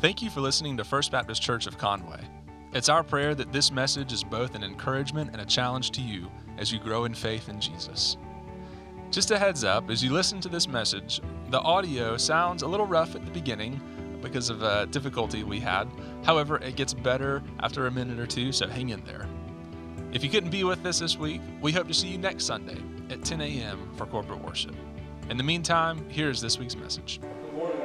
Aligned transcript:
Thank 0.00 0.22
you 0.22 0.30
for 0.30 0.40
listening 0.40 0.78
to 0.78 0.84
First 0.84 1.12
Baptist 1.12 1.42
Church 1.42 1.66
of 1.66 1.76
Conway. 1.76 2.20
It's 2.72 2.88
our 2.88 3.02
prayer 3.02 3.34
that 3.34 3.52
this 3.52 3.70
message 3.70 4.12
is 4.14 4.24
both 4.24 4.54
an 4.54 4.64
encouragement 4.64 5.30
and 5.32 5.42
a 5.42 5.44
challenge 5.44 5.90
to 5.90 6.00
you 6.00 6.30
as 6.56 6.72
you 6.72 6.78
grow 6.78 7.04
in 7.04 7.12
faith 7.12 7.50
in 7.50 7.60
Jesus. 7.60 8.16
Just 9.10 9.30
a 9.30 9.38
heads 9.38 9.62
up, 9.62 9.90
as 9.90 10.02
you 10.02 10.10
listen 10.10 10.40
to 10.40 10.48
this 10.48 10.66
message, 10.66 11.20
the 11.50 11.60
audio 11.60 12.16
sounds 12.16 12.62
a 12.62 12.66
little 12.66 12.86
rough 12.86 13.14
at 13.14 13.26
the 13.26 13.30
beginning 13.30 13.78
because 14.22 14.48
of 14.48 14.62
a 14.62 14.86
difficulty 14.86 15.44
we 15.44 15.60
had. 15.60 15.86
However, 16.24 16.56
it 16.58 16.76
gets 16.76 16.94
better 16.94 17.42
after 17.62 17.86
a 17.86 17.90
minute 17.90 18.18
or 18.18 18.26
two, 18.26 18.52
so 18.52 18.68
hang 18.68 18.88
in 18.88 19.04
there. 19.04 19.28
If 20.12 20.24
you 20.24 20.30
couldn't 20.30 20.50
be 20.50 20.64
with 20.64 20.84
us 20.86 21.00
this 21.00 21.18
week, 21.18 21.42
we 21.60 21.72
hope 21.72 21.88
to 21.88 21.94
see 21.94 22.08
you 22.08 22.16
next 22.16 22.44
Sunday 22.44 22.78
at 23.10 23.22
10 23.22 23.42
a.m. 23.42 23.90
for 23.96 24.06
corporate 24.06 24.42
worship. 24.42 24.74
In 25.28 25.36
the 25.36 25.44
meantime, 25.44 26.08
here's 26.08 26.40
this 26.40 26.58
week's 26.58 26.74
message. 26.74 27.20
Good 27.20 27.52
morning. 27.52 27.76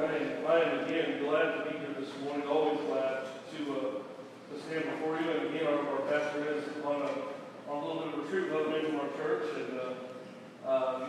I 0.48 0.60
am, 0.60 0.86
glad 1.24 1.64
to 1.64 1.70
be 1.70 1.78
here 1.78 1.94
this 1.98 2.10
morning. 2.22 2.46
Always 2.48 2.80
glad 2.86 3.24
to, 3.24 3.72
uh, 3.72 4.54
to 4.54 4.62
stand 4.66 4.84
before 4.90 5.20
you. 5.20 5.30
And 5.30 5.54
again, 5.54 5.66
our, 5.66 5.78
our 5.90 6.00
pastor 6.06 6.54
is 6.54 6.64
on 6.84 7.02
a, 7.02 7.70
on 7.70 7.82
a 7.82 7.86
little 7.86 8.02
bit 8.04 8.14
of 8.14 8.18
a 8.18 8.22
retreat 8.22 8.44
with 8.44 8.60
other 8.60 8.70
men 8.70 8.86
from 8.86 9.00
our 9.00 9.12
church. 9.16 9.44
And 9.56 9.80
uh, 9.80 10.68
uh, 10.68 11.06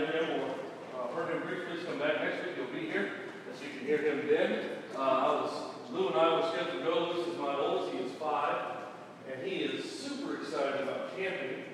met 0.00 0.14
him 0.14 0.40
or 0.40 0.54
uh, 0.96 1.14
heard 1.14 1.34
him 1.34 1.42
briefly, 1.46 1.84
come 1.84 1.98
back 1.98 2.22
next 2.22 2.44
week. 2.44 2.56
He'll 2.56 2.72
be 2.72 2.86
here, 2.90 3.10
so 3.54 3.64
you 3.64 3.78
can 3.78 3.86
hear 3.86 3.98
him 3.98 4.26
then. 4.28 4.64
Uh, 4.96 4.98
I 4.98 5.28
was 5.42 5.52
Lou 5.92 6.08
and 6.08 6.16
I 6.16 6.36
were 6.36 6.48
scheduled 6.48 6.78
to 6.78 6.84
go. 6.84 7.12
Lou 7.12 7.32
is 7.32 7.38
my 7.38 7.54
oldest. 7.54 7.92
He 7.92 7.98
is 8.04 8.12
five, 8.12 8.86
and 9.30 9.46
he 9.46 9.56
is 9.56 9.84
super 9.84 10.36
excited 10.36 10.82
about 10.82 11.16
camping. 11.16 11.64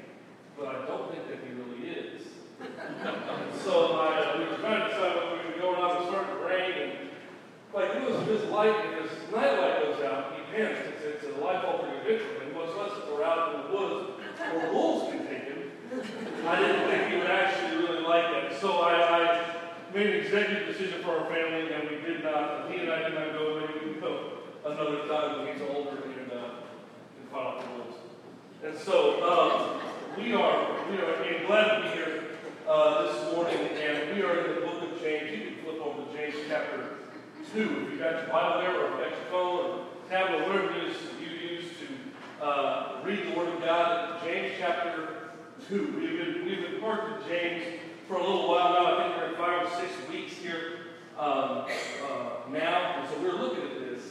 But 0.58 0.68
I 0.68 0.86
don't 0.86 1.12
think 1.12 1.28
that 1.28 1.38
he 1.46 1.52
really 1.54 1.90
is. 1.92 2.22
so 3.62 4.00
I, 4.00 4.18
uh, 4.18 4.38
we 4.38 4.44
were 4.48 4.56
trying 4.56 4.80
to 4.80 4.88
decide 4.88 5.16
whether 5.16 5.36
we 5.36 5.52
were 5.52 5.60
going 5.60 5.80
not. 5.80 5.96
It 5.96 6.00
was 6.00 6.08
starting 6.08 6.34
to 6.34 6.42
rain, 6.42 6.72
and 6.72 6.92
like 7.74 7.94
it 7.94 8.10
was 8.10 8.26
his 8.26 8.50
light, 8.50 8.74
if 8.86 9.10
his 9.10 9.30
night 9.30 9.60
light 9.60 9.82
goes 9.84 10.02
out, 10.02 10.32
he 10.34 10.56
panics. 10.56 10.80
It's, 10.96 11.22
it's 11.22 11.36
a 11.36 11.44
life-altering 11.44 12.00
adventure, 12.00 12.42
and 12.42 12.54
much 12.54 12.74
less 12.74 12.96
if 12.96 13.12
we're 13.12 13.22
out 13.22 13.54
in 13.54 13.60
the 13.60 13.78
woods 13.78 14.20
where 14.38 14.72
wolves 14.72 15.12
can. 15.12 15.25
I 16.46 16.60
didn't 16.60 16.88
think 16.88 17.10
he 17.10 17.16
would 17.18 17.30
actually 17.30 17.76
really 17.78 18.02
like 18.02 18.30
that. 18.30 18.60
So 18.60 18.80
I, 18.80 18.92
I 18.92 19.54
made 19.94 20.06
an 20.06 20.20
executive 20.24 20.66
decision 20.68 21.02
for 21.02 21.18
our 21.18 21.26
family, 21.26 21.72
and 21.72 21.88
we 21.88 21.96
did 22.06 22.22
not. 22.22 22.70
He 22.70 22.80
and 22.80 22.90
I 22.92 23.08
did 23.08 23.14
not 23.14 23.32
go. 23.32 23.60
Maybe 23.60 23.86
we 23.86 23.92
can 23.92 24.00
go 24.00 24.32
another 24.64 25.08
time 25.08 25.38
when 25.38 25.54
he's 25.54 25.62
older 25.62 25.96
and 25.96 26.32
uh, 26.32 26.50
find 27.32 27.46
out 27.46 27.60
the 27.62 27.78
wolves. 27.78 27.96
And 28.62 28.76
so 28.76 29.22
um, 29.24 29.80
we 30.18 30.34
are 30.34 30.90
we 30.90 30.98
are 30.98 31.14
again 31.22 31.46
glad 31.46 31.76
to 31.76 31.82
be 31.82 31.88
here 31.96 32.24
uh, 32.68 33.02
this 33.06 33.34
morning, 33.34 33.58
and 33.58 34.14
we 34.14 34.22
are 34.22 34.38
in 34.38 34.54
the 34.56 34.66
book 34.66 34.82
of 34.82 35.00
James. 35.00 35.30
You 35.32 35.44
can 35.46 35.64
flip 35.64 35.80
over 35.80 36.04
to 36.04 36.16
James 36.16 36.36
chapter 36.48 36.98
two 37.54 37.86
if 37.86 37.92
you 37.92 37.98
got 37.98 38.22
your 38.22 38.30
Bible 38.30 38.60
there, 38.60 38.84
or 38.84 38.90
got 38.90 39.10
your 39.10 39.30
phone 39.30 39.64
or 39.64 39.86
tablet, 40.10 40.46
whatever 40.46 40.70
it 40.72 40.90
is 40.90 40.96
you 41.20 41.48
use 41.48 41.64
to 41.80 42.44
uh, 42.44 43.00
read 43.02 43.26
the 43.26 43.38
Word 43.38 43.48
of 43.48 43.60
God. 43.60 44.22
James 44.22 44.52
chapter 44.58 45.15
two. 45.68 45.92
We've 45.98 46.18
been 46.18 46.44
we've 46.44 46.70
been 46.70 46.80
part 46.80 47.10
of 47.10 47.26
James 47.26 47.64
for 48.06 48.14
a 48.14 48.20
little 48.20 48.48
while 48.48 48.72
now. 48.72 48.96
I 48.96 49.02
think 49.02 49.16
we're 49.16 49.28
in 49.30 49.34
five 49.34 49.66
or 49.66 49.70
six 49.80 50.08
weeks 50.08 50.34
here 50.34 50.78
um, 51.18 51.66
uh, 52.06 52.50
now, 52.52 53.00
and 53.00 53.08
so 53.08 53.20
we're 53.20 53.40
looking 53.40 53.64
at 53.64 53.80
this 53.80 54.02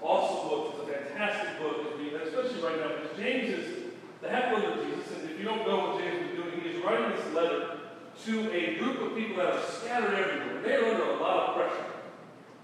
awesome 0.00 0.48
book. 0.48 0.74
It's 0.74 0.88
a 0.88 0.92
fantastic 0.92 1.60
book, 1.60 1.94
especially 2.26 2.62
right 2.62 2.80
now, 2.80 2.88
because 2.96 3.16
James 3.16 3.50
is 3.50 3.82
the 4.20 4.30
half 4.30 4.50
brother 4.50 4.80
of 4.80 4.86
Jesus, 4.86 5.12
and 5.16 5.30
if 5.30 5.38
you 5.38 5.44
don't 5.44 5.66
know 5.66 5.90
what 5.90 6.00
James 6.00 6.28
is 6.28 6.36
doing, 6.36 6.60
he 6.60 6.70
is 6.70 6.84
writing 6.84 7.16
this 7.16 7.34
letter 7.34 7.78
to 8.24 8.52
a 8.52 8.78
group 8.78 9.00
of 9.00 9.16
people 9.16 9.36
that 9.36 9.54
are 9.54 9.62
scattered 9.62 10.14
everywhere. 10.14 10.62
They 10.62 10.74
are 10.74 10.90
under 10.90 11.04
a 11.04 11.16
lot 11.20 11.50
of 11.50 11.54
pressure. 11.56 11.86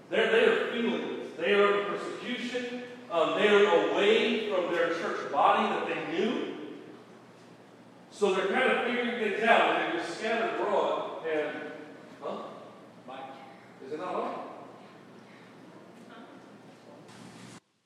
They're, 0.09 0.31
they 0.31 0.45
are 0.45 0.71
feeling 0.71 1.19
this. 1.19 1.31
They 1.37 1.53
are 1.53 1.65
under 1.65 1.97
persecution. 1.97 2.83
Um, 3.09 3.39
they 3.39 3.47
are 3.47 3.91
away 3.91 4.49
from 4.49 4.73
their 4.73 4.89
church 4.95 5.31
body 5.31 5.69
that 5.69 5.87
they 5.87 6.17
knew. 6.17 6.56
So 8.17 8.33
they're 8.33 8.47
kind 8.47 8.71
of 8.71 8.85
figuring 8.85 9.19
things 9.19 9.43
out. 9.43 9.79
And 9.79 9.93
they're 9.93 10.03
just 10.03 10.17
scattered 10.17 10.59
abroad. 10.59 11.23
And, 11.31 11.55
huh? 12.19 12.37
Mike, 13.07 13.19
is 13.85 13.93
it 13.93 13.99
not 13.99 14.15
on? 14.15 14.39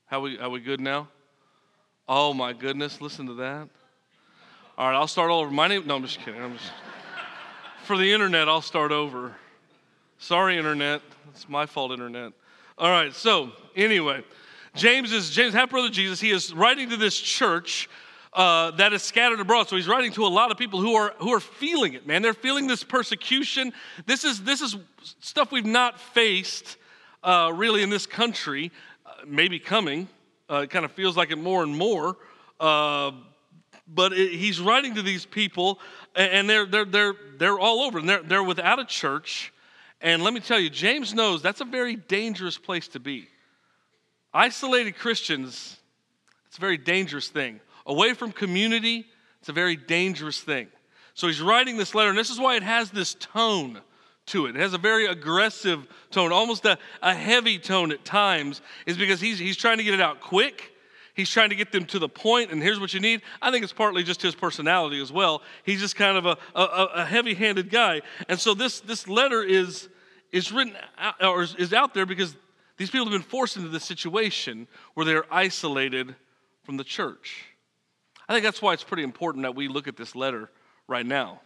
How 0.06 0.22
we, 0.22 0.40
are 0.40 0.50
we 0.50 0.62
good 0.62 0.80
now? 0.80 1.10
Oh 2.08 2.34
my 2.34 2.54
goodness, 2.54 3.02
listen 3.02 3.28
to 3.28 3.34
that. 3.36 3.68
All 4.78 4.90
right, 4.90 4.96
I'll 4.96 5.08
start 5.08 5.32
over. 5.32 5.52
My 5.52 5.68
name, 5.68 5.86
no, 5.86 5.96
I'm 5.96 6.02
just 6.02 6.20
kidding. 6.20 6.42
I'm 6.42 6.58
just, 6.58 6.72
for 7.84 7.98
the 7.98 8.14
internet, 8.14 8.48
I'll 8.48 8.62
start 8.62 8.94
over. 8.94 9.36
Sorry, 10.18 10.58
internet. 10.58 11.02
It's 11.32 11.50
my 11.50 11.66
fault, 11.66 11.92
internet. 11.92 12.32
All 12.78 12.90
right, 12.90 13.14
so 13.14 13.52
anyway, 13.76 14.24
James 14.76 15.12
is 15.12 15.30
James, 15.30 15.54
half 15.54 15.70
brother 15.70 15.90
Jesus. 15.90 16.22
He 16.22 16.32
is 16.32 16.54
writing 16.54 16.90
to 16.90 16.98
this 16.98 17.18
church 17.18 17.90
uh, 18.34 18.72
that 18.72 18.94
is 18.94 19.04
scattered 19.04 19.40
abroad. 19.40 19.68
So 19.68 19.76
he's 19.76 19.88
writing 19.88 20.12
to 20.14 20.26
a 20.26 20.30
lot 20.30 20.52
of 20.52 20.58
people 20.58 20.80
who 20.80 20.96
are 20.96 21.14
who 21.20 21.34
are 21.34 21.40
feeling 21.40 21.94
it, 21.94 22.08
man. 22.08 22.22
They're 22.22 22.34
feeling 22.34 22.68
this 22.68 22.84
persecution. 22.84 23.74
This 24.06 24.24
is 24.24 24.44
this 24.44 24.62
is 24.62 24.78
stuff 25.20 25.52
we've 25.52 25.66
not 25.66 26.00
faced 26.00 26.78
uh, 27.24 27.52
really 27.54 27.84
in 27.84 27.90
this 27.90 28.06
country. 28.06 28.72
Uh, 29.06 29.12
maybe 29.28 29.60
coming. 29.60 30.08
Uh, 30.50 30.62
it 30.64 30.70
kind 30.70 30.86
of 30.86 30.92
feels 30.92 31.16
like 31.16 31.32
it 31.32 31.38
more 31.38 31.64
and 31.64 31.78
more. 31.78 32.18
Uh, 32.60 33.12
but 33.88 34.14
it, 34.14 34.32
he's 34.34 34.60
writing 34.60 34.96
to 34.96 35.02
these 35.02 35.26
people, 35.26 35.80
and 36.16 36.50
they're, 36.50 36.66
they're, 36.66 36.86
they're, 36.86 37.14
they're 37.38 37.60
all 37.60 37.82
over, 37.82 38.00
and 38.00 38.08
they're, 38.08 38.24
they're 38.24 38.44
without 38.44 38.80
a 38.80 38.86
church. 38.86 39.54
And 40.02 40.24
let 40.24 40.34
me 40.34 40.40
tell 40.40 40.60
you, 40.60 40.70
James 40.70 41.14
knows 41.14 41.42
that's 41.42 41.62
a 41.62 41.66
very 41.66 41.96
dangerous 41.96 42.58
place 42.58 42.88
to 42.90 43.00
be. 43.00 43.28
Isolated 44.34 44.94
Christians, 44.94 45.78
it's 46.48 46.58
a 46.58 46.62
very 46.62 46.78
dangerous 46.78 47.28
thing. 47.28 47.60
Away 47.92 48.14
from 48.14 48.32
community, 48.32 49.06
it's 49.42 49.50
a 49.50 49.54
very 49.54 49.76
dangerous 49.76 50.40
thing. 50.40 50.70
So 51.14 51.28
he's 51.28 51.42
writing 51.42 51.76
this 51.76 51.94
letter, 51.94 52.08
and 52.08 52.18
this 52.18 52.30
is 52.30 52.40
why 52.40 52.56
it 52.56 52.64
has 52.64 52.90
this 52.90 53.16
tone 53.16 53.82
to 54.28 54.46
it. 54.46 54.56
It 54.56 54.62
has 54.62 54.74
a 54.74 54.78
very 54.78 55.08
aggressive 55.08 55.86
tone, 56.10 56.32
almost 56.32 56.64
a, 56.64 56.78
a 57.02 57.14
heavy 57.14 57.60
tone 57.60 57.92
at 57.92 58.06
times, 58.06 58.62
is 58.86 58.98
because 58.98 59.20
he's, 59.20 59.40
he's 59.40 59.58
trying 59.58 59.78
to 59.78 59.84
get 59.84 59.94
it 59.94 60.00
out 60.00 60.22
quick. 60.22 60.72
He's 61.16 61.30
trying 61.30 61.50
to 61.50 61.56
get 61.58 61.74
them 61.74 61.84
to 61.88 62.00
the 62.00 62.08
point, 62.08 62.50
and 62.50 62.64
here's 62.64 62.80
what 62.80 62.94
you 62.94 63.02
need. 63.02 63.24
I 63.42 63.52
think 63.52 63.66
it's 63.66 63.74
partly 63.74 64.04
just 64.04 64.22
his 64.22 64.36
personality 64.36 65.02
as 65.02 65.12
well. 65.12 65.42
He's 65.66 65.82
just 65.82 65.98
kind 65.98 66.16
of 66.18 66.26
a, 66.26 66.38
a, 66.56 66.86
a 66.96 67.06
heavy 67.06 67.34
handed 67.34 67.70
guy. 67.70 68.04
And 68.30 68.40
so 68.40 68.54
this, 68.54 68.80
this 68.80 69.06
letter 69.06 69.44
is, 69.44 69.90
is 70.32 70.50
written 70.54 70.78
out, 70.98 71.22
or 71.22 71.44
is 71.44 71.74
out 71.74 71.94
there 71.94 72.06
because 72.06 72.38
these 72.78 72.90
people 72.90 73.06
have 73.08 73.12
been 73.12 73.22
forced 73.22 73.58
into 73.58 73.68
this 73.68 73.84
situation 73.84 74.70
where 74.94 75.06
they're 75.06 75.26
isolated 75.30 76.16
from 76.64 76.78
the 76.78 76.86
church. 76.86 77.48
I 78.32 78.34
think 78.34 78.46
that's 78.46 78.62
why 78.62 78.72
it's 78.72 78.86
pretty 78.86 79.04
important 79.04 79.44
that 79.44 79.56
we 79.56 79.68
look 79.68 79.90
at 79.90 79.98
this 79.98 80.16
letter 80.16 80.50
right 80.88 81.06
now. 81.06 81.42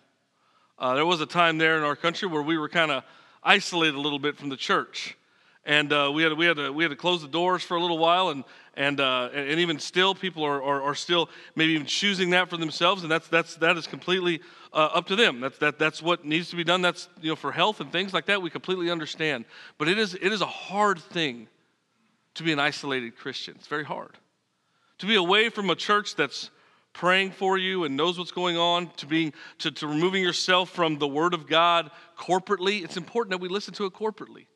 Uh, 0.77 0.93
there 0.93 1.05
was 1.07 1.19
a 1.19 1.25
time 1.25 1.57
there 1.57 1.77
in 1.77 1.83
our 1.83 1.95
country 1.95 2.27
where 2.27 2.43
we 2.43 2.59
were 2.59 2.69
kind 2.69 2.91
of 2.91 3.03
isolated 3.41 3.95
a 3.95 3.99
little 3.99 4.19
bit 4.19 4.37
from 4.37 4.49
the 4.49 4.55
church. 4.55 5.17
And 5.65 5.91
uh, 5.91 6.11
we, 6.13 6.21
had, 6.21 6.33
we, 6.33 6.45
had 6.45 6.57
to, 6.57 6.71
we 6.71 6.83
had 6.83 6.91
to 6.91 6.95
close 6.95 7.23
the 7.23 7.27
doors 7.27 7.63
for 7.63 7.75
a 7.75 7.81
little 7.81 7.97
while, 7.97 8.29
and, 8.29 8.43
and, 8.75 8.99
uh, 8.99 9.29
and 9.33 9.59
even 9.59 9.79
still, 9.79 10.13
people 10.13 10.43
are, 10.43 10.61
are, 10.61 10.83
are, 10.83 10.93
still 10.93 11.27
maybe 11.55 11.73
even 11.73 11.87
choosing 11.87 12.29
that 12.29 12.51
for 12.51 12.57
themselves, 12.57 13.01
and 13.01 13.11
that's, 13.11 13.29
that's, 13.29 13.55
that 13.55 13.77
is 13.77 13.87
completely 13.87 14.41
uh, 14.71 14.89
up 14.93 15.07
to 15.07 15.15
them. 15.15 15.39
That's, 15.39 15.57
that, 15.57 15.79
that's 15.79 16.03
what 16.03 16.23
needs 16.23 16.51
to 16.51 16.55
be 16.55 16.63
done. 16.63 16.83
That's 16.83 17.09
you 17.19 17.29
know, 17.29 17.35
for 17.35 17.51
health 17.51 17.81
and 17.81 17.91
things 17.91 18.13
like 18.13 18.27
that, 18.27 18.43
we 18.43 18.51
completely 18.51 18.91
understand. 18.91 19.45
But 19.79 19.87
it 19.87 19.97
is, 19.97 20.13
it 20.13 20.31
is 20.31 20.41
a 20.41 20.45
hard 20.45 20.99
thing 20.99 21.47
to 22.35 22.43
be 22.43 22.53
an 22.53 22.59
isolated 22.59 23.17
Christian. 23.17 23.55
It's 23.57 23.65
very 23.65 23.85
hard. 23.85 24.19
To 24.99 25.07
be 25.07 25.15
away 25.15 25.49
from 25.49 25.71
a 25.71 25.75
church 25.75 26.15
that's 26.15 26.51
praying 26.95 27.31
for 27.31 27.57
you 27.57 27.83
and 27.83 27.95
knows 27.95 28.17
what's 28.17 28.31
going 28.31 28.57
on, 28.57 28.89
to 28.97 29.05
being 29.05 29.33
to, 29.59 29.69
to 29.69 29.85
removing 29.85 30.23
yourself 30.23 30.69
from 30.69 30.97
the 30.97 31.07
Word 31.07 31.33
of 31.33 31.45
God 31.45 31.91
corporately, 32.17 32.83
it's 32.83 32.97
important 32.97 33.31
that 33.31 33.39
we 33.41 33.49
listen 33.49 33.73
to 33.75 33.85
it 33.85 33.93
corporately. 33.93 34.47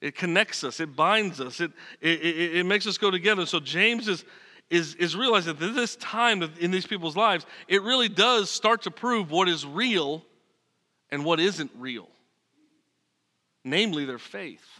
It 0.00 0.14
connects 0.14 0.62
us, 0.64 0.80
it 0.80 0.94
binds 0.94 1.40
us, 1.40 1.60
it, 1.60 1.72
it, 2.00 2.20
it, 2.20 2.56
it 2.56 2.66
makes 2.66 2.86
us 2.86 2.98
go 2.98 3.10
together. 3.10 3.46
So 3.46 3.58
James 3.60 4.06
is, 4.06 4.24
is, 4.70 4.94
is 4.96 5.16
realizing 5.16 5.56
that 5.56 5.74
this 5.74 5.96
time 5.96 6.42
in 6.60 6.70
these 6.70 6.86
people's 6.86 7.16
lives, 7.16 7.46
it 7.68 7.82
really 7.82 8.08
does 8.08 8.50
start 8.50 8.82
to 8.82 8.90
prove 8.90 9.30
what 9.30 9.48
is 9.48 9.64
real 9.64 10.24
and 11.10 11.24
what 11.24 11.40
isn't 11.40 11.70
real, 11.76 12.08
namely 13.64 14.04
their 14.04 14.18
faith. 14.18 14.77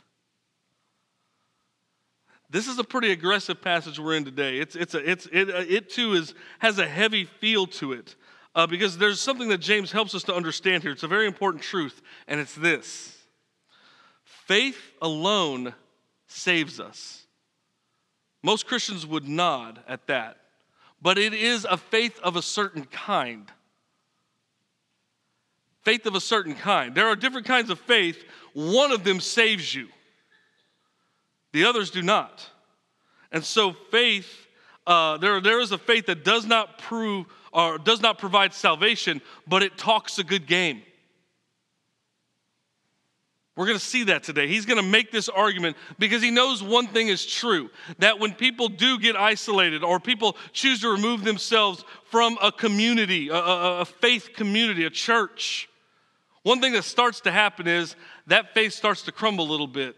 This 2.51 2.67
is 2.67 2.79
a 2.79 2.85
pretty 2.85 3.13
aggressive 3.13 3.61
passage 3.61 3.99
we're 3.99 4.15
in 4.15 4.25
today. 4.25 4.59
It's, 4.59 4.75
it's 4.75 4.95
a, 4.95 5.11
it's, 5.11 5.29
it, 5.31 5.51
uh, 5.51 5.65
it 5.69 5.91
too 5.91 6.15
is, 6.15 6.35
has 6.61 6.79
a 6.79 6.87
heavy 6.87 7.25
feel 7.25 7.67
to 7.67 7.93
it 7.93 8.17
uh, 8.55 8.67
because 8.67 8.97
there's 8.97 9.21
something 9.21 9.49
that 9.51 9.59
James 9.59 9.93
helps 9.93 10.15
us 10.15 10.23
to 10.25 10.35
understand 10.35 10.83
here. 10.83 10.93
It's 10.93 11.03
a 11.03 11.09
very 11.09 11.27
important 11.27 11.63
truth, 11.63 12.01
and 12.27 12.41
it's 12.41 12.55
this 12.55 13.15
faith 14.25 14.93
alone 15.03 15.75
saves 16.27 16.81
us. 16.81 17.27
Most 18.43 18.67
Christians 18.67 19.07
would 19.07 19.29
nod 19.29 19.81
at 19.87 20.07
that, 20.07 20.39
but 21.03 21.19
it 21.19 21.35
is 21.35 21.67
a 21.69 21.77
faith 21.77 22.19
of 22.21 22.37
a 22.37 22.43
certain 22.43 22.85
kind. 22.85 23.51
Faith 25.83 26.07
of 26.07 26.15
a 26.15 26.21
certain 26.21 26.55
kind. 26.55 26.95
There 26.95 27.09
are 27.09 27.17
different 27.17 27.47
kinds 27.47 27.69
of 27.69 27.79
faith, 27.79 28.25
one 28.55 28.91
of 28.91 29.05
them 29.05 29.21
saves 29.21 29.75
you. 29.75 29.89
The 31.59 31.65
others 31.65 31.91
do 31.91 32.03
not. 32.03 32.49
And 33.33 33.45
so 33.45 33.73
faith, 33.91 34.47
uh, 34.87 35.17
there, 35.19 35.41
there 35.41 35.61
is 35.61 35.73
a 35.73 35.79
faith 35.79 36.07
that 36.07 36.25
does 36.25 36.47
not 36.47 36.79
prove 36.79 37.27
or 37.53 37.79
does 37.79 38.01
not 38.01 38.19
provide 38.19 38.55
salvation, 38.55 39.21
but 39.45 39.65
it 39.65 39.77
talks 39.77 40.21
a 40.21 40.25
good 40.25 40.47
game. 40.47 40.83
We're 43.57 43.67
going 43.67 43.79
to 43.79 43.85
see 43.85 44.05
that 44.05 44.23
today. 44.23 44.47
He's 44.47 44.67
going 44.67 44.77
to 44.77 44.89
make 44.89 45.11
this 45.11 45.29
argument 45.29 45.77
because 45.99 46.23
he 46.23 46.31
knows 46.31 46.63
one 46.63 46.87
thing 46.87 47.09
is 47.09 47.27
true 47.27 47.71
that 47.99 48.21
when 48.21 48.35
people 48.35 48.69
do 48.69 49.01
get 49.01 49.17
isolated 49.17 49.83
or 49.83 49.99
people 49.99 50.37
choose 50.53 50.83
to 50.83 50.93
remove 50.93 51.25
themselves 51.25 51.85
from 52.05 52.39
a 52.41 52.53
community, 52.53 53.31
a, 53.31 53.35
a, 53.35 53.81
a, 53.81 53.85
faith 53.85 54.31
community, 54.37 54.85
a 54.85 54.91
church, 54.91 55.69
one 56.45 56.61
thing 56.61 56.73
that 56.75 56.85
starts 56.85 57.23
to 57.23 57.33
happen 57.33 57.67
is 57.67 57.97
that 58.29 58.55
faith 58.55 58.75
starts 58.75 59.03
to 59.03 59.11
crumble 59.11 59.45
a 59.45 59.51
little 59.51 59.67
bit. 59.67 59.97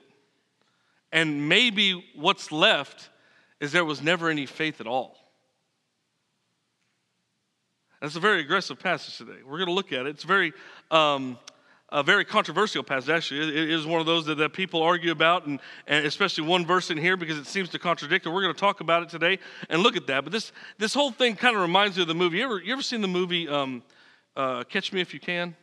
And 1.12 1.48
maybe 1.48 2.04
what's 2.14 2.52
left 2.52 3.10
is 3.60 3.72
there 3.72 3.84
was 3.84 4.02
never 4.02 4.28
any 4.28 4.46
faith 4.46 4.80
at 4.80 4.86
all. 4.86 5.16
That's 8.00 8.16
a 8.16 8.20
very 8.20 8.40
aggressive 8.40 8.78
passage 8.78 9.18
today. 9.18 9.42
We're 9.44 9.58
going 9.58 9.68
to 9.68 9.74
look 9.74 9.92
at 9.92 10.06
it. 10.06 10.10
It's 10.10 10.24
very 10.24 10.52
um, 10.90 11.38
a 11.92 12.02
very 12.02 12.24
controversial 12.24 12.82
passage, 12.82 13.10
actually. 13.10 13.40
It 13.40 13.70
is 13.70 13.84
one 13.84 14.00
of 14.00 14.06
those 14.06 14.24
that, 14.26 14.36
that 14.38 14.52
people 14.52 14.82
argue 14.82 15.10
about, 15.10 15.46
and, 15.46 15.58
and, 15.86 16.06
especially 16.06 16.46
one 16.46 16.64
verse 16.64 16.90
in 16.90 16.96
here 16.96 17.16
because 17.16 17.36
it 17.36 17.46
seems 17.46 17.68
to 17.70 17.78
contradict 17.78 18.26
it. 18.26 18.28
We're 18.30 18.42
going 18.42 18.54
to 18.54 18.60
talk 18.60 18.80
about 18.80 19.02
it 19.02 19.08
today 19.08 19.38
and 19.68 19.82
look 19.82 19.96
at 19.96 20.06
that. 20.06 20.22
But 20.24 20.32
this, 20.32 20.52
this 20.78 20.94
whole 20.94 21.10
thing 21.10 21.34
kind 21.34 21.56
of 21.56 21.62
reminds 21.62 21.96
me 21.96 22.02
of 22.02 22.08
the 22.08 22.14
movie. 22.14 22.38
You 22.38 22.44
ever, 22.44 22.60
you 22.60 22.72
ever 22.72 22.82
seen 22.82 23.00
the 23.00 23.08
movie 23.08 23.48
um, 23.48 23.82
uh, 24.36 24.64
Catch 24.64 24.92
Me 24.92 25.00
If 25.00 25.12
You 25.12 25.20
Can? 25.20 25.56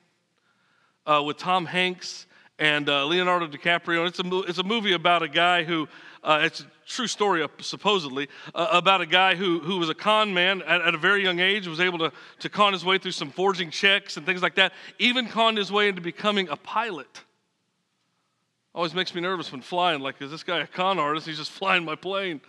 Uh, 1.06 1.24
with 1.26 1.38
Tom 1.38 1.66
Hanks 1.66 2.27
and 2.60 2.90
uh, 2.90 3.06
Leonardo 3.06 3.48
DiCaprio. 3.48 4.08
It's 4.08 4.20
a, 4.20 4.40
it's 4.42 4.60
a 4.60 4.64
movie 4.64 4.94
about 4.94 5.24
a 5.24 5.28
guy 5.28 5.64
who 5.64 5.88
uh, 6.24 6.42
it's 6.44 6.62
a 6.62 6.66
true 6.86 7.08
story, 7.08 7.44
uh, 7.44 7.48
supposedly, 7.60 8.28
uh, 8.54 8.68
about 8.72 9.02
a 9.02 9.06
guy 9.06 9.36
who, 9.36 9.60
who 9.60 9.78
was 9.78 9.90
a 9.90 9.94
con 9.94 10.34
man 10.34 10.62
at, 10.64 10.82
at, 10.82 10.94
a 10.94 10.98
very 10.98 11.24
young 11.24 11.40
age, 11.40 11.68
was 11.68 11.80
able 11.80 12.00
to, 12.00 12.12
to 12.40 12.50
con 12.50 12.74
his 12.74 12.84
way 12.84 12.98
through 12.98 13.12
some 13.12 13.30
forging 13.30 13.70
checks 13.70 14.18
and 14.18 14.26
things 14.26 14.42
like 14.42 14.56
that, 14.56 14.74
even 15.00 15.28
conned 15.28 15.58
his 15.58 15.72
way 15.72 15.88
into 15.88 16.02
becoming 16.02 16.50
a 16.50 16.58
pilot. 16.58 17.24
Always 18.76 18.94
makes 18.94 19.16
me 19.16 19.22
nervous 19.22 19.52
when 19.52 19.62
flying. 19.62 20.02
Like, 20.02 20.22
is 20.22 20.30
this 20.30 20.44
guy 20.44 20.60
a 20.60 20.68
con 20.68 21.00
artist? 21.00 21.28
He's 21.28 21.38
just 21.38 21.52
flying 21.52 21.86
my 21.86 21.96
plane. 21.96 22.42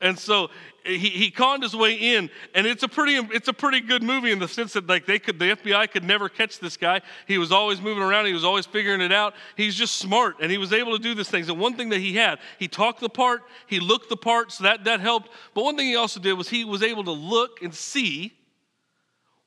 And 0.00 0.18
so 0.18 0.46
eh, 0.84 0.96
he, 0.96 1.10
he 1.10 1.30
conned 1.30 1.62
his 1.62 1.76
way 1.76 1.94
in, 1.94 2.30
and 2.54 2.66
it's 2.66 2.82
a 2.82 2.88
pretty 2.88 3.16
it's 3.34 3.48
a 3.48 3.52
pretty 3.52 3.80
good 3.80 4.02
movie 4.02 4.30
in 4.30 4.38
the 4.38 4.48
sense 4.48 4.72
that 4.72 4.86
like 4.86 5.06
they 5.06 5.18
could 5.18 5.38
the 5.38 5.56
FBI 5.56 5.90
could 5.90 6.04
never 6.04 6.28
catch 6.28 6.58
this 6.58 6.76
guy. 6.76 7.02
He 7.26 7.38
was 7.38 7.52
always 7.52 7.80
moving 7.80 8.02
around, 8.02 8.26
he 8.26 8.32
was 8.32 8.44
always 8.44 8.66
figuring 8.66 9.00
it 9.00 9.12
out. 9.12 9.34
He's 9.56 9.74
just 9.74 9.96
smart, 9.96 10.36
and 10.40 10.50
he 10.50 10.58
was 10.58 10.72
able 10.72 10.96
to 10.96 11.02
do 11.02 11.14
these 11.14 11.28
things. 11.28 11.48
And 11.48 11.58
one 11.58 11.74
thing 11.74 11.90
that 11.90 12.00
he 12.00 12.14
had, 12.14 12.38
he 12.58 12.68
talked 12.68 13.00
the 13.00 13.10
part, 13.10 13.42
he 13.66 13.78
looked 13.78 14.08
the 14.08 14.16
part, 14.16 14.52
so 14.52 14.64
that 14.64 14.84
that 14.84 15.00
helped. 15.00 15.28
But 15.54 15.64
one 15.64 15.76
thing 15.76 15.86
he 15.86 15.96
also 15.96 16.20
did 16.20 16.32
was 16.34 16.48
he 16.48 16.64
was 16.64 16.82
able 16.82 17.04
to 17.04 17.12
look 17.12 17.62
and 17.62 17.74
see 17.74 18.32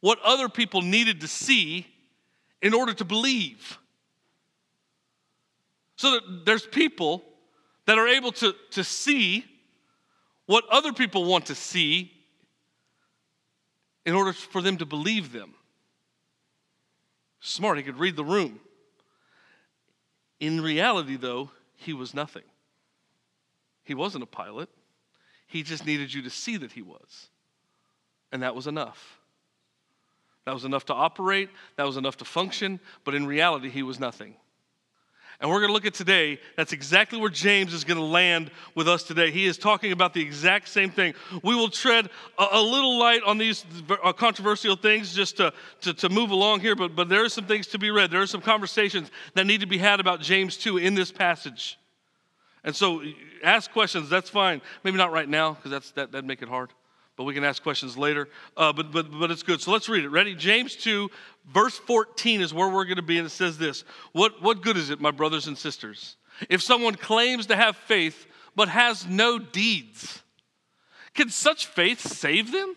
what 0.02 0.20
other 0.24 0.50
people 0.50 0.82
needed 0.82 1.22
to 1.22 1.28
see 1.28 1.88
in 2.62 2.74
order 2.74 2.94
to 2.94 3.06
believe. 3.06 3.80
So 5.96 6.12
that 6.12 6.46
there's 6.46 6.66
people 6.66 7.24
that 7.86 7.98
are 7.98 8.08
able 8.08 8.32
to, 8.34 8.54
to 8.72 8.84
see 8.84 9.46
what 10.45 10.66
other 10.69 10.94
people 10.94 11.25
want 11.25 11.48
to 11.48 11.56
see 11.56 12.12
in 14.06 14.13
order 14.13 14.34
for 14.34 14.62
them 14.62 14.78
to 14.78 14.86
believe 14.86 15.31
them. 15.31 15.54
Smart, 17.40 17.78
he 17.78 17.84
could 17.84 18.00
read 18.00 18.16
the 18.16 18.24
room. 18.24 18.60
In 20.40 20.62
reality, 20.62 21.16
though, 21.16 21.51
he 21.75 21.94
was 21.94 22.13
nothing. 22.13 22.44
He 23.84 23.94
wasn't 23.94 24.24
a 24.24 24.28
pilot. 24.28 24.69
He 25.48 25.63
just 25.63 25.86
needed 25.86 26.13
you 26.13 26.22
to 26.24 26.30
see 26.30 26.57
that 26.57 26.72
he 26.72 26.81
was. 26.81 27.30
And 28.31 28.44
that 28.44 28.56
was 28.56 28.68
enough. 28.68 29.19
That 30.46 30.54
was 30.54 30.66
enough 30.66 30.86
to 30.86 30.94
operate, 30.94 31.50
that 31.78 31.86
was 31.86 31.96
enough 31.96 32.18
to 32.18 32.25
function, 32.25 32.81
but 33.06 33.16
in 33.16 33.25
reality, 33.25 33.69
he 33.69 33.84
was 33.84 34.00
nothing. 34.00 34.36
And 35.44 35.51
we're 35.51 35.60
going 35.60 35.72
to 35.72 35.74
look 35.74 35.86
at 35.86 35.94
today, 35.94 36.40
that's 36.56 36.72
exactly 36.72 37.19
where 37.19 37.30
James 37.30 37.74
is 37.74 37.84
going 37.84 38.00
to 38.00 38.06
land 38.06 38.50
with 38.75 38.88
us 38.88 39.04
today. 39.04 39.30
He 39.30 39.45
is 39.45 39.57
talking 39.57 39.92
about 39.92 40.13
the 40.13 40.22
exact 40.22 40.69
same 40.69 40.90
thing. 40.90 41.16
We 41.44 41.54
will 41.54 41.68
tread 41.68 42.10
a, 42.40 42.45
a 42.54 42.62
little 42.62 42.98
light 42.98 43.24
on 43.24 43.38
these 43.38 43.66
uh, 43.90 44.13
controversial 44.13 44.78
things 44.78 45.13
just 45.13 45.36
to, 45.38 45.51
to, 45.81 45.94
to, 45.95 46.07
move 46.07 46.31
along 46.31 46.62
here, 46.62 46.78
but, 46.78 46.95
but 46.95 47.10
there 47.10 47.25
are 47.25 47.30
some 47.30 47.45
things 47.45 47.68
to 47.68 47.78
be 47.78 47.92
read. 47.92 48.10
There 48.10 48.22
are 48.22 48.25
some 48.25 48.40
conversations 48.40 49.12
that 49.34 49.45
need 49.45 49.60
to 49.60 49.68
be 49.68 49.78
had 49.78 50.00
about 50.00 50.22
James 50.22 50.56
2 50.56 50.78
in 50.78 50.95
this 50.95 51.12
passage. 51.12 51.78
And 52.63 52.74
so 52.74 53.04
ask 53.44 53.69
questions, 53.69 54.10
that's 54.10 54.30
fine. 54.30 54.62
Maybe 54.86 54.96
not 54.96 55.12
right 55.12 55.28
now, 55.28 55.56
because 55.56 55.72
that, 55.96 56.13
that'd 56.13 56.25
make 56.25 56.42
it 56.42 56.48
hard 56.48 56.69
but 57.15 57.24
we 57.25 57.33
can 57.33 57.44
ask 57.44 57.62
questions 57.62 57.98
later. 57.98 58.27
Uh, 58.57 58.74
but, 58.74 58.92
but, 58.92 59.12
but 59.12 59.31
it's 59.31 59.44
good. 59.44 59.62
So 59.62 59.71
let's 59.71 59.89
read 59.89 60.04
it. 60.04 60.10
Ready? 60.10 60.36
James 60.36 60.75
2, 60.75 61.10
verse 61.51 61.77
14 61.77 62.42
is 62.42 62.54
where 62.54 62.69
we're 62.69 62.86
going 62.86 62.98
to 62.98 63.01
be, 63.01 63.18
and 63.18 63.27
it 63.27 63.31
says 63.31 63.57
this 63.57 63.83
what, 64.12 64.42
what 64.42 64.62
good 64.62 64.77
is 64.77 64.89
it, 64.89 65.00
my 65.00 65.12
brothers 65.12 65.48
and 65.48 65.57
sisters, 65.57 66.15
if 66.50 66.62
someone 66.62 66.95
claims 66.95 67.48
to 67.48 67.56
have 67.56 67.75
faith 67.75 68.25
but 68.56 68.69
has 68.69 69.07
no 69.07 69.39
deeds? 69.39 70.21
Can 71.13 71.30
such 71.30 71.68
faith 71.68 72.00
save 72.00 72.51
them? 72.51 72.75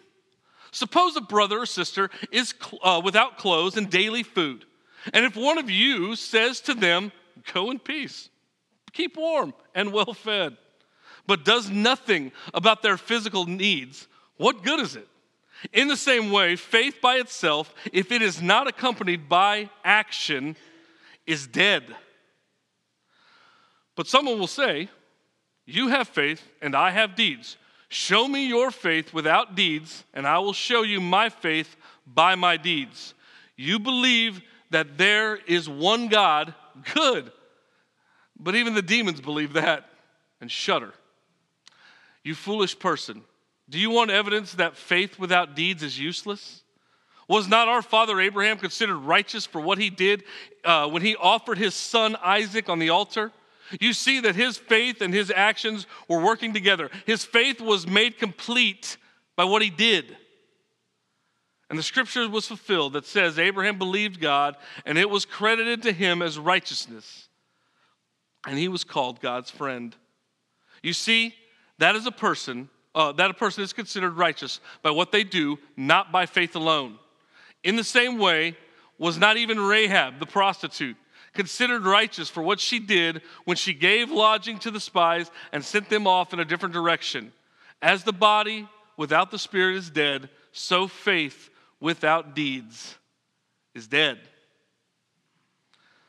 Suppose 0.70 1.16
a 1.16 1.22
brother 1.22 1.60
or 1.60 1.66
sister 1.66 2.10
is 2.30 2.52
uh, 2.82 3.00
without 3.02 3.38
clothes 3.38 3.78
and 3.78 3.88
daily 3.88 4.22
food. 4.22 4.66
And 5.14 5.24
if 5.24 5.34
one 5.34 5.56
of 5.56 5.70
you 5.70 6.16
says 6.16 6.60
to 6.62 6.74
them, 6.74 7.12
Go 7.52 7.70
in 7.70 7.78
peace, 7.78 8.28
keep 8.92 9.16
warm 9.16 9.54
and 9.74 9.92
well 9.92 10.14
fed, 10.14 10.56
but 11.26 11.44
does 11.44 11.70
nothing 11.70 12.32
about 12.52 12.82
their 12.82 12.96
physical 12.96 13.46
needs, 13.46 14.08
what 14.36 14.62
good 14.62 14.80
is 14.80 14.96
it? 14.96 15.08
In 15.72 15.88
the 15.88 15.96
same 15.96 16.30
way, 16.30 16.56
faith 16.56 17.00
by 17.00 17.16
itself, 17.16 17.72
if 17.92 18.12
it 18.12 18.20
is 18.22 18.42
not 18.42 18.66
accompanied 18.66 19.28
by 19.28 19.70
action, 19.84 20.56
is 21.26 21.46
dead. 21.46 21.84
But 23.94 24.06
someone 24.06 24.38
will 24.38 24.46
say, 24.46 24.88
You 25.64 25.88
have 25.88 26.08
faith, 26.08 26.42
and 26.60 26.76
I 26.76 26.90
have 26.90 27.16
deeds. 27.16 27.56
Show 27.88 28.28
me 28.28 28.46
your 28.46 28.70
faith 28.70 29.14
without 29.14 29.54
deeds, 29.54 30.04
and 30.12 30.26
I 30.26 30.38
will 30.38 30.52
show 30.52 30.82
you 30.82 31.00
my 31.00 31.28
faith 31.28 31.76
by 32.06 32.34
my 32.34 32.56
deeds. 32.56 33.14
You 33.56 33.78
believe 33.78 34.42
that 34.70 34.98
there 34.98 35.36
is 35.36 35.68
one 35.68 36.08
God, 36.08 36.54
good. 36.94 37.32
But 38.38 38.54
even 38.54 38.74
the 38.74 38.82
demons 38.82 39.20
believe 39.20 39.54
that 39.54 39.88
and 40.40 40.50
shudder. 40.50 40.92
You 42.22 42.34
foolish 42.34 42.78
person. 42.78 43.22
Do 43.68 43.78
you 43.78 43.90
want 43.90 44.10
evidence 44.10 44.52
that 44.54 44.76
faith 44.76 45.18
without 45.18 45.56
deeds 45.56 45.82
is 45.82 45.98
useless? 45.98 46.62
Was 47.28 47.48
not 47.48 47.66
our 47.66 47.82
father 47.82 48.20
Abraham 48.20 48.58
considered 48.58 48.98
righteous 48.98 49.46
for 49.46 49.60
what 49.60 49.78
he 49.78 49.90
did 49.90 50.22
uh, 50.64 50.88
when 50.88 51.02
he 51.02 51.16
offered 51.16 51.58
his 51.58 51.74
son 51.74 52.16
Isaac 52.22 52.68
on 52.68 52.78
the 52.78 52.90
altar? 52.90 53.32
You 53.80 53.92
see 53.92 54.20
that 54.20 54.36
his 54.36 54.56
faith 54.56 55.00
and 55.00 55.12
his 55.12 55.32
actions 55.34 55.88
were 56.08 56.22
working 56.22 56.52
together. 56.52 56.88
His 57.04 57.24
faith 57.24 57.60
was 57.60 57.86
made 57.86 58.18
complete 58.18 58.96
by 59.34 59.44
what 59.44 59.60
he 59.60 59.70
did. 59.70 60.16
And 61.68 61.76
the 61.76 61.82
scripture 61.82 62.28
was 62.28 62.46
fulfilled 62.46 62.92
that 62.92 63.06
says 63.06 63.40
Abraham 63.40 63.76
believed 63.76 64.20
God 64.20 64.56
and 64.84 64.96
it 64.96 65.10
was 65.10 65.24
credited 65.24 65.82
to 65.82 65.92
him 65.92 66.22
as 66.22 66.38
righteousness. 66.38 67.28
And 68.46 68.56
he 68.56 68.68
was 68.68 68.84
called 68.84 69.20
God's 69.20 69.50
friend. 69.50 69.96
You 70.80 70.92
see, 70.92 71.34
that 71.78 71.96
is 71.96 72.06
a 72.06 72.12
person 72.12 72.68
uh, 72.96 73.12
that 73.12 73.30
a 73.30 73.34
person 73.34 73.62
is 73.62 73.74
considered 73.74 74.16
righteous 74.16 74.58
by 74.82 74.90
what 74.90 75.12
they 75.12 75.22
do, 75.22 75.58
not 75.76 76.10
by 76.10 76.24
faith 76.26 76.56
alone. 76.56 76.98
In 77.62 77.76
the 77.76 77.84
same 77.84 78.18
way, 78.18 78.56
was 78.98 79.18
not 79.18 79.36
even 79.36 79.60
Rahab, 79.60 80.18
the 80.18 80.26
prostitute, 80.26 80.96
considered 81.34 81.84
righteous 81.84 82.30
for 82.30 82.42
what 82.42 82.58
she 82.58 82.78
did 82.78 83.20
when 83.44 83.58
she 83.58 83.74
gave 83.74 84.10
lodging 84.10 84.58
to 84.60 84.70
the 84.70 84.80
spies 84.80 85.30
and 85.52 85.62
sent 85.62 85.90
them 85.90 86.06
off 86.06 86.32
in 86.32 86.40
a 86.40 86.44
different 86.46 86.72
direction. 86.72 87.30
As 87.82 88.04
the 88.04 88.12
body 88.12 88.66
without 88.96 89.30
the 89.30 89.38
spirit 89.38 89.76
is 89.76 89.90
dead, 89.90 90.30
so 90.52 90.88
faith 90.88 91.50
without 91.78 92.34
deeds 92.34 92.94
is 93.74 93.86
dead. 93.86 94.18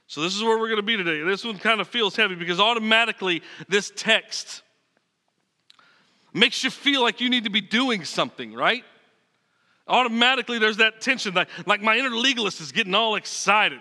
So, 0.09 0.21
this 0.21 0.33
is 0.33 0.41
where 0.41 0.57
we're 0.57 0.69
going 0.69 0.77
to 0.77 0.83
be 0.83 0.95
today. 0.95 1.21
This 1.23 1.43
one 1.43 1.57
kind 1.57 1.81
of 1.81 1.89
feels 1.89 2.15
heavy 2.15 2.35
because 2.35 2.61
automatically 2.61 3.43
this 3.67 3.91
text 3.93 4.61
makes 6.37 6.63
you 6.63 6.69
feel 6.69 7.01
like 7.01 7.19
you 7.19 7.29
need 7.29 7.43
to 7.43 7.49
be 7.49 7.61
doing 7.61 8.05
something, 8.05 8.53
right? 8.53 8.83
Automatically, 9.87 10.59
there's 10.59 10.77
that 10.77 11.01
tension, 11.01 11.33
like, 11.33 11.49
like 11.65 11.81
my 11.81 11.97
inner 11.97 12.09
legalist 12.09 12.61
is 12.61 12.71
getting 12.71 12.93
all 12.93 13.15
excited. 13.15 13.79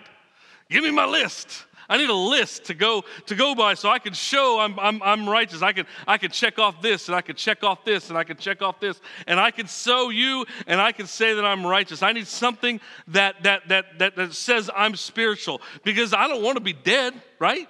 Give 0.69 0.83
me 0.83 0.91
my 0.91 1.05
list. 1.05 1.65
I 1.89 1.97
need 1.97 2.09
a 2.09 2.13
list 2.13 2.65
to 2.65 2.73
go 2.73 3.05
to 3.27 3.35
go 3.35 3.55
by 3.55 3.73
so 3.73 3.89
I 3.89 3.99
can 3.99 4.13
show 4.13 4.59
I'm, 4.59 4.77
I'm, 4.77 5.01
I'm 5.01 5.29
righteous. 5.29 5.61
I 5.61 5.71
can 5.71 5.85
I 6.05 6.17
can 6.17 6.31
check 6.31 6.59
off 6.59 6.81
this 6.81 7.07
and 7.07 7.15
I 7.15 7.21
can 7.21 7.37
check 7.37 7.63
off 7.63 7.85
this 7.85 8.09
and 8.09 8.17
I 8.17 8.25
can 8.25 8.35
check 8.35 8.61
off 8.61 8.81
this 8.81 8.99
and 9.25 9.39
I 9.39 9.51
can 9.51 9.67
show 9.67 10.09
you 10.09 10.45
and 10.65 10.81
I 10.81 10.91
can 10.91 11.07
say 11.07 11.33
that 11.35 11.45
I'm 11.45 11.65
righteous. 11.65 12.03
I 12.03 12.11
need 12.11 12.27
something 12.27 12.81
that 13.09 13.41
that 13.43 13.69
that 13.69 13.99
that, 13.99 14.15
that 14.17 14.33
says 14.33 14.69
I'm 14.75 14.97
spiritual 14.97 15.61
because 15.85 16.13
I 16.13 16.27
don't 16.27 16.43
want 16.43 16.57
to 16.57 16.63
be 16.63 16.73
dead, 16.73 17.13
right? 17.39 17.69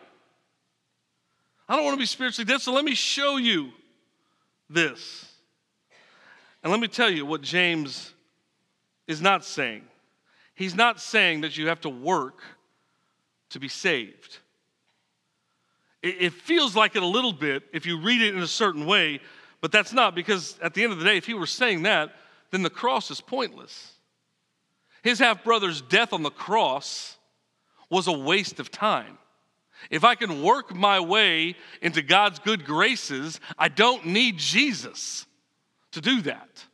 I 1.69 1.75
don't 1.75 1.85
want 1.85 1.95
to 1.95 1.99
be 1.99 2.07
spiritually 2.07 2.45
dead, 2.45 2.61
so 2.61 2.71
let 2.71 2.85
me 2.85 2.95
show 2.95 3.37
you 3.37 3.71
this. 4.69 5.31
And 6.63 6.71
let 6.71 6.79
me 6.79 6.87
tell 6.87 7.09
you 7.09 7.25
what 7.25 7.41
James 7.41 8.13
is 9.07 9.21
not 9.21 9.45
saying. 9.45 9.83
He's 10.55 10.75
not 10.75 10.99
saying 10.99 11.41
that 11.41 11.57
you 11.57 11.67
have 11.67 11.81
to 11.81 11.89
work 11.89 12.41
to 13.51 13.59
be 13.59 13.67
saved. 13.67 14.39
It, 16.03 16.33
feels 16.33 16.75
like 16.75 16.95
it 16.95 17.03
a 17.03 17.07
little 17.07 17.33
bit 17.33 17.63
if 17.73 17.85
you 17.85 17.99
read 17.99 18.21
it 18.21 18.35
in 18.35 18.41
a 18.41 18.47
certain 18.47 18.85
way, 18.85 19.19
but 19.61 19.71
that's 19.71 19.93
not 19.93 20.15
because 20.15 20.57
at 20.61 20.73
the 20.73 20.83
end 20.83 20.93
of 20.93 20.99
the 20.99 21.05
day, 21.05 21.17
if 21.17 21.25
he 21.25 21.33
were 21.33 21.45
saying 21.45 21.83
that, 21.83 22.13
then 22.51 22.63
the 22.63 22.69
cross 22.69 23.11
is 23.11 23.19
pointless. 23.19 23.93
His 25.03 25.19
half 25.19 25.43
brother's 25.43 25.81
death 25.81 26.13
on 26.13 26.23
the 26.23 26.29
cross 26.29 27.17
was 27.89 28.07
a 28.07 28.11
waste 28.11 28.59
of 28.59 28.71
time. 28.71 29.17
If 29.89 30.03
I 30.03 30.15
can 30.15 30.41
work 30.41 30.75
my 30.75 30.99
way 30.99 31.55
into 31.81 32.01
God's 32.01 32.39
good 32.39 32.65
graces, 32.65 33.39
I 33.57 33.69
don't 33.69 34.05
need 34.05 34.37
Jesus 34.37 35.25
to 35.91 36.01
do 36.01 36.21
that. 36.23 36.65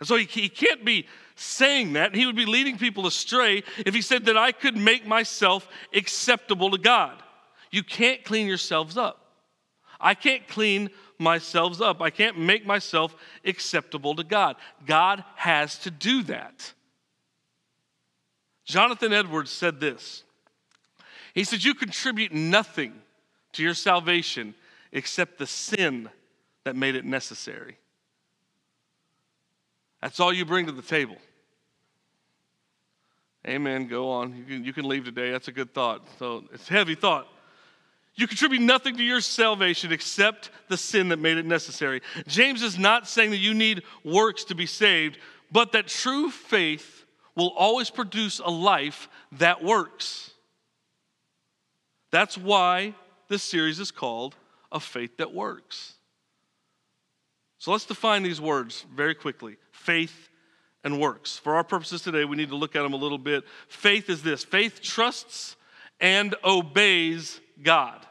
And 0.00 0.08
so 0.08 0.16
he, 0.16 0.24
he 0.24 0.48
can't 0.48 0.84
be 0.84 1.06
saying 1.36 1.94
that. 1.94 2.14
He 2.14 2.26
would 2.26 2.36
be 2.36 2.46
leading 2.46 2.78
people 2.78 3.06
astray 3.06 3.62
if 3.78 3.94
he 3.94 4.02
said 4.02 4.26
that 4.26 4.36
I 4.36 4.52
could 4.52 4.76
make 4.76 5.06
myself 5.06 5.68
acceptable 5.92 6.70
to 6.70 6.78
God. 6.78 7.22
You 7.70 7.82
can't 7.82 8.24
clean 8.24 8.46
yourselves 8.46 8.96
up. 8.96 9.20
I 10.00 10.14
can't 10.14 10.46
clean 10.48 10.90
myself 11.18 11.80
up. 11.80 12.00
I 12.00 12.10
can't 12.10 12.38
make 12.38 12.66
myself 12.66 13.14
acceptable 13.44 14.14
to 14.16 14.24
God. 14.24 14.56
God 14.86 15.24
has 15.36 15.78
to 15.80 15.90
do 15.90 16.22
that. 16.24 16.72
Jonathan 18.64 19.12
Edwards 19.12 19.50
said 19.50 19.80
this 19.80 20.24
He 21.34 21.44
said, 21.44 21.64
You 21.64 21.74
contribute 21.74 22.32
nothing 22.32 22.94
to 23.52 23.62
your 23.62 23.74
salvation 23.74 24.54
except 24.92 25.38
the 25.38 25.46
sin 25.46 26.08
that 26.64 26.76
made 26.76 26.94
it 26.94 27.04
necessary. 27.04 27.76
That's 30.00 30.20
all 30.20 30.32
you 30.32 30.44
bring 30.44 30.66
to 30.66 30.72
the 30.72 30.82
table. 30.82 31.16
Amen. 33.46 33.88
Go 33.88 34.10
on. 34.10 34.36
You 34.36 34.44
can, 34.44 34.64
you 34.64 34.72
can 34.72 34.88
leave 34.88 35.04
today. 35.04 35.30
That's 35.30 35.48
a 35.48 35.52
good 35.52 35.74
thought. 35.74 36.06
So 36.18 36.44
it's 36.52 36.70
a 36.70 36.72
heavy 36.72 36.94
thought. 36.94 37.26
You 38.14 38.26
contribute 38.28 38.62
nothing 38.62 38.96
to 38.96 39.02
your 39.02 39.20
salvation 39.20 39.92
except 39.92 40.50
the 40.68 40.76
sin 40.76 41.08
that 41.08 41.18
made 41.18 41.36
it 41.36 41.44
necessary. 41.44 42.00
James 42.28 42.62
is 42.62 42.78
not 42.78 43.08
saying 43.08 43.30
that 43.30 43.38
you 43.38 43.54
need 43.54 43.82
works 44.04 44.44
to 44.44 44.54
be 44.54 44.66
saved, 44.66 45.18
but 45.50 45.72
that 45.72 45.88
true 45.88 46.30
faith 46.30 47.04
will 47.34 47.52
always 47.56 47.90
produce 47.90 48.38
a 48.38 48.50
life 48.50 49.08
that 49.32 49.64
works. 49.64 50.33
That's 52.14 52.38
why 52.38 52.94
this 53.26 53.42
series 53.42 53.80
is 53.80 53.90
called 53.90 54.36
A 54.70 54.78
Faith 54.78 55.16
That 55.16 55.34
Works. 55.34 55.94
So 57.58 57.72
let's 57.72 57.86
define 57.86 58.22
these 58.22 58.40
words 58.40 58.86
very 58.94 59.16
quickly 59.16 59.56
faith 59.72 60.28
and 60.84 61.00
works. 61.00 61.38
For 61.38 61.56
our 61.56 61.64
purposes 61.64 62.02
today, 62.02 62.24
we 62.24 62.36
need 62.36 62.50
to 62.50 62.54
look 62.54 62.76
at 62.76 62.84
them 62.84 62.92
a 62.92 62.96
little 62.96 63.18
bit. 63.18 63.42
Faith 63.66 64.08
is 64.08 64.22
this 64.22 64.44
faith 64.44 64.80
trusts 64.80 65.56
and 65.98 66.36
obeys 66.44 67.40
God. 67.60 68.06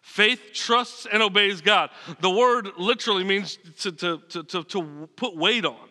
Faith 0.00 0.52
trusts 0.54 1.08
and 1.12 1.24
obeys 1.24 1.60
God. 1.60 1.90
The 2.20 2.30
word 2.30 2.68
literally 2.78 3.24
means 3.24 3.58
to, 3.80 3.90
to, 3.90 4.22
to, 4.28 4.42
to, 4.44 4.62
to 4.62 5.08
put 5.16 5.36
weight 5.36 5.64
on. 5.64 5.87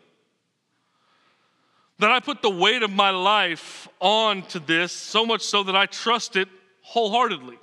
That 1.99 2.11
I 2.11 2.19
put 2.19 2.41
the 2.41 2.49
weight 2.49 2.83
of 2.83 2.91
my 2.91 3.09
life 3.09 3.87
onto 3.99 4.59
this, 4.59 4.91
so 4.91 5.25
much 5.25 5.41
so 5.41 5.63
that 5.63 5.75
I 5.75 5.87
trust 5.87 6.35
it 6.35 6.47
wholeheartedly. 6.81 7.57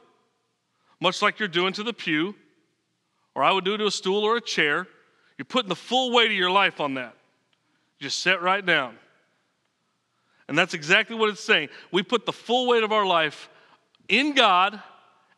Much 1.00 1.23
like 1.23 1.38
you're 1.38 1.49
doing 1.49 1.73
to 1.75 1.83
the 1.83 1.93
pew, 1.93 2.35
or 3.35 3.45
I 3.45 3.53
would 3.53 3.64
do 3.64 3.76
to 3.76 3.87
a 3.87 3.91
stool 3.91 4.25
or 4.25 4.37
a 4.37 4.41
chair. 4.41 4.87
You're 5.38 5.45
putting 5.45 5.69
the 5.69 5.76
full 5.76 6.12
weight 6.12 6.31
of 6.31 6.37
your 6.37 6.50
life 6.50 6.81
on 6.81 6.95
that. 6.95 7.14
Just 8.00 8.21
sit 8.21 8.41
right 8.41 8.64
down. 8.64 8.97
And 10.49 10.59
that's 10.59 10.75
exactly 10.75 11.17
what 11.17 11.31
it's 11.31 11.43
saying. 11.43 11.69
We 11.91 12.03
put 12.03 12.26
the 12.26 12.33
full 12.33 12.69
weight 12.69 12.83
of 12.83 12.93
our 12.93 13.07
life 13.07 13.49
in 14.09 14.35
God, 14.35 14.81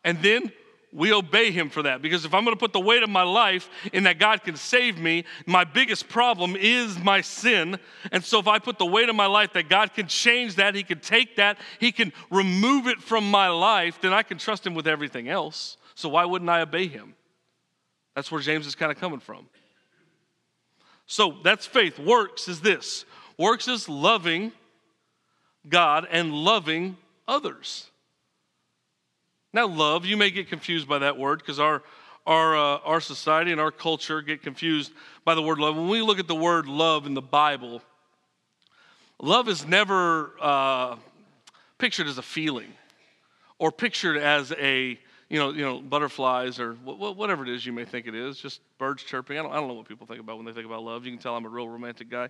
and 0.03 0.21
then 0.21 0.51
we 0.93 1.11
obey 1.11 1.51
him 1.51 1.69
for 1.69 1.83
that. 1.83 2.01
Because 2.01 2.25
if 2.25 2.33
I'm 2.33 2.43
going 2.43 2.55
to 2.55 2.59
put 2.59 2.73
the 2.73 2.79
weight 2.79 3.03
of 3.03 3.09
my 3.09 3.23
life 3.23 3.69
in 3.91 4.03
that 4.03 4.19
God 4.19 4.43
can 4.43 4.55
save 4.55 4.97
me, 4.97 5.25
my 5.45 5.63
biggest 5.63 6.07
problem 6.07 6.55
is 6.55 6.97
my 6.99 7.21
sin. 7.21 7.77
And 8.11 8.23
so 8.23 8.39
if 8.39 8.47
I 8.47 8.59
put 8.59 8.79
the 8.79 8.85
weight 8.85 9.09
of 9.09 9.15
my 9.15 9.25
life 9.25 9.53
that 9.53 9.69
God 9.69 9.93
can 9.93 10.07
change 10.07 10.55
that, 10.55 10.75
he 10.75 10.83
can 10.83 10.99
take 10.99 11.35
that, 11.35 11.57
he 11.79 11.91
can 11.91 12.13
remove 12.31 12.87
it 12.87 13.01
from 13.01 13.29
my 13.29 13.49
life, 13.49 13.99
then 14.01 14.13
I 14.13 14.23
can 14.23 14.37
trust 14.37 14.65
him 14.65 14.73
with 14.73 14.87
everything 14.87 15.27
else. 15.27 15.77
So 15.95 16.09
why 16.09 16.25
wouldn't 16.25 16.49
I 16.49 16.61
obey 16.61 16.87
him? 16.87 17.15
That's 18.15 18.31
where 18.31 18.41
James 18.41 18.65
is 18.65 18.75
kind 18.75 18.91
of 18.91 18.97
coming 18.97 19.19
from. 19.19 19.47
So 21.05 21.37
that's 21.43 21.65
faith. 21.65 21.99
Works 21.99 22.47
is 22.47 22.61
this 22.61 23.05
works 23.37 23.67
is 23.67 23.87
loving 23.87 24.51
God 25.67 26.07
and 26.09 26.33
loving 26.33 26.97
others. 27.27 27.89
Now, 29.53 29.67
love, 29.67 30.05
you 30.05 30.17
may 30.17 30.29
get 30.29 30.49
confused 30.49 30.87
by 30.87 30.99
that 30.99 31.17
word 31.17 31.39
because 31.39 31.59
our, 31.59 31.81
our, 32.25 32.55
uh, 32.55 32.77
our 32.79 33.01
society 33.01 33.51
and 33.51 33.61
our 33.61 33.71
culture 33.71 34.21
get 34.21 34.43
confused 34.43 34.91
by 35.23 35.35
the 35.35 35.41
word 35.41 35.57
love. 35.57 35.75
When 35.75 35.87
we 35.87 36.01
look 36.01 36.19
at 36.19 36.27
the 36.27 36.35
word 36.35 36.67
love 36.67 37.05
in 37.05 37.13
the 37.13 37.21
Bible, 37.21 37.81
love 39.21 39.47
is 39.47 39.65
never 39.65 40.31
uh, 40.41 40.97
pictured 41.77 42.07
as 42.07 42.17
a 42.17 42.21
feeling 42.21 42.73
or 43.57 43.71
pictured 43.71 44.17
as 44.17 44.51
a, 44.59 44.99
you 45.29 45.39
know, 45.39 45.51
you 45.51 45.61
know, 45.61 45.79
butterflies 45.79 46.59
or 46.59 46.73
whatever 46.73 47.43
it 47.43 47.49
is 47.49 47.65
you 47.65 47.71
may 47.71 47.85
think 47.85 48.05
it 48.05 48.15
is, 48.15 48.37
just 48.37 48.61
birds 48.77 49.01
chirping. 49.03 49.39
I 49.39 49.41
don't, 49.41 49.51
I 49.51 49.55
don't 49.55 49.67
know 49.69 49.73
what 49.75 49.87
people 49.87 50.05
think 50.05 50.19
about 50.19 50.37
when 50.37 50.45
they 50.45 50.53
think 50.53 50.65
about 50.65 50.83
love. 50.83 51.05
You 51.05 51.11
can 51.11 51.19
tell 51.19 51.35
I'm 51.35 51.45
a 51.45 51.49
real 51.49 51.69
romantic 51.69 52.09
guy. 52.09 52.29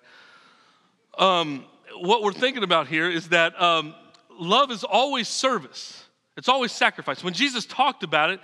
Um, 1.17 1.65
what 1.95 2.21
we're 2.21 2.31
thinking 2.31 2.63
about 2.63 2.87
here 2.87 3.09
is 3.09 3.29
that 3.29 3.59
um, 3.59 3.95
love 4.39 4.71
is 4.71 4.83
always 4.83 5.27
service. 5.27 6.06
It's 6.37 6.47
always 6.47 6.71
sacrifice. 6.71 7.23
When 7.23 7.33
Jesus 7.33 7.65
talked 7.65 8.03
about 8.03 8.29
it, 8.29 8.39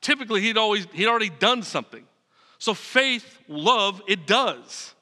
typically 0.00 0.42
he'd 0.42 0.58
always 0.58 0.86
he'd 0.92 1.08
already 1.08 1.30
done 1.30 1.62
something. 1.62 2.04
So 2.58 2.74
faith, 2.74 3.38
love, 3.48 4.02
it 4.06 4.26
does. 4.26 4.94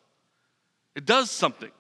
It 0.95 1.05
does 1.05 1.31
something. 1.31 1.71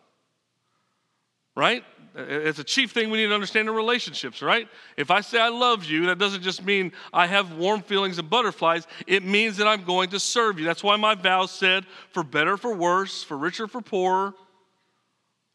Right? 1.55 1.85
It's 2.19 2.59
a 2.59 2.65
chief 2.65 2.93
thing 2.93 3.11
we 3.11 3.19
need 3.19 3.29
to 3.29 3.35
understand 3.35 3.69
in 3.69 3.75
relationships, 3.75 4.41
right? 4.41 4.69
If 4.97 5.11
I 5.11 5.21
say 5.21 5.39
I 5.39 5.49
love 5.49 5.85
you, 5.85 6.07
that 6.07 6.19
doesn't 6.19 6.43
just 6.43 6.65
mean 6.65 6.93
I 7.13 7.27
have 7.27 7.57
warm 7.57 7.83
feelings 7.83 8.19
and 8.19 8.29
butterflies. 8.29 8.87
It 9.07 9.23
means 9.23 9.59
that 9.59 9.69
I'm 9.69 9.85
going 9.85 10.11
to 10.11 10.19
serve 10.19 10.59
you. 10.59 10.65
That's 10.65 10.83
why 10.83 10.97
my 10.97 11.15
vows 11.15 11.51
said, 11.51 11.85
for 12.11 12.25
better, 12.25 12.57
for 12.57 12.75
worse, 12.75 13.23
for 13.23 13.37
richer, 13.37 13.69
for 13.69 13.83
poorer. 13.83 14.33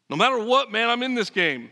No 0.08 0.16
matter 0.16 0.38
what, 0.38 0.70
man, 0.70 0.88
I'm 0.88 1.02
in 1.02 1.14
this 1.14 1.30
game. 1.30 1.70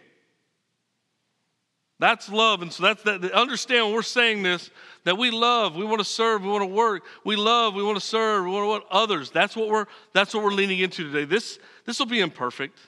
That's 2.01 2.31
love. 2.31 2.63
And 2.63 2.73
so 2.73 2.83
that's 2.83 3.03
that. 3.03 3.31
Understand 3.33 3.85
when 3.85 3.95
we're 3.95 4.03
saying 4.03 4.43
this 4.43 4.71
that 5.05 5.19
we 5.19 5.31
love, 5.31 5.77
we 5.77 5.85
want 5.85 5.99
to 6.01 6.05
serve, 6.05 6.43
we 6.43 6.49
want 6.49 6.63
to 6.63 6.75
work, 6.75 7.05
we 7.25 7.37
love, 7.37 7.75
we 7.75 7.83
want 7.83 8.01
to 8.01 8.05
serve, 8.05 8.45
we 8.45 8.51
want 8.51 8.65
to 8.65 8.69
want 8.69 8.85
others. 8.91 9.31
That's 9.31 9.55
what 9.55 9.69
we're 9.69 9.85
that's 10.15 10.33
what 10.33 10.43
we're 10.43 10.51
leaning 10.53 10.79
into 10.79 11.05
today. 11.05 11.27
This 11.27 11.59
this 11.85 11.99
will 11.99 12.07
be 12.07 12.21
imperfect. 12.21 12.79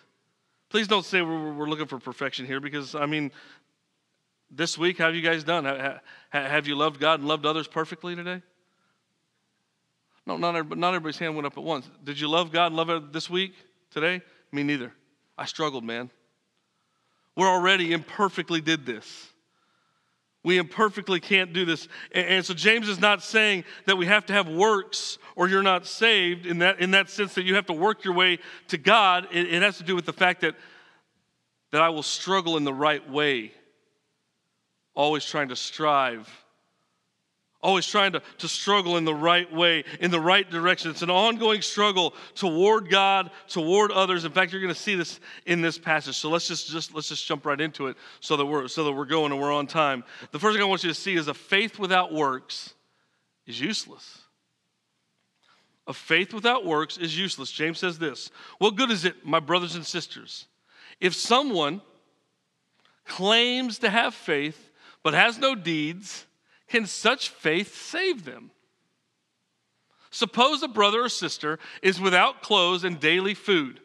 Please 0.70 0.88
don't 0.88 1.04
say 1.04 1.20
we're, 1.20 1.52
we're 1.52 1.68
looking 1.68 1.86
for 1.86 1.98
perfection 1.98 2.46
here 2.46 2.58
because 2.58 2.94
I 2.94 3.04
mean, 3.04 3.30
this 4.50 4.78
week, 4.78 4.96
how 4.96 5.06
have 5.06 5.14
you 5.14 5.20
guys 5.20 5.44
done? 5.44 5.66
Have 6.30 6.66
you 6.66 6.74
loved 6.74 6.98
God 6.98 7.20
and 7.20 7.28
loved 7.28 7.44
others 7.44 7.68
perfectly 7.68 8.16
today? 8.16 8.40
No, 10.24 10.38
not 10.38 10.56
everybody, 10.56 10.80
not 10.80 10.94
everybody's 10.94 11.18
hand 11.18 11.34
went 11.34 11.46
up 11.46 11.58
at 11.58 11.64
once. 11.64 11.90
Did 12.02 12.18
you 12.18 12.28
love 12.28 12.50
God 12.50 12.68
and 12.68 12.76
love 12.76 13.12
this 13.12 13.28
week, 13.28 13.52
today? 13.90 14.22
Me 14.52 14.62
neither. 14.62 14.94
I 15.36 15.44
struggled, 15.44 15.84
man. 15.84 16.08
We're 17.36 17.48
already 17.48 17.92
imperfectly 17.92 18.60
did 18.60 18.84
this. 18.84 19.28
We 20.44 20.58
imperfectly 20.58 21.20
can't 21.20 21.52
do 21.52 21.64
this. 21.64 21.86
And, 22.12 22.44
so 22.44 22.52
James 22.52 22.88
is 22.88 23.00
not 23.00 23.22
saying 23.22 23.64
that 23.86 23.96
we 23.96 24.06
have 24.06 24.26
to 24.26 24.32
have 24.32 24.48
works 24.48 25.18
or 25.36 25.48
you're 25.48 25.62
not 25.62 25.86
saved 25.86 26.46
in 26.46 26.58
that, 26.58 26.80
in 26.80 26.90
that 26.92 27.08
sense 27.08 27.34
that 27.34 27.44
you 27.44 27.54
have 27.54 27.66
to 27.66 27.72
work 27.72 28.04
your 28.04 28.14
way 28.14 28.38
to 28.68 28.76
God. 28.76 29.28
It, 29.30 29.52
it 29.52 29.62
has 29.62 29.78
to 29.78 29.84
do 29.84 29.94
with 29.94 30.04
the 30.04 30.12
fact 30.12 30.40
that, 30.40 30.56
that 31.70 31.80
I 31.80 31.90
will 31.90 32.02
struggle 32.02 32.56
in 32.56 32.64
the 32.64 32.74
right 32.74 33.08
way, 33.08 33.52
always 34.94 35.24
trying 35.24 35.48
to 35.48 35.56
strive 35.56 36.28
always 37.62 37.86
trying 37.86 38.12
to, 38.12 38.22
to 38.38 38.48
struggle 38.48 38.96
in 38.96 39.04
the 39.04 39.14
right 39.14 39.50
way, 39.52 39.84
in 40.00 40.10
the 40.10 40.20
right 40.20 40.50
direction. 40.50 40.90
It's 40.90 41.02
an 41.02 41.10
ongoing 41.10 41.62
struggle 41.62 42.14
toward 42.34 42.90
God, 42.90 43.30
toward 43.48 43.92
others. 43.92 44.24
In 44.24 44.32
fact, 44.32 44.52
you're 44.52 44.60
going 44.60 44.74
to 44.74 44.80
see 44.80 44.96
this 44.96 45.20
in 45.46 45.60
this 45.60 45.78
passage. 45.78 46.16
So 46.16 46.28
let's 46.28 46.48
just, 46.48 46.68
just 46.68 46.94
let's 46.94 47.08
just 47.08 47.26
jump 47.26 47.46
right 47.46 47.60
into 47.60 47.86
it 47.86 47.96
so 48.20 48.36
that 48.36 48.44
we're 48.44 48.68
so 48.68 48.84
that 48.84 48.92
we're 48.92 49.04
going 49.04 49.32
and 49.32 49.40
we're 49.40 49.52
on 49.52 49.66
time. 49.66 50.04
The 50.32 50.38
first 50.38 50.54
thing 50.54 50.62
I 50.62 50.66
want 50.66 50.82
you 50.82 50.90
to 50.90 50.94
see 50.94 51.14
is 51.14 51.28
a 51.28 51.34
faith 51.34 51.78
without 51.78 52.12
works 52.12 52.74
is 53.46 53.60
useless. 53.60 54.18
A 55.86 55.92
faith 55.92 56.32
without 56.32 56.64
works 56.64 56.96
is 56.96 57.18
useless. 57.18 57.50
James 57.50 57.78
says 57.78 57.98
this. 57.98 58.30
What 58.58 58.76
good 58.76 58.90
is 58.90 59.04
it, 59.04 59.26
my 59.26 59.40
brothers 59.40 59.74
and 59.74 59.84
sisters, 59.84 60.46
if 61.00 61.14
someone 61.14 61.80
claims 63.04 63.78
to 63.80 63.90
have 63.90 64.14
faith 64.14 64.70
but 65.02 65.14
has 65.14 65.38
no 65.38 65.56
deeds? 65.56 66.26
Can 66.72 66.86
such 66.86 67.28
faith 67.28 67.76
save 67.76 68.24
them? 68.24 68.50
Suppose 70.10 70.62
a 70.62 70.68
brother 70.68 71.02
or 71.02 71.10
sister 71.10 71.58
is 71.82 72.00
without 72.00 72.40
clothes 72.40 72.82
and 72.82 72.98
daily 72.98 73.34
food. 73.34 73.78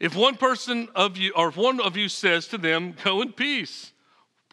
If 0.00 0.16
one 0.16 0.36
person 0.36 0.88
of 0.94 1.18
you, 1.18 1.34
or 1.36 1.48
if 1.48 1.58
one 1.58 1.78
of 1.78 1.94
you 1.94 2.08
says 2.08 2.48
to 2.48 2.56
them, 2.56 2.96
Go 3.04 3.20
in 3.20 3.32
peace, 3.34 3.92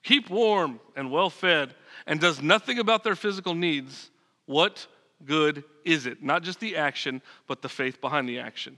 keep 0.03 0.29
warm 0.29 0.81
and 0.97 1.09
well 1.09 1.29
fed, 1.29 1.73
and 2.05 2.19
does 2.19 2.41
nothing 2.41 2.79
about 2.79 3.05
their 3.05 3.15
physical 3.15 3.55
needs, 3.55 4.11
what 4.45 4.85
good 5.23 5.63
is 5.85 6.05
it? 6.05 6.21
Not 6.21 6.43
just 6.43 6.59
the 6.59 6.75
action, 6.75 7.21
but 7.47 7.61
the 7.61 7.69
faith 7.69 8.01
behind 8.01 8.27
the 8.27 8.39
action. 8.39 8.77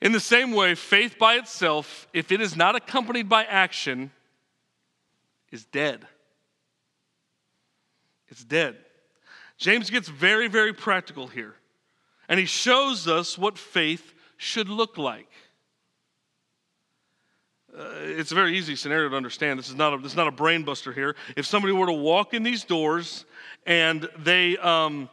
In 0.00 0.12
the 0.12 0.20
same 0.20 0.52
way, 0.52 0.76
faith 0.76 1.18
by 1.18 1.34
itself, 1.34 2.06
if 2.12 2.30
it 2.30 2.40
is 2.40 2.54
not 2.54 2.76
accompanied 2.76 3.28
by 3.28 3.42
action, 3.42 4.12
is 5.50 5.64
dead. 5.64 6.06
It's 8.28 8.44
dead. 8.44 8.76
James 9.56 9.90
gets 9.90 10.08
very, 10.08 10.48
very 10.48 10.72
practical 10.72 11.26
here. 11.26 11.54
And 12.28 12.38
he 12.38 12.46
shows 12.46 13.08
us 13.08 13.38
what 13.38 13.58
faith 13.58 14.14
should 14.36 14.68
look 14.68 14.98
like. 14.98 15.28
Uh, 17.76 17.84
it's 18.00 18.32
a 18.32 18.34
very 18.34 18.56
easy 18.56 18.76
scenario 18.76 19.08
to 19.08 19.16
understand. 19.16 19.58
This 19.58 19.68
is, 19.68 19.74
not 19.74 19.94
a, 19.94 19.98
this 19.98 20.12
is 20.12 20.16
not 20.16 20.26
a 20.26 20.32
brain 20.32 20.62
buster 20.62 20.92
here. 20.92 21.16
If 21.36 21.46
somebody 21.46 21.72
were 21.72 21.86
to 21.86 21.92
walk 21.92 22.34
in 22.34 22.42
these 22.42 22.64
doors 22.64 23.24
and 23.66 24.08
they, 24.18 24.56
um, 24.58 25.08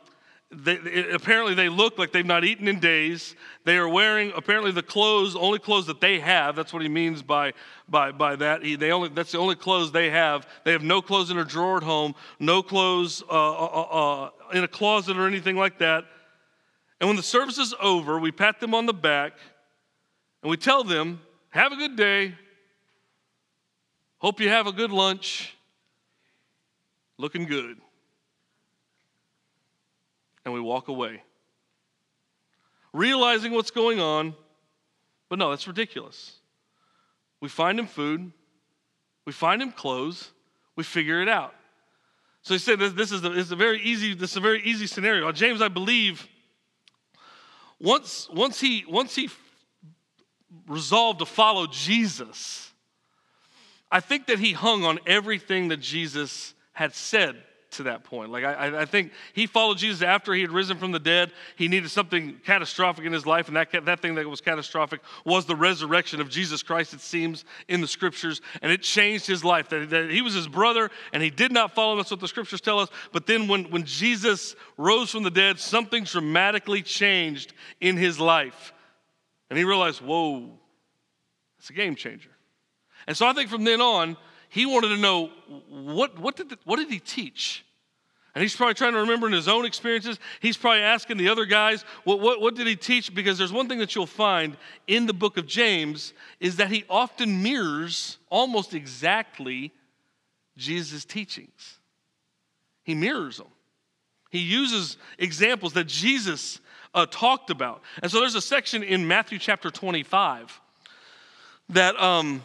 they, 0.51 1.09
apparently 1.11 1.55
they 1.55 1.69
look 1.69 1.97
like 1.97 2.11
they've 2.11 2.25
not 2.25 2.43
eaten 2.43 2.67
in 2.67 2.79
days. 2.79 3.35
They 3.63 3.77
are 3.77 3.89
wearing 3.89 4.31
apparently 4.35 4.71
the 4.71 4.83
clothes, 4.83 5.35
only 5.35 5.59
clothes 5.59 5.87
that 5.87 5.99
they 5.99 6.19
have. 6.19 6.55
That's 6.55 6.71
what 6.71 6.83
he 6.83 6.87
means 6.87 7.23
by 7.23 7.53
by 7.89 8.11
by 8.11 8.35
that. 8.35 8.63
He, 8.63 8.75
they 8.75 8.91
only 8.91 9.09
that's 9.09 9.31
the 9.31 9.39
only 9.39 9.55
clothes 9.55 9.91
they 9.91 10.11
have. 10.11 10.47
They 10.63 10.71
have 10.71 10.83
no 10.83 11.01
clothes 11.01 11.31
in 11.31 11.37
a 11.39 11.45
drawer 11.45 11.77
at 11.77 11.83
home, 11.83 12.13
no 12.39 12.61
clothes 12.61 13.23
uh, 13.23 13.33
uh, 13.33 13.65
uh, 13.65 13.81
uh, 13.81 14.29
in 14.53 14.63
a 14.63 14.67
closet 14.67 15.17
or 15.17 15.27
anything 15.27 15.57
like 15.57 15.79
that. 15.79 16.05
And 17.01 17.09
when 17.09 17.17
the 17.17 17.23
service 17.23 17.57
is 17.57 17.73
over, 17.81 18.19
we 18.19 18.31
pat 18.31 18.59
them 18.59 18.75
on 18.75 18.85
the 18.85 18.93
back 18.93 19.33
and 20.43 20.49
we 20.49 20.57
tell 20.57 20.83
them, 20.83 21.21
"Have 21.49 21.71
a 21.71 21.75
good 21.75 21.95
day. 21.95 22.35
Hope 24.19 24.39
you 24.39 24.49
have 24.49 24.67
a 24.67 24.71
good 24.71 24.91
lunch. 24.91 25.55
Looking 27.17 27.45
good." 27.45 27.81
And 30.45 30.53
we 30.53 30.61
walk 30.61 30.87
away. 30.87 31.23
Realizing 32.93 33.51
what's 33.51 33.71
going 33.71 33.99
on, 33.99 34.35
but 35.27 35.39
no, 35.39 35.49
that's 35.49 35.67
ridiculous. 35.67 36.35
We 37.41 37.49
find 37.49 37.77
him 37.77 37.87
food, 37.87 38.31
we 39.25 39.33
find 39.33 39.61
him 39.61 39.71
clothes, 39.71 40.31
we 40.75 40.83
figure 40.83 41.21
it 41.21 41.27
out. 41.27 41.53
So 42.41 42.53
he 42.53 42.59
said 42.59 42.79
this, 42.79 43.11
is 43.11 43.23
a, 43.23 43.31
is 43.31 43.51
a 43.51 43.55
very 43.55 43.81
easy 43.81 44.13
this 44.13 44.31
is 44.31 44.37
a 44.37 44.41
very 44.41 44.61
easy 44.63 44.85
scenario. 44.85 45.31
James, 45.31 45.61
I 45.61 45.67
believe, 45.67 46.27
once 47.79 48.29
once 48.31 48.59
he 48.61 48.85
once 48.87 49.15
he 49.15 49.29
resolved 50.67 51.19
to 51.19 51.25
follow 51.25 51.65
Jesus, 51.65 52.71
I 53.91 53.99
think 53.99 54.27
that 54.27 54.37
he 54.37 54.53
hung 54.53 54.83
on 54.83 54.99
everything 55.07 55.69
that 55.69 55.77
Jesus 55.77 56.53
had 56.73 56.93
said 56.93 57.41
to 57.77 57.83
that 57.83 58.03
point. 58.03 58.31
Like, 58.31 58.43
I, 58.43 58.81
I 58.81 58.85
think 58.85 59.11
he 59.33 59.47
followed 59.47 59.77
Jesus 59.77 60.01
after 60.01 60.33
he 60.33 60.41
had 60.41 60.51
risen 60.51 60.77
from 60.77 60.91
the 60.91 60.99
dead. 60.99 61.31
He 61.55 61.67
needed 61.67 61.89
something 61.89 62.39
catastrophic 62.45 63.05
in 63.05 63.13
his 63.13 63.25
life, 63.25 63.47
and 63.47 63.57
that, 63.57 63.71
that 63.85 64.01
thing 64.01 64.15
that 64.15 64.27
was 64.27 64.41
catastrophic 64.41 65.01
was 65.25 65.45
the 65.45 65.55
resurrection 65.55 66.21
of 66.21 66.29
Jesus 66.29 66.63
Christ, 66.63 66.93
it 66.93 67.01
seems, 67.01 67.45
in 67.67 67.81
the 67.81 67.87
scriptures. 67.87 68.41
And 68.61 68.71
it 68.71 68.81
changed 68.81 69.27
his 69.27 69.43
life. 69.43 69.69
That, 69.69 69.89
that 69.89 70.09
he 70.09 70.21
was 70.21 70.33
his 70.33 70.47
brother, 70.47 70.89
and 71.13 71.21
he 71.21 71.29
did 71.29 71.51
not 71.51 71.73
follow. 71.73 71.95
That's 71.97 72.11
what 72.11 72.19
the 72.19 72.27
scriptures 72.27 72.61
tell 72.61 72.79
us. 72.79 72.89
But 73.11 73.27
then 73.27 73.47
when, 73.47 73.65
when 73.71 73.83
Jesus 73.83 74.55
rose 74.77 75.11
from 75.11 75.23
the 75.23 75.31
dead, 75.31 75.59
something 75.59 76.03
dramatically 76.03 76.81
changed 76.81 77.53
in 77.81 77.97
his 77.97 78.19
life. 78.19 78.73
And 79.49 79.59
he 79.59 79.65
realized, 79.65 80.01
whoa, 80.01 80.49
it's 81.59 81.69
a 81.69 81.73
game 81.73 81.95
changer. 81.95 82.31
And 83.07 83.15
so 83.15 83.27
I 83.27 83.33
think 83.33 83.49
from 83.49 83.63
then 83.63 83.81
on, 83.81 84.17
he 84.55 84.65
wanted 84.65 84.87
to 84.87 84.97
know 84.97 85.31
what, 85.69 86.17
what, 86.17 86.37
did, 86.37 86.47
the, 86.47 86.57
what 86.63 86.77
did 86.77 86.89
he 86.89 86.97
teach? 86.97 87.65
And 88.33 88.41
he's 88.41 88.55
probably 88.55 88.73
trying 88.73 88.93
to 88.93 88.99
remember 88.99 89.27
in 89.27 89.33
his 89.33 89.49
own 89.49 89.65
experiences. 89.65 90.17
He's 90.39 90.55
probably 90.55 90.79
asking 90.79 91.17
the 91.17 91.27
other 91.27 91.43
guys, 91.43 91.83
what, 92.05 92.21
what, 92.21 92.39
what 92.39 92.55
did 92.55 92.65
he 92.65 92.77
teach? 92.77 93.13
Because 93.13 93.37
there's 93.37 93.51
one 93.51 93.67
thing 93.67 93.79
that 93.79 93.95
you'll 93.95 94.05
find 94.05 94.55
in 94.87 95.07
the 95.07 95.13
book 95.13 95.35
of 95.35 95.45
James 95.45 96.13
is 96.39 96.55
that 96.55 96.69
he 96.69 96.85
often 96.89 97.43
mirrors 97.43 98.17
almost 98.29 98.73
exactly 98.73 99.73
Jesus' 100.55 101.03
teachings. 101.03 101.79
He 102.85 102.95
mirrors 102.95 103.35
them. 103.35 103.47
He 104.29 104.39
uses 104.39 104.95
examples 105.19 105.73
that 105.73 105.87
Jesus 105.87 106.61
uh, 106.93 107.05
talked 107.11 107.49
about. 107.49 107.81
And 108.01 108.09
so 108.09 108.21
there's 108.21 108.35
a 108.35 108.41
section 108.41 108.83
in 108.83 109.05
Matthew 109.05 109.37
chapter 109.37 109.69
25 109.69 110.61
that 111.67 112.01
um, 112.01 112.41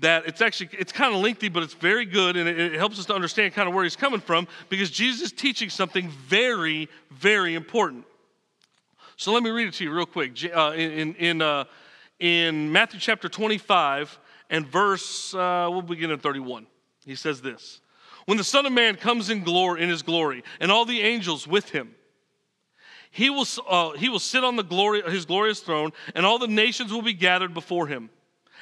that 0.00 0.26
it's 0.26 0.40
actually 0.40 0.68
it's 0.72 0.92
kind 0.92 1.14
of 1.14 1.20
lengthy 1.20 1.48
but 1.48 1.62
it's 1.62 1.74
very 1.74 2.04
good 2.04 2.36
and 2.36 2.48
it, 2.48 2.58
it, 2.58 2.72
helps 2.74 2.98
us 2.98 3.06
to 3.06 3.14
understand 3.14 3.54
kind 3.54 3.66
of 3.68 3.74
where 3.74 3.82
he's 3.82 3.96
coming 3.96 4.20
from 4.20 4.46
because 4.68 4.90
jesus 4.90 5.22
is 5.22 5.32
teaching 5.32 5.70
something 5.70 6.08
very 6.10 6.88
very 7.10 7.54
important. 7.54 8.04
So 9.16 9.32
let 9.32 9.42
me 9.42 9.50
read 9.50 9.68
it 9.68 9.74
to 9.74 9.84
you 9.84 9.92
real 9.92 10.06
quick. 10.06 10.32
Uh, 10.44 10.72
in, 10.74 11.14
in, 11.14 11.42
uh, 11.42 11.64
in 12.18 12.70
matthew 12.70 13.00
chapter 13.00 13.28
25 13.28 14.18
and 14.50 14.66
verse 14.66 15.34
uh, 15.34 15.68
we'll 15.70 15.82
begin 15.82 16.10
at 16.10 16.20
31 16.20 16.66
he 17.06 17.14
says 17.14 17.40
this 17.40 17.80
when 18.26 18.36
the 18.36 18.44
son 18.44 18.66
of 18.66 18.72
man 18.72 18.96
comes 18.96 19.30
in 19.30 19.42
glory 19.42 19.82
in 19.82 19.88
his 19.88 20.02
glory 20.02 20.44
and 20.60 20.70
all 20.70 20.84
the 20.84 21.00
angels 21.00 21.46
with 21.46 21.70
him 21.70 21.94
he 23.12 23.28
will, 23.28 23.46
uh, 23.68 23.90
he 23.92 24.08
will 24.08 24.20
sit 24.20 24.44
on 24.44 24.54
the 24.54 24.62
glory, 24.62 25.02
his 25.02 25.24
glorious 25.24 25.60
throne 25.60 25.92
and 26.14 26.26
all 26.26 26.38
the 26.38 26.46
nations 26.46 26.92
will 26.92 27.02
be 27.02 27.14
gathered 27.14 27.54
before 27.54 27.86
him 27.86 28.10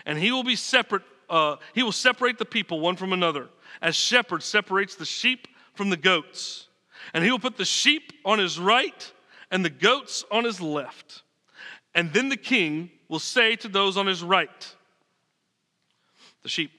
and 0.07 0.19
he 0.19 0.33
will 0.33 0.45
be 0.45 0.57
separate. 0.57 1.03
Uh, 1.29 1.57
he 1.75 1.83
will 1.83 1.93
separate 1.93 2.39
the 2.39 2.45
people 2.45 2.81
one 2.81 2.97
from 2.97 3.13
another, 3.13 3.49
as 3.83 3.95
shepherd 3.95 4.43
separates 4.43 4.95
the 4.95 5.05
sheep 5.05 5.47
from 5.75 5.91
the 5.91 5.97
goats. 5.97 6.69
And 7.15 7.25
he 7.25 7.31
will 7.31 7.39
put 7.39 7.57
the 7.57 7.65
sheep 7.65 8.13
on 8.25 8.39
his 8.39 8.59
right 8.59 9.13
and 9.51 9.65
the 9.65 9.71
goats 9.71 10.25
on 10.31 10.45
his 10.45 10.61
left. 10.61 11.23
And 11.95 12.13
then 12.13 12.29
the 12.29 12.37
king 12.37 12.91
will 13.09 13.19
say 13.19 13.57
to 13.57 13.69
those 13.69 13.97
on 13.97 14.07
his 14.07 14.23
right, 14.23 14.75
the 16.43 16.49
sheep, 16.49 16.71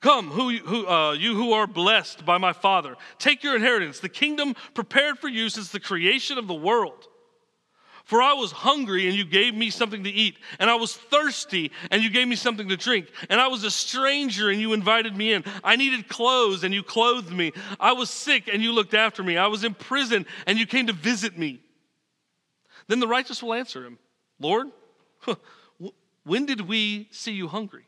Come, 0.00 0.30
who, 0.30 0.50
who, 0.58 0.86
uh, 0.88 1.12
you 1.12 1.36
who 1.36 1.52
are 1.52 1.68
blessed 1.68 2.26
by 2.26 2.36
my 2.36 2.52
Father, 2.52 2.96
take 3.18 3.44
your 3.44 3.54
inheritance, 3.54 4.00
the 4.00 4.08
kingdom 4.08 4.56
prepared 4.74 5.18
for 5.18 5.28
you 5.28 5.48
since 5.48 5.70
the 5.70 5.78
creation 5.78 6.38
of 6.38 6.48
the 6.48 6.54
world. 6.54 7.06
For 8.12 8.20
I 8.20 8.34
was 8.34 8.52
hungry 8.52 9.08
and 9.08 9.16
you 9.16 9.24
gave 9.24 9.54
me 9.54 9.70
something 9.70 10.04
to 10.04 10.10
eat, 10.10 10.36
and 10.58 10.68
I 10.68 10.74
was 10.74 10.94
thirsty 10.94 11.72
and 11.90 12.02
you 12.02 12.10
gave 12.10 12.28
me 12.28 12.36
something 12.36 12.68
to 12.68 12.76
drink, 12.76 13.06
and 13.30 13.40
I 13.40 13.48
was 13.48 13.64
a 13.64 13.70
stranger 13.70 14.50
and 14.50 14.60
you 14.60 14.74
invited 14.74 15.16
me 15.16 15.32
in. 15.32 15.44
I 15.64 15.76
needed 15.76 16.10
clothes 16.10 16.62
and 16.62 16.74
you 16.74 16.82
clothed 16.82 17.32
me. 17.32 17.52
I 17.80 17.94
was 17.94 18.10
sick 18.10 18.50
and 18.52 18.62
you 18.62 18.74
looked 18.74 18.92
after 18.92 19.22
me. 19.22 19.38
I 19.38 19.46
was 19.46 19.64
in 19.64 19.72
prison 19.72 20.26
and 20.46 20.58
you 20.58 20.66
came 20.66 20.88
to 20.88 20.92
visit 20.92 21.38
me. 21.38 21.60
Then 22.86 23.00
the 23.00 23.08
righteous 23.08 23.42
will 23.42 23.54
answer 23.54 23.82
him 23.82 23.98
Lord, 24.38 24.66
when 26.24 26.44
did 26.44 26.60
we 26.60 27.08
see 27.12 27.32
you 27.32 27.48
hungry 27.48 27.86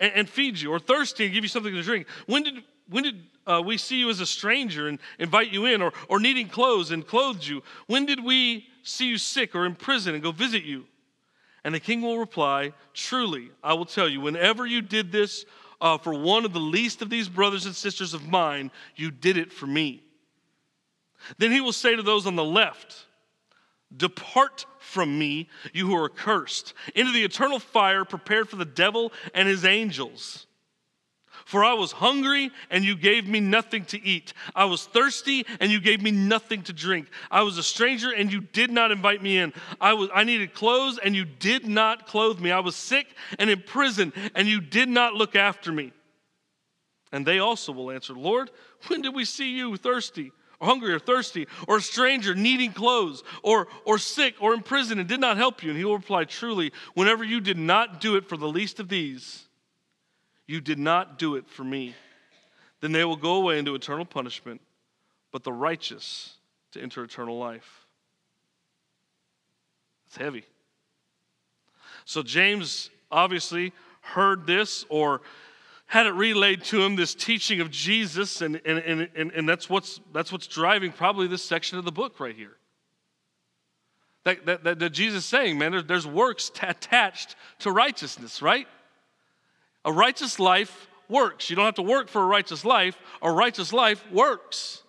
and, 0.00 0.12
and 0.16 0.28
feed 0.28 0.58
you, 0.58 0.72
or 0.72 0.80
thirsty 0.80 1.26
and 1.26 1.32
give 1.32 1.44
you 1.44 1.48
something 1.48 1.74
to 1.74 1.82
drink? 1.82 2.08
When 2.26 2.42
did, 2.42 2.54
when 2.88 3.04
did 3.04 3.22
uh, 3.46 3.62
we 3.64 3.78
see 3.78 4.00
you 4.00 4.10
as 4.10 4.18
a 4.18 4.26
stranger 4.26 4.88
and 4.88 4.98
invite 5.20 5.52
you 5.52 5.64
in, 5.66 5.80
or, 5.80 5.92
or 6.08 6.18
needing 6.18 6.48
clothes 6.48 6.90
and 6.90 7.06
clothed 7.06 7.46
you? 7.46 7.62
When 7.86 8.04
did 8.04 8.24
we 8.24 8.66
see 8.88 9.06
you 9.06 9.18
sick 9.18 9.54
or 9.54 9.66
in 9.66 9.74
prison 9.74 10.14
and 10.14 10.22
go 10.22 10.32
visit 10.32 10.64
you? 10.64 10.86
And 11.64 11.74
the 11.74 11.80
king 11.80 12.02
will 12.02 12.18
reply, 12.18 12.72
Truly, 12.94 13.50
I 13.62 13.74
will 13.74 13.84
tell 13.84 14.08
you, 14.08 14.20
whenever 14.20 14.66
you 14.66 14.80
did 14.80 15.12
this 15.12 15.44
uh, 15.80 15.98
for 15.98 16.14
one 16.14 16.44
of 16.44 16.52
the 16.52 16.60
least 16.60 17.02
of 17.02 17.10
these 17.10 17.28
brothers 17.28 17.66
and 17.66 17.74
sisters 17.74 18.14
of 18.14 18.28
mine, 18.28 18.70
you 18.96 19.10
did 19.10 19.36
it 19.36 19.52
for 19.52 19.66
me. 19.66 20.02
Then 21.38 21.52
he 21.52 21.60
will 21.60 21.72
say 21.72 21.94
to 21.94 22.02
those 22.02 22.26
on 22.26 22.36
the 22.36 22.44
left, 22.44 23.06
Depart 23.96 24.66
from 24.78 25.18
me, 25.18 25.48
you 25.72 25.86
who 25.86 25.96
are 25.96 26.08
cursed, 26.08 26.74
into 26.94 27.12
the 27.12 27.24
eternal 27.24 27.58
fire 27.58 28.04
prepared 28.04 28.48
for 28.48 28.56
the 28.56 28.64
devil 28.64 29.12
and 29.34 29.48
his 29.48 29.64
angels. 29.64 30.46
For 31.48 31.64
I 31.64 31.72
was 31.72 31.92
hungry, 31.92 32.50
and 32.68 32.84
you 32.84 32.94
gave 32.94 33.26
me 33.26 33.40
nothing 33.40 33.86
to 33.86 34.04
eat. 34.04 34.34
I 34.54 34.66
was 34.66 34.84
thirsty, 34.84 35.46
and 35.60 35.72
you 35.72 35.80
gave 35.80 36.02
me 36.02 36.10
nothing 36.10 36.62
to 36.64 36.74
drink. 36.74 37.08
I 37.30 37.40
was 37.40 37.56
a 37.56 37.62
stranger, 37.62 38.10
and 38.10 38.30
you 38.30 38.42
did 38.42 38.70
not 38.70 38.90
invite 38.90 39.22
me 39.22 39.38
in. 39.38 39.54
I, 39.80 39.94
was, 39.94 40.10
I 40.14 40.24
needed 40.24 40.52
clothes, 40.52 40.98
and 41.02 41.16
you 41.16 41.24
did 41.24 41.66
not 41.66 42.06
clothe 42.06 42.38
me. 42.38 42.50
I 42.50 42.60
was 42.60 42.76
sick 42.76 43.06
and 43.38 43.48
in 43.48 43.62
prison, 43.62 44.12
and 44.34 44.46
you 44.46 44.60
did 44.60 44.90
not 44.90 45.14
look 45.14 45.36
after 45.36 45.72
me. 45.72 45.94
And 47.12 47.24
they 47.24 47.38
also 47.38 47.72
will 47.72 47.92
answer, 47.92 48.12
Lord, 48.12 48.50
when 48.88 49.00
did 49.00 49.14
we 49.14 49.24
see 49.24 49.56
you 49.56 49.74
thirsty? 49.78 50.32
Or 50.60 50.66
hungry 50.68 50.92
or 50.92 50.98
thirsty, 50.98 51.46
or 51.66 51.78
a 51.78 51.80
stranger 51.80 52.34
needing 52.34 52.74
clothes, 52.74 53.22
or, 53.42 53.68
or 53.86 53.96
sick, 53.96 54.34
or 54.38 54.52
in 54.52 54.60
prison, 54.60 54.98
and 54.98 55.08
did 55.08 55.20
not 55.20 55.38
help 55.38 55.62
you? 55.62 55.70
And 55.70 55.78
he 55.78 55.84
will 55.86 55.96
reply, 55.96 56.24
Truly, 56.24 56.74
whenever 56.92 57.24
you 57.24 57.40
did 57.40 57.56
not 57.56 58.02
do 58.02 58.16
it 58.16 58.28
for 58.28 58.36
the 58.36 58.48
least 58.48 58.80
of 58.80 58.90
these, 58.90 59.47
you 60.48 60.60
did 60.60 60.78
not 60.78 61.18
do 61.18 61.36
it 61.36 61.48
for 61.48 61.62
me. 61.62 61.94
then 62.80 62.92
they 62.92 63.04
will 63.04 63.16
go 63.16 63.36
away 63.36 63.58
into 63.58 63.74
eternal 63.74 64.04
punishment, 64.04 64.60
but 65.30 65.44
the 65.44 65.52
righteous 65.52 66.34
to 66.72 66.80
enter 66.80 67.04
eternal 67.04 67.38
life. 67.38 67.86
It's 70.06 70.16
heavy. 70.16 70.44
So 72.04 72.22
James 72.22 72.90
obviously 73.10 73.72
heard 74.00 74.46
this 74.46 74.84
or 74.88 75.20
had 75.86 76.06
it 76.06 76.12
relayed 76.12 76.64
to 76.64 76.82
him 76.82 76.96
this 76.96 77.14
teaching 77.14 77.60
of 77.60 77.70
Jesus, 77.70 78.42
and, 78.42 78.60
and, 78.64 78.78
and, 78.78 79.08
and, 79.16 79.32
and 79.32 79.48
that's, 79.48 79.68
what's, 79.70 80.00
that's 80.12 80.30
what's 80.30 80.46
driving 80.46 80.92
probably 80.92 81.26
this 81.26 81.42
section 81.42 81.78
of 81.78 81.84
the 81.84 81.92
book 81.92 82.20
right 82.20 82.36
here. 82.36 82.56
That, 84.24 84.44
that, 84.46 84.64
that, 84.64 84.78
that 84.78 84.90
Jesus 84.90 85.24
is 85.24 85.24
saying, 85.24 85.58
man, 85.58 85.72
there, 85.72 85.82
there's 85.82 86.06
works 86.06 86.50
t- 86.50 86.66
attached 86.66 87.36
to 87.60 87.72
righteousness, 87.72 88.42
right? 88.42 88.68
A 89.88 89.92
righteous 89.92 90.38
life 90.38 90.86
works. 91.08 91.48
You 91.48 91.56
don't 91.56 91.64
have 91.64 91.76
to 91.76 91.82
work 91.82 92.10
for 92.10 92.20
a 92.20 92.26
righteous 92.26 92.62
life. 92.62 92.98
A 93.22 93.32
righteous 93.32 93.72
life 93.72 94.04
works. 94.12 94.82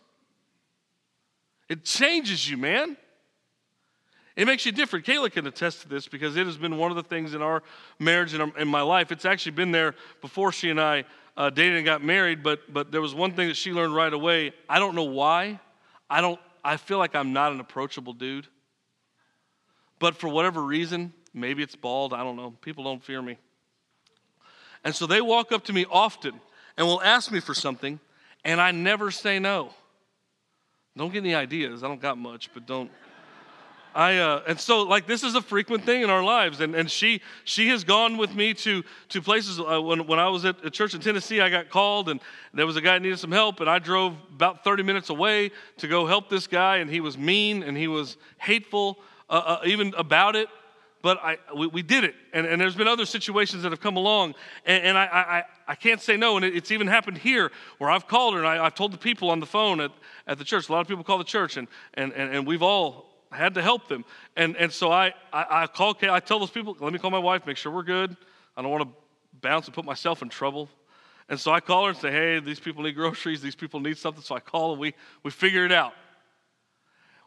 It 1.70 1.86
changes 1.86 2.50
you, 2.50 2.58
man. 2.58 2.98
It 4.36 4.46
makes 4.46 4.66
you 4.66 4.74
different. 4.74 5.06
Kayla 5.06 5.32
can 5.32 5.48
attest 5.48 5.84
to 5.84 5.88
this 5.88 6.10
because 6.10 6.36
it 6.36 6.46
has 6.46 6.58
been 6.58 6.76
one 6.76 6.92
of 6.92 6.98
the 6.98 7.04
things 7.04 7.34
in 7.34 7.42
our 7.42 7.64
marriage 7.98 8.34
and 8.34 8.52
in 8.58 8.68
my 8.68 8.82
life. 8.82 9.14
It's 9.14 9.24
actually 9.24 9.54
been 9.54 9.72
there 9.72 9.96
before 10.20 10.52
she 10.52 10.70
and 10.70 10.82
I 10.82 11.06
uh, 11.38 11.50
dated 11.50 11.78
and 11.78 11.86
got 11.86 12.04
married, 12.04 12.44
but, 12.44 12.60
but 12.74 12.92
there 12.92 13.00
was 13.00 13.16
one 13.16 13.32
thing 13.32 13.48
that 13.48 13.56
she 13.56 13.72
learned 13.72 13.96
right 13.96 14.12
away. 14.12 14.52
I 14.68 14.80
don't 14.80 14.96
know 14.96 15.06
why. 15.06 15.62
I, 16.10 16.20
don't, 16.20 16.42
I 16.62 16.76
feel 16.76 16.98
like 16.98 17.16
I'm 17.16 17.32
not 17.32 17.54
an 17.54 17.62
approachable 17.62 18.12
dude. 18.12 18.48
But 19.98 20.18
for 20.18 20.28
whatever 20.28 20.62
reason, 20.62 21.14
maybe 21.34 21.64
it's 21.64 21.78
bald, 21.78 22.14
I 22.14 22.22
don't 22.22 22.36
know. 22.36 22.52
People 22.60 22.84
don't 22.84 23.02
fear 23.02 23.22
me. 23.22 23.38
And 24.84 24.96
so 24.96 25.06
they 25.06 25.22
walk 25.22 25.52
up 25.52 25.66
to 25.66 25.74
me 25.74 25.86
often 25.90 26.40
and 26.78 26.88
will 26.88 27.02
ask 27.02 27.32
me 27.32 27.40
for 27.40 27.54
something, 27.54 28.00
and 28.46 28.62
I 28.62 28.72
never 28.72 29.12
say 29.12 29.40
no. 29.40 29.72
Don't 30.96 31.12
get 31.12 31.20
any 31.20 31.36
ideas. 31.36 31.84
I 31.84 31.88
don't 31.88 32.02
got 32.02 32.18
much, 32.18 32.54
but 32.54 32.66
don't. 32.66 32.92
I 33.96 34.18
uh, 34.18 34.44
and 34.48 34.60
so 34.60 34.84
like 34.84 35.08
this 35.08 35.24
is 35.24 35.36
a 35.36 35.42
frequent 35.42 35.84
thing 35.84 36.04
in 36.04 36.10
our 36.10 36.24
lives, 36.24 36.62
and, 36.62 36.76
and 36.76 36.90
she 36.90 37.22
she 37.44 37.70
has 37.70 37.84
gone 37.84 38.18
with 38.18 38.36
me 38.36 38.54
to 38.54 38.84
to 39.10 39.22
places. 39.22 39.60
Uh, 39.60 39.82
when 39.82 40.06
when 40.08 40.20
I 40.20 40.30
was 40.30 40.46
at 40.46 40.64
a 40.64 40.70
church 40.70 40.94
in 40.94 41.02
Tennessee, 41.02 41.42
I 41.42 41.50
got 41.50 41.70
called, 41.70 42.08
and 42.08 42.20
there 42.54 42.68
was 42.68 42.76
a 42.76 42.82
guy 42.82 42.94
that 42.94 43.02
needed 43.02 43.18
some 43.18 43.32
help, 43.32 43.62
and 43.62 43.70
I 43.70 43.80
drove 43.80 44.16
about 44.34 44.64
30 44.64 44.84
minutes 44.84 45.10
away 45.10 45.52
to 45.78 45.88
go 45.88 46.06
help 46.06 46.30
this 46.30 46.48
guy, 46.48 46.78
and 46.78 46.90
he 46.90 47.02
was 47.02 47.18
mean 47.18 47.64
and 47.64 47.76
he 47.76 47.88
was 47.88 48.18
hateful, 48.38 49.00
uh, 49.30 49.34
uh, 49.34 49.62
even 49.66 49.94
about 49.98 50.36
it 50.36 50.50
but 51.02 51.18
I, 51.24 51.38
we, 51.56 51.68
we, 51.68 51.82
did 51.82 52.04
it. 52.04 52.16
And, 52.34 52.46
and 52.46 52.60
there's 52.60 52.76
been 52.76 52.88
other 52.88 53.06
situations 53.06 53.64
that 53.64 53.72
have 53.72 53.80
come 53.80 53.96
along, 53.96 54.36
and, 54.66 54.84
and 54.84 54.98
I, 54.98 55.06
I, 55.06 55.44
I 55.70 55.76
can't 55.76 56.02
say 56.02 56.18
no. 56.18 56.36
And 56.36 56.46
it, 56.46 56.56
it's 56.56 56.72
even 56.72 56.88
happened 56.88 57.18
here 57.18 57.52
where 57.78 57.90
I've 57.90 58.08
called 58.08 58.34
her 58.34 58.40
and 58.40 58.48
I, 58.48 58.64
have 58.64 58.76
told 58.76 58.92
the 58.92 58.98
people 58.98 59.30
on 59.30 59.40
the 59.40 59.46
phone 59.46 59.80
at, 59.80 59.92
at 60.28 60.38
the 60.38 60.44
church. 60.44 60.70
A 60.70 60.72
lot 60.72 60.82
of 60.82 60.88
people 60.88 61.04
call 61.04 61.18
the 61.18 61.24
church, 61.24 61.58
and, 61.58 61.68
and, 61.94 62.12
and, 62.14 62.36
and 62.36 62.48
we've 62.48 62.64
all 62.64 63.10
had 63.32 63.54
to 63.56 63.62
help 63.62 63.88
them. 63.88 64.04
And, 64.36 64.58
and 64.58 64.72
so 64.72 64.92
I, 64.92 65.14
I, 65.32 65.64
I 65.64 65.68
call, 65.68 65.96
I 66.02 66.20
tell 66.20 66.40
those 66.40 66.52
people, 66.52 66.76
let 66.80 66.92
me 66.92 67.00
call 67.00 67.12
my 67.12 67.20
wife, 67.20 67.46
make 67.46 67.58
sure 67.58 67.72
we're 67.72 67.84
good. 67.84 68.16
I 68.58 68.62
don't 68.62 68.72
want 68.72 68.84
to 68.84 68.90
bounce 69.42 69.68
and 69.68 69.74
put 69.74 69.86
myself 69.86 70.22
in 70.22 70.30
trouble. 70.30 70.70
And 71.30 71.40
so 71.40 71.52
I 71.52 71.60
call 71.60 71.84
her 71.84 71.90
and 71.92 72.00
say, 72.00 72.12
hey, 72.12 72.40
these 72.40 72.60
people 72.60 72.84
need 72.84 72.96
groceries, 72.96 73.42
these 73.42 73.56
people 73.56 73.80
need 73.80 73.98
something. 73.98 74.24
So 74.24 74.36
I 74.36 74.40
call 74.40 74.72
and 74.72 74.82
we, 74.82 74.96
we 75.24 75.32
figure 75.32 75.64
it 75.64 75.72
out. 75.72 75.94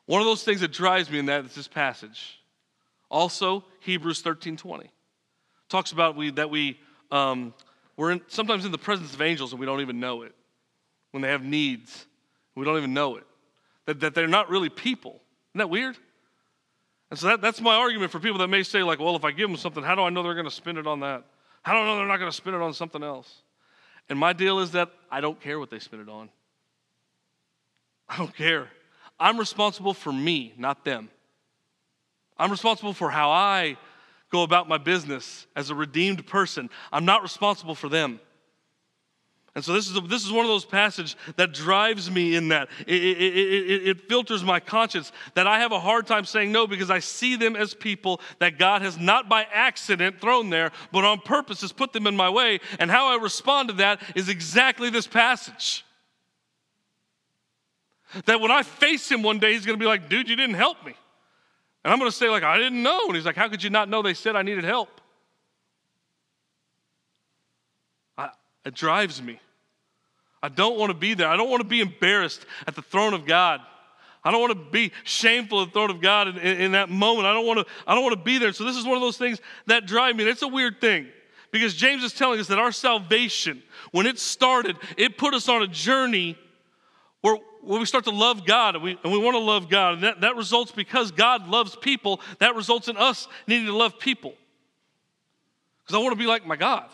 One 0.07 0.21
of 0.21 0.27
those 0.27 0.43
things 0.43 0.61
that 0.61 0.73
drives 0.73 1.09
me 1.09 1.21
in 1.21 1.27
that 1.27 1.45
is 1.45 1.55
this 1.55 1.69
passage. 1.69 2.42
Also, 3.13 3.63
Hebrews 3.81 4.23
13 4.23 4.57
20 4.57 4.91
talks 5.69 5.93
about 5.93 6.17
we, 6.17 6.31
that 6.31 6.49
we, 6.51 6.81
um, 7.11 7.53
we're 7.97 8.11
in, 8.11 8.23
sometimes 8.27 8.65
in 8.65 8.73
the 8.73 8.79
presence 8.79 9.13
of 9.15 9.21
angels 9.21 9.53
and 9.53 9.61
we 9.61 9.67
don't 9.67 9.83
even 9.83 10.01
know 10.01 10.23
it. 10.23 10.35
When 11.11 11.23
they 11.23 11.29
have 11.29 11.45
needs, 11.45 12.07
we 12.55 12.65
don't 12.65 12.79
even 12.79 12.95
know 12.95 13.17
it. 13.17 13.25
That, 13.85 14.01
that 14.01 14.15
they're 14.15 14.27
not 14.27 14.49
really 14.49 14.71
people. 14.71 15.21
Isn't 15.51 15.59
that 15.59 15.71
weird? 15.71 15.99
And 17.11 17.19
so 17.19 17.27
that, 17.29 17.43
that's 17.43 17.61
my 17.61 17.75
argument 17.75 18.11
for 18.11 18.19
people 18.19 18.39
that 18.39 18.49
may 18.49 18.63
say, 18.63 18.83
like, 18.83 18.99
well, 18.99 19.15
if 19.15 19.25
I 19.25 19.31
give 19.31 19.49
them 19.49 19.59
something, 19.59 19.83
how 19.83 19.95
do 19.95 20.01
I 20.01 20.09
know 20.09 20.23
they're 20.23 20.33
going 20.33 20.47
to 20.47 20.51
spend 20.51 20.79
it 20.79 20.87
on 20.87 21.01
that? 21.01 21.25
How 21.63 21.75
do 21.75 21.81
I 21.81 21.85
know 21.85 21.97
they're 21.97 22.07
not 22.07 22.17
going 22.17 22.31
to 22.31 22.37
spend 22.37 22.57
it 22.57 22.63
on 22.63 22.73
something 22.73 23.03
else? 23.03 23.43
And 24.09 24.19
my 24.19 24.33
deal 24.33 24.59
is 24.59 24.71
that 24.73 24.91
I 25.11 25.21
don't 25.21 25.39
care 25.39 25.59
what 25.59 25.69
they 25.69 25.79
spend 25.79 26.01
it 26.01 26.09
on. 26.09 26.31
I 28.09 28.17
don't 28.17 28.35
care. 28.35 28.71
I'm 29.21 29.39
responsible 29.39 29.93
for 29.93 30.13
me, 30.13 30.55
not 30.57 30.85
them. 30.87 31.11
I'm 32.39 32.51
responsible 32.51 32.93
for 32.93 33.11
how 33.11 33.31
I 33.31 33.77
go 34.31 34.43
about 34.43 34.69
my 34.69 34.79
business 34.79 35.47
as 35.55 35.71
a 35.71 35.75
redeemed 35.75 36.27
person. 36.27 36.71
I'm 36.91 37.05
not 37.05 37.23
responsible 37.23 37.75
for 37.75 37.89
them. 37.89 38.21
And 39.55 39.63
so 39.63 39.75
this 39.75 39.91
is, 39.91 39.97
a, 39.97 40.01
this 40.01 40.25
is 40.25 40.33
one 40.33 40.47
of 40.47 40.49
those 40.49 40.65
passages 40.65 41.15
that 41.37 41.53
drives 41.53 42.11
me 42.11 42.35
in 42.37 42.49
that. 42.49 42.69
It, 42.87 43.03
it, 43.03 43.37
it, 43.37 43.89
it, 43.89 44.09
filters 44.09 44.43
my 44.43 44.61
conscience 44.61 45.13
that 45.35 45.47
I 45.47 45.59
have 45.59 45.73
a 45.73 45.79
hard 45.79 46.07
time 46.07 46.25
saying 46.25 46.53
no 46.53 46.67
because 46.67 46.91
I 46.91 47.01
see 47.01 47.37
them 47.37 47.55
as 47.55 47.75
people 47.75 48.23
that 48.39 48.59
God 48.59 48.81
has 48.81 48.97
not 48.97 49.29
by 49.29 49.47
accident 49.53 50.23
thrown 50.23 50.49
there, 50.49 50.73
but 50.91 51.05
on 51.05 51.21
purpose 51.21 51.61
has 51.61 51.71
put 51.71 51.93
them 51.93 52.07
in 52.07 52.17
my 52.17 52.31
way. 52.31 52.61
And 52.79 52.91
how 52.91 53.09
I 53.09 53.23
respond 53.23 53.69
to 53.69 53.75
that 53.75 54.01
is 54.15 54.31
exactly 54.31 54.89
this 54.89 55.07
passage. 55.07 55.85
That 58.25 58.41
when 58.41 58.51
I 58.51 58.63
face 58.63 59.11
him 59.11 59.23
one 59.23 59.39
day, 59.39 59.53
he's 59.53 59.67
going 59.67 59.79
to 59.79 59.83
be 59.83 59.87
like, 59.87 60.09
dude, 60.09 60.31
you 60.31 60.37
didn't 60.37 60.57
help 60.57 60.83
me. 60.85 60.95
And 61.85 61.93
I'm 61.93 61.99
going 61.99 62.11
to 62.11 62.17
say, 62.17 62.29
like, 62.29 62.43
I 62.43 62.59
didn't 62.59 62.83
know. 62.83 63.07
And 63.07 63.17
he's 63.17 63.27
like, 63.27 63.37
how 63.37 63.49
could 63.49 63.63
you 63.63 63.71
not 63.71 63.89
know 63.89 64.03
they 64.03 64.15
said 64.15 64.37
I 64.37 64.43
needed 64.43 64.65
help? 64.65 65.01
I, 68.17 68.31
it 68.65 68.75
drives 68.75 69.21
me. 69.21 69.41
I 70.43 70.49
don't 70.49 70.79
want 70.79 70.91
to 70.91 70.99
be 70.99 71.15
there. 71.15 71.29
I 71.29 71.37
don't 71.37 71.51
want 71.51 71.63
to 71.63 71.69
be 71.69 71.81
embarrassed 71.81 72.45
at 72.67 72.75
the 72.75 72.83
throne 72.83 73.15
of 73.15 73.27
God. 73.27 73.61
I 74.25 74.31
don't 74.31 74.41
want 74.41 74.53
to 74.53 74.71
be 74.71 74.93
shameful 75.05 75.63
at 75.63 75.69
the 75.69 75.73
throne 75.73 75.91
of 75.91 76.01
God 76.01 76.29
in, 76.29 76.39
in, 76.39 76.61
in, 76.61 76.73
that 76.73 76.89
moment. 76.89 77.27
I 77.27 77.33
don't 77.33 77.47
want 77.47 77.61
to, 77.61 77.67
I 77.87 77.95
don't 77.95 78.05
want 78.05 78.17
to 78.17 78.23
be 78.23 78.39
there. 78.39 78.53
So 78.53 78.65
this 78.65 78.77
is 78.77 78.85
one 78.85 78.95
of 78.95 79.01
those 79.01 79.19
things 79.19 79.41
that 79.67 79.87
drive 79.87 80.15
me. 80.15 80.23
And 80.23 80.31
it's 80.31 80.43
a 80.43 80.49
weird 80.49 80.81
thing 80.81 81.09
because 81.51 81.75
James 81.75 82.05
is 82.05 82.13
telling 82.13 82.39
us 82.39 82.47
that 82.49 82.59
our 82.59 82.71
salvation, 82.71 83.63
when 83.91 84.07
it 84.07 84.21
started, 84.21 84.77
it 84.97 85.19
put 85.19 85.35
us 85.35 85.49
on 85.49 85.63
a 85.63 85.67
journey 85.67 86.39
where, 87.21 87.37
where 87.63 87.79
we 87.79 87.87
start 87.87 88.05
to 88.05 88.11
love 88.11 88.45
God 88.45 88.75
and 88.75 88.85
we, 88.85 88.99
and 89.03 89.13
we 89.13 89.19
want 89.19 89.35
to 89.35 89.41
love 89.41 89.69
God. 89.69 89.95
And 89.95 90.03
that, 90.03 90.21
that 90.21 90.37
results 90.37 90.73
because 90.73 91.11
God 91.11 91.49
loves 91.49 91.77
people, 91.77 92.21
that 92.39 92.55
results 92.57 92.89
in 92.89 92.97
us 92.97 93.29
needing 93.47 93.67
to 93.67 93.77
love 93.77 93.99
people. 93.99 94.35
Because 95.83 95.97
I 95.97 96.03
want 96.03 96.13
to 96.13 96.19
be 96.19 96.27
like 96.27 96.47
my 96.47 96.57
God. 96.57 96.89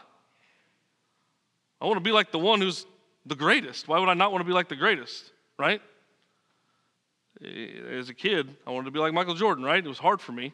I 1.80 1.86
want 1.86 1.96
to 1.96 2.04
be 2.04 2.12
like 2.12 2.32
the 2.32 2.38
one 2.38 2.60
who's 2.60 2.86
the 3.24 3.36
greatest. 3.36 3.88
Why 3.88 3.98
would 3.98 4.08
I 4.08 4.14
not 4.14 4.32
want 4.32 4.42
to 4.42 4.46
be 4.46 4.52
like 4.52 4.68
the 4.68 4.76
greatest, 4.76 5.30
right? 5.58 5.80
As 7.40 8.08
a 8.08 8.14
kid, 8.14 8.54
I 8.66 8.70
wanted 8.70 8.86
to 8.86 8.90
be 8.90 8.98
like 8.98 9.12
Michael 9.12 9.34
Jordan, 9.34 9.64
right? 9.64 9.84
It 9.84 9.88
was 9.88 9.98
hard 9.98 10.20
for 10.20 10.32
me. 10.32 10.52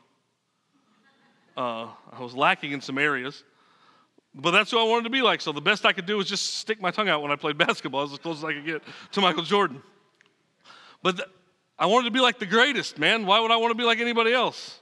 Uh, 1.56 1.88
I 2.12 2.20
was 2.20 2.34
lacking 2.34 2.72
in 2.72 2.80
some 2.80 2.98
areas. 2.98 3.42
But 4.34 4.50
that's 4.50 4.72
who 4.72 4.78
I 4.78 4.82
wanted 4.82 5.04
to 5.04 5.10
be 5.10 5.22
like. 5.22 5.40
So 5.40 5.52
the 5.52 5.60
best 5.60 5.86
I 5.86 5.92
could 5.92 6.06
do 6.06 6.16
was 6.16 6.26
just 6.26 6.56
stick 6.56 6.80
my 6.80 6.90
tongue 6.90 7.08
out 7.08 7.22
when 7.22 7.30
I 7.30 7.36
played 7.36 7.56
basketball. 7.56 8.02
As 8.02 8.18
close 8.18 8.38
as 8.38 8.44
I 8.44 8.52
could 8.52 8.66
get 8.66 8.82
to 9.12 9.20
Michael 9.20 9.44
Jordan. 9.44 9.80
But 11.04 11.18
th- 11.18 11.28
I 11.78 11.84
wanted 11.84 12.06
to 12.06 12.10
be 12.12 12.20
like 12.20 12.38
the 12.38 12.46
greatest, 12.46 12.98
man. 12.98 13.26
Why 13.26 13.38
would 13.38 13.50
I 13.50 13.56
want 13.56 13.72
to 13.72 13.76
be 13.76 13.84
like 13.84 14.00
anybody 14.00 14.32
else? 14.32 14.80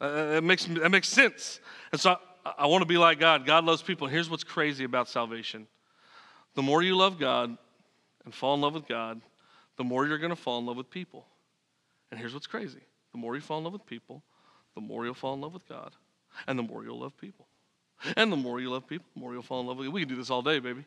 Uh, 0.00 0.32
that, 0.32 0.44
makes, 0.44 0.64
that 0.64 0.90
makes 0.90 1.08
sense. 1.08 1.60
And 1.92 2.00
so 2.00 2.18
I, 2.44 2.52
I 2.58 2.66
want 2.66 2.82
to 2.82 2.86
be 2.86 2.98
like 2.98 3.20
God. 3.20 3.46
God 3.46 3.64
loves 3.64 3.82
people. 3.82 4.08
And 4.08 4.12
here's 4.12 4.28
what's 4.28 4.42
crazy 4.42 4.84
about 4.84 5.08
salvation 5.08 5.66
the 6.56 6.62
more 6.62 6.82
you 6.82 6.96
love 6.96 7.20
God 7.20 7.56
and 8.24 8.34
fall 8.34 8.54
in 8.54 8.60
love 8.60 8.74
with 8.74 8.88
God, 8.88 9.20
the 9.76 9.84
more 9.84 10.04
you're 10.04 10.18
going 10.18 10.30
to 10.30 10.36
fall 10.36 10.58
in 10.58 10.66
love 10.66 10.76
with 10.76 10.90
people. 10.90 11.24
And 12.10 12.18
here's 12.18 12.34
what's 12.34 12.48
crazy 12.48 12.80
the 13.12 13.18
more 13.18 13.36
you 13.36 13.40
fall 13.40 13.58
in 13.58 13.64
love 13.64 13.72
with 13.72 13.86
people, 13.86 14.24
the 14.74 14.80
more 14.80 15.04
you'll 15.04 15.14
fall 15.14 15.34
in 15.34 15.40
love 15.40 15.54
with 15.54 15.68
God 15.68 15.92
and 16.48 16.58
the 16.58 16.64
more 16.64 16.82
you'll 16.82 16.98
love 16.98 17.16
people. 17.16 17.46
And 18.16 18.32
the 18.32 18.36
more 18.36 18.60
you 18.60 18.70
love 18.70 18.88
people, 18.88 19.06
the 19.14 19.20
more 19.20 19.32
you'll 19.34 19.42
fall 19.42 19.60
in 19.60 19.68
love 19.68 19.76
with 19.76 19.86
you. 19.86 19.92
We 19.92 20.00
can 20.00 20.08
do 20.08 20.16
this 20.16 20.30
all 20.30 20.42
day, 20.42 20.58
baby. 20.58 20.84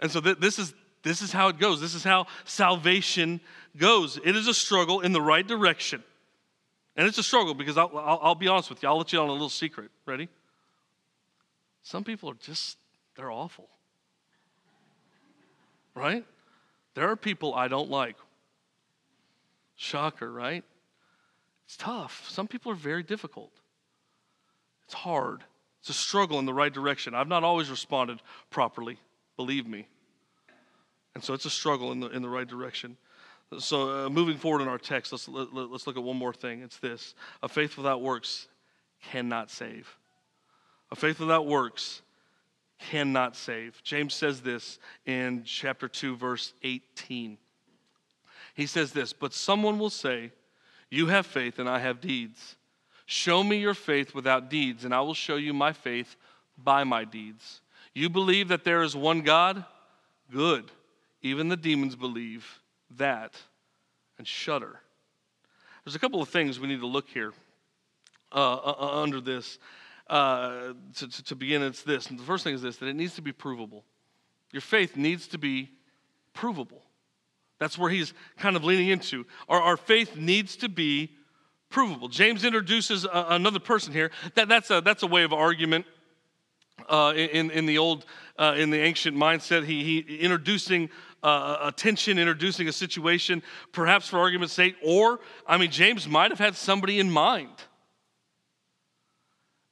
And 0.00 0.10
so 0.10 0.20
th- 0.20 0.38
this 0.38 0.58
is 0.58 0.72
this 1.04 1.22
is 1.22 1.30
how 1.30 1.48
it 1.48 1.58
goes. 1.58 1.80
This 1.80 1.94
is 1.94 2.02
how 2.02 2.26
salvation 2.44 3.40
goes. 3.76 4.18
It 4.24 4.34
is 4.34 4.48
a 4.48 4.54
struggle 4.54 5.00
in 5.00 5.12
the 5.12 5.20
right 5.20 5.46
direction. 5.46 6.02
And 6.96 7.06
it's 7.06 7.18
a 7.18 7.22
struggle 7.22 7.54
because 7.54 7.76
I'll, 7.76 7.90
I'll, 7.94 8.18
I'll 8.22 8.34
be 8.34 8.48
honest 8.48 8.70
with 8.70 8.82
you. 8.82 8.88
I'll 8.88 8.98
let 8.98 9.12
you 9.12 9.20
on 9.20 9.28
a 9.28 9.32
little 9.32 9.48
secret. 9.48 9.90
Ready? 10.06 10.28
Some 11.82 12.04
people 12.04 12.30
are 12.30 12.36
just, 12.40 12.78
they're 13.16 13.30
awful. 13.30 13.68
Right? 15.94 16.24
There 16.94 17.10
are 17.10 17.16
people 17.16 17.54
I 17.54 17.68
don't 17.68 17.90
like. 17.90 18.16
Shocker, 19.76 20.32
right? 20.32 20.64
It's 21.66 21.76
tough. 21.76 22.24
Some 22.28 22.48
people 22.48 22.72
are 22.72 22.76
very 22.76 23.02
difficult. 23.02 23.52
It's 24.86 24.94
hard. 24.94 25.42
It's 25.80 25.90
a 25.90 25.92
struggle 25.92 26.38
in 26.38 26.46
the 26.46 26.54
right 26.54 26.72
direction. 26.72 27.14
I've 27.14 27.28
not 27.28 27.44
always 27.44 27.68
responded 27.68 28.20
properly, 28.48 28.98
believe 29.36 29.66
me. 29.66 29.86
And 31.14 31.22
so 31.22 31.34
it's 31.34 31.44
a 31.44 31.50
struggle 31.50 31.92
in 31.92 32.00
the, 32.00 32.08
in 32.08 32.22
the 32.22 32.28
right 32.28 32.46
direction. 32.46 32.96
So, 33.58 34.06
uh, 34.06 34.10
moving 34.10 34.36
forward 34.36 34.62
in 34.62 34.68
our 34.68 34.78
text, 34.78 35.12
let's, 35.12 35.28
let, 35.28 35.42
us 35.42 35.48
let 35.52 35.70
us 35.70 35.86
look 35.86 35.96
at 35.96 36.02
one 36.02 36.16
more 36.16 36.32
thing. 36.32 36.62
It's 36.62 36.78
this 36.78 37.14
A 37.42 37.48
faith 37.48 37.76
without 37.76 38.02
works 38.02 38.48
cannot 39.10 39.50
save. 39.50 39.96
A 40.90 40.96
faith 40.96 41.20
without 41.20 41.46
works 41.46 42.02
cannot 42.90 43.36
save. 43.36 43.80
James 43.82 44.14
says 44.14 44.40
this 44.40 44.78
in 45.06 45.42
chapter 45.44 45.88
2, 45.88 46.16
verse 46.16 46.52
18. 46.62 47.38
He 48.54 48.66
says 48.66 48.92
this, 48.92 49.12
but 49.12 49.32
someone 49.32 49.78
will 49.78 49.90
say, 49.90 50.30
You 50.90 51.08
have 51.08 51.26
faith 51.26 51.58
and 51.58 51.68
I 51.68 51.78
have 51.80 52.00
deeds. 52.00 52.56
Show 53.06 53.44
me 53.44 53.58
your 53.58 53.74
faith 53.74 54.14
without 54.14 54.48
deeds, 54.48 54.84
and 54.84 54.94
I 54.94 55.00
will 55.02 55.14
show 55.14 55.36
you 55.36 55.52
my 55.52 55.72
faith 55.72 56.16
by 56.56 56.84
my 56.84 57.04
deeds. 57.04 57.60
You 57.92 58.08
believe 58.08 58.48
that 58.48 58.64
there 58.64 58.82
is 58.82 58.96
one 58.96 59.20
God? 59.20 59.64
Good. 60.32 60.70
Even 61.24 61.48
the 61.48 61.56
demons 61.56 61.96
believe 61.96 62.60
that 62.98 63.34
and 64.18 64.28
shudder. 64.28 64.78
There's 65.82 65.94
a 65.94 65.98
couple 65.98 66.20
of 66.20 66.28
things 66.28 66.60
we 66.60 66.68
need 66.68 66.80
to 66.80 66.86
look 66.86 67.08
here 67.08 67.32
uh, 68.30 68.54
uh, 68.54 68.74
uh 68.78 69.02
under 69.02 69.22
this. 69.22 69.58
Uh, 70.06 70.74
to, 70.94 71.08
to, 71.08 71.24
to 71.24 71.34
begin, 71.34 71.62
it's 71.62 71.82
this. 71.82 72.08
And 72.08 72.18
the 72.18 72.24
first 72.24 72.44
thing 72.44 72.54
is 72.54 72.60
this 72.60 72.76
that 72.76 72.86
it 72.88 72.94
needs 72.94 73.14
to 73.14 73.22
be 73.22 73.32
provable. 73.32 73.84
Your 74.52 74.60
faith 74.60 74.98
needs 74.98 75.26
to 75.28 75.38
be 75.38 75.70
provable. 76.34 76.82
That's 77.58 77.78
where 77.78 77.90
he's 77.90 78.12
kind 78.36 78.54
of 78.54 78.62
leaning 78.62 78.88
into. 78.88 79.24
Our, 79.48 79.62
our 79.62 79.76
faith 79.78 80.16
needs 80.16 80.56
to 80.56 80.68
be 80.68 81.10
provable. 81.70 82.08
James 82.08 82.44
introduces 82.44 83.06
a, 83.06 83.26
another 83.30 83.60
person 83.60 83.94
here. 83.94 84.10
That, 84.34 84.48
that's, 84.48 84.70
a, 84.70 84.82
that's 84.82 85.02
a 85.02 85.06
way 85.06 85.22
of 85.22 85.32
argument 85.32 85.86
uh, 86.88 87.12
in, 87.16 87.50
in 87.50 87.66
the 87.66 87.78
old, 87.78 88.04
uh, 88.38 88.54
in 88.56 88.70
the 88.70 88.80
ancient 88.80 89.16
mindset. 89.16 89.64
He, 89.64 90.02
he 90.02 90.18
introducing 90.18 90.90
uh, 91.22 91.58
a 91.62 91.72
tension, 91.72 92.18
introducing 92.18 92.68
a 92.68 92.72
situation, 92.72 93.42
perhaps 93.72 94.08
for 94.08 94.18
argument's 94.18 94.54
sake, 94.54 94.76
or, 94.82 95.20
I 95.46 95.56
mean, 95.56 95.70
James 95.70 96.06
might 96.06 96.30
have 96.30 96.38
had 96.38 96.54
somebody 96.54 97.00
in 97.00 97.10
mind. 97.10 97.50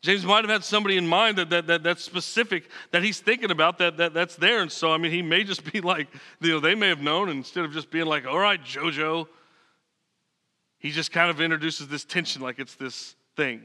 James 0.03 0.25
might 0.25 0.43
have 0.43 0.51
had 0.51 0.65
somebody 0.65 0.97
in 0.97 1.07
mind 1.07 1.39
that, 1.39 1.51
that, 1.51 1.69
that, 1.69 1.83
that's 1.85 2.03
specific 2.03 2.69
that 2.91 3.05
he's 3.05 3.21
thinking 3.21 3.53
about 3.53 3.79
that, 3.79 3.99
that 3.99 4.13
that's 4.13 4.35
there. 4.35 4.61
And 4.61 4.73
so, 4.73 4.91
I 4.91 4.99
mean, 4.99 5.13
he 5.13 5.23
may 5.23 5.45
just 5.45 5.71
be 5.71 5.81
like, 5.83 6.09
you 6.41 6.51
know, 6.51 6.61
they 6.61 6.75
may 6.75 6.89
have 6.89 7.01
known 7.01 7.29
instead 7.29 7.65
of 7.65 7.73
just 7.73 7.91
being 7.91 8.07
like, 8.07 8.27
all 8.27 8.39
right, 8.39 8.63
JoJo, 8.63 9.29
he 10.79 10.91
just 10.91 11.13
kind 11.13 11.31
of 11.31 11.41
introduces 11.41 11.87
this 11.87 12.05
tension 12.05 12.43
like 12.43 12.59
it's 12.59 12.75
this 12.75 13.15
thing. 13.37 13.63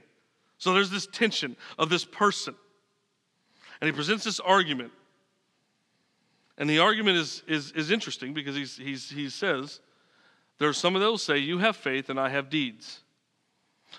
So 0.60 0.73
there's 0.73 0.91
this 0.91 1.08
tension 1.08 1.56
of 1.80 1.89
this 1.89 2.06
person. 2.06 2.54
And 3.81 3.87
he 3.87 3.91
presents 3.91 4.23
this 4.23 4.39
argument. 4.39 4.91
And 6.57 6.69
the 6.69 6.79
argument 6.79 7.17
is, 7.17 7.43
is, 7.47 7.71
is 7.73 7.91
interesting 7.91 8.33
because 8.33 8.55
he's, 8.55 8.77
he's, 8.77 9.09
he 9.09 9.29
says, 9.29 9.79
there 10.57 10.67
are 10.67 10.73
some 10.73 10.95
of 10.95 11.01
those 11.01 11.21
say, 11.21 11.37
You 11.37 11.59
have 11.59 11.75
faith 11.75 12.09
and 12.09 12.19
I 12.19 12.29
have 12.29 12.49
deeds. 12.49 13.01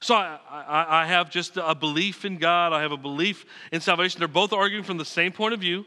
So 0.00 0.14
I, 0.14 0.38
I, 0.50 1.02
I, 1.02 1.06
have 1.06 1.30
just 1.30 1.56
a 1.56 1.74
belief 1.74 2.24
in 2.24 2.36
God, 2.36 2.72
I 2.72 2.82
have 2.82 2.92
a 2.92 2.96
belief 2.96 3.46
in 3.72 3.80
salvation. 3.80 4.18
They're 4.18 4.28
both 4.28 4.52
arguing 4.52 4.84
from 4.84 4.98
the 4.98 5.04
same 5.04 5.32
point 5.32 5.54
of 5.54 5.60
view. 5.60 5.86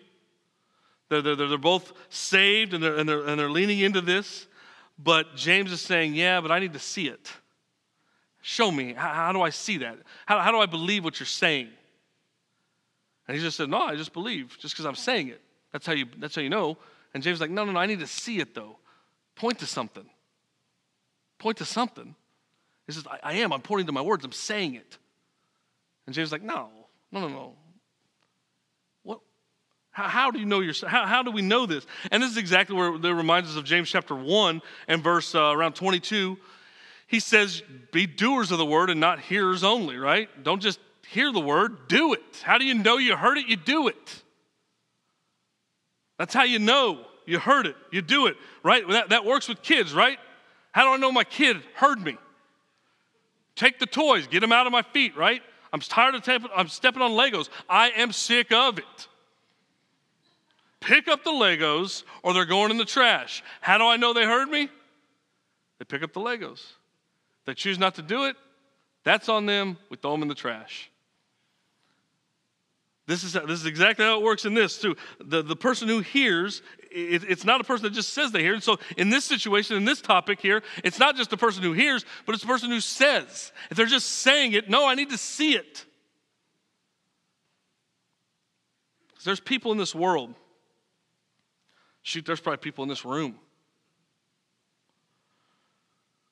They're, 1.09 1.21
they're, 1.21 1.35
they're 1.35 1.57
both 1.57 1.93
saved 2.09 2.73
and 2.73 2.83
they're, 2.83 2.95
and, 2.95 3.07
they're, 3.07 3.25
and 3.25 3.39
they're 3.39 3.51
leaning 3.51 3.79
into 3.79 4.01
this. 4.01 4.47
But 4.97 5.35
James 5.35 5.71
is 5.71 5.81
saying, 5.81 6.15
Yeah, 6.15 6.41
but 6.41 6.51
I 6.51 6.59
need 6.59 6.73
to 6.73 6.79
see 6.79 7.07
it. 7.07 7.31
Show 8.41 8.71
me. 8.71 8.93
How, 8.93 9.13
how 9.13 9.31
do 9.33 9.41
I 9.41 9.49
see 9.49 9.77
that? 9.79 9.97
How, 10.25 10.39
how 10.39 10.51
do 10.51 10.59
I 10.59 10.65
believe 10.65 11.03
what 11.03 11.19
you're 11.19 11.27
saying? 11.27 11.69
And 13.31 13.37
he 13.37 13.45
just 13.45 13.55
said, 13.55 13.69
No, 13.69 13.83
I 13.83 13.95
just 13.95 14.11
believe, 14.11 14.57
just 14.59 14.73
because 14.73 14.85
I'm 14.85 14.93
saying 14.93 15.29
it. 15.29 15.41
That's 15.71 15.85
how, 15.85 15.93
you, 15.93 16.05
that's 16.17 16.35
how 16.35 16.41
you 16.41 16.49
know. 16.49 16.77
And 17.13 17.23
James 17.23 17.35
is 17.35 17.39
like, 17.41 17.49
No, 17.49 17.63
no, 17.63 17.71
no, 17.71 17.79
I 17.79 17.85
need 17.85 18.01
to 18.01 18.07
see 18.07 18.39
it 18.39 18.53
though. 18.53 18.75
Point 19.37 19.59
to 19.59 19.65
something. 19.65 20.03
Point 21.39 21.59
to 21.59 21.65
something. 21.65 22.13
He 22.87 22.91
says, 22.91 23.07
I, 23.09 23.19
I 23.23 23.33
am. 23.35 23.53
I'm 23.53 23.61
pointing 23.61 23.85
to 23.85 23.93
my 23.93 24.01
words. 24.01 24.25
I'm 24.25 24.33
saying 24.33 24.75
it. 24.75 24.97
And 26.05 26.13
James 26.13 26.27
is 26.27 26.31
like, 26.33 26.43
No, 26.43 26.67
no, 27.09 27.21
no, 27.21 27.29
no. 27.29 27.53
What? 29.03 29.21
How, 29.91 30.09
how 30.09 30.31
do 30.31 30.37
you 30.37 30.45
know 30.45 30.59
your? 30.59 30.73
How, 30.85 31.05
how 31.05 31.23
do 31.23 31.31
we 31.31 31.41
know 31.41 31.65
this? 31.65 31.85
And 32.11 32.21
this 32.21 32.31
is 32.31 32.37
exactly 32.37 32.75
where 32.75 32.93
it 32.93 33.15
reminds 33.15 33.49
us 33.49 33.55
of 33.55 33.63
James 33.63 33.89
chapter 33.89 34.13
one 34.13 34.61
and 34.89 35.01
verse 35.01 35.33
uh, 35.33 35.53
around 35.55 35.75
22. 35.75 36.37
He 37.07 37.21
says, 37.21 37.63
"Be 37.93 38.07
doers 38.07 38.51
of 38.51 38.57
the 38.57 38.65
word 38.65 38.89
and 38.89 38.99
not 38.99 39.21
hearers 39.21 39.63
only." 39.63 39.95
Right? 39.95 40.27
Don't 40.43 40.61
just 40.61 40.81
hear 41.11 41.31
the 41.31 41.39
word. 41.39 41.87
Do 41.87 42.13
it. 42.13 42.41
How 42.43 42.57
do 42.57 42.65
you 42.65 42.73
know 42.73 42.97
you 42.97 43.15
heard 43.15 43.37
it? 43.37 43.47
You 43.47 43.55
do 43.55 43.87
it. 43.87 44.23
That's 46.17 46.33
how 46.33 46.43
you 46.43 46.59
know 46.59 47.05
you 47.25 47.39
heard 47.39 47.65
it. 47.67 47.75
You 47.91 48.01
do 48.01 48.27
it. 48.27 48.37
Right? 48.63 48.87
That, 48.89 49.09
that 49.09 49.25
works 49.25 49.47
with 49.47 49.61
kids. 49.61 49.93
Right? 49.93 50.17
How 50.71 50.85
do 50.85 50.91
I 50.91 50.97
know 50.97 51.11
my 51.11 51.23
kid 51.23 51.57
heard 51.75 52.01
me? 52.01 52.17
Take 53.55 53.79
the 53.79 53.85
toys, 53.85 54.27
get 54.27 54.39
them 54.39 54.51
out 54.51 54.65
of 54.65 54.71
my 54.71 54.81
feet, 54.81 55.15
right? 55.15 55.41
I'm 55.73 55.81
tired 55.81 56.15
of 56.15 56.47
I'm 56.55 56.67
stepping 56.67 57.01
on 57.01 57.11
Legos. 57.11 57.49
I 57.69 57.89
am 57.91 58.11
sick 58.11 58.51
of 58.51 58.77
it. 58.77 59.07
Pick 60.79 61.07
up 61.07 61.23
the 61.23 61.31
Legos 61.31 62.03
or 62.23 62.33
they're 62.33 62.45
going 62.45 62.71
in 62.71 62.77
the 62.77 62.85
trash. 62.85 63.43
How 63.59 63.77
do 63.77 63.85
I 63.85 63.97
know 63.97 64.13
they 64.13 64.25
heard 64.25 64.49
me? 64.49 64.69
They 65.79 65.85
pick 65.85 66.03
up 66.03 66.13
the 66.13 66.19
Legos. 66.19 66.63
They 67.45 67.53
choose 67.53 67.77
not 67.77 67.95
to 67.95 68.01
do 68.01 68.25
it. 68.25 68.35
That's 69.03 69.29
on 69.29 69.45
them. 69.45 69.77
We 69.89 69.97
throw 69.97 70.11
them 70.11 70.21
in 70.21 70.27
the 70.27 70.35
trash. 70.35 70.90
This 73.07 73.23
is, 73.23 73.33
this 73.33 73.59
is 73.59 73.65
exactly 73.65 74.05
how 74.05 74.19
it 74.19 74.23
works 74.23 74.45
in 74.45 74.53
this, 74.53 74.79
too. 74.79 74.95
The, 75.19 75.41
the 75.41 75.55
person 75.55 75.87
who 75.87 75.99
hears, 75.99 76.61
it, 76.91 77.23
it's 77.27 77.43
not 77.43 77.59
a 77.59 77.63
person 77.63 77.83
that 77.83 77.93
just 77.93 78.13
says 78.13 78.31
they 78.31 78.43
hear. 78.43 78.53
And 78.53 78.63
so, 78.63 78.77
in 78.95 79.09
this 79.09 79.25
situation, 79.25 79.75
in 79.75 79.85
this 79.85 80.01
topic 80.01 80.39
here, 80.39 80.61
it's 80.83 80.99
not 80.99 81.15
just 81.15 81.29
the 81.29 81.37
person 81.37 81.63
who 81.63 81.73
hears, 81.73 82.05
but 82.25 82.35
it's 82.35 82.43
the 82.43 82.47
person 82.47 82.69
who 82.69 82.79
says. 82.79 83.51
If 83.69 83.77
they're 83.77 83.85
just 83.85 84.07
saying 84.07 84.53
it, 84.53 84.69
no, 84.69 84.87
I 84.87 84.95
need 84.95 85.09
to 85.09 85.17
see 85.17 85.55
it. 85.55 85.85
Because 89.09 89.25
there's 89.25 89.39
people 89.39 89.71
in 89.71 89.77
this 89.77 89.95
world. 89.95 90.33
Shoot, 92.03 92.25
there's 92.25 92.39
probably 92.39 92.57
people 92.57 92.83
in 92.83 92.89
this 92.89 93.05
room 93.05 93.35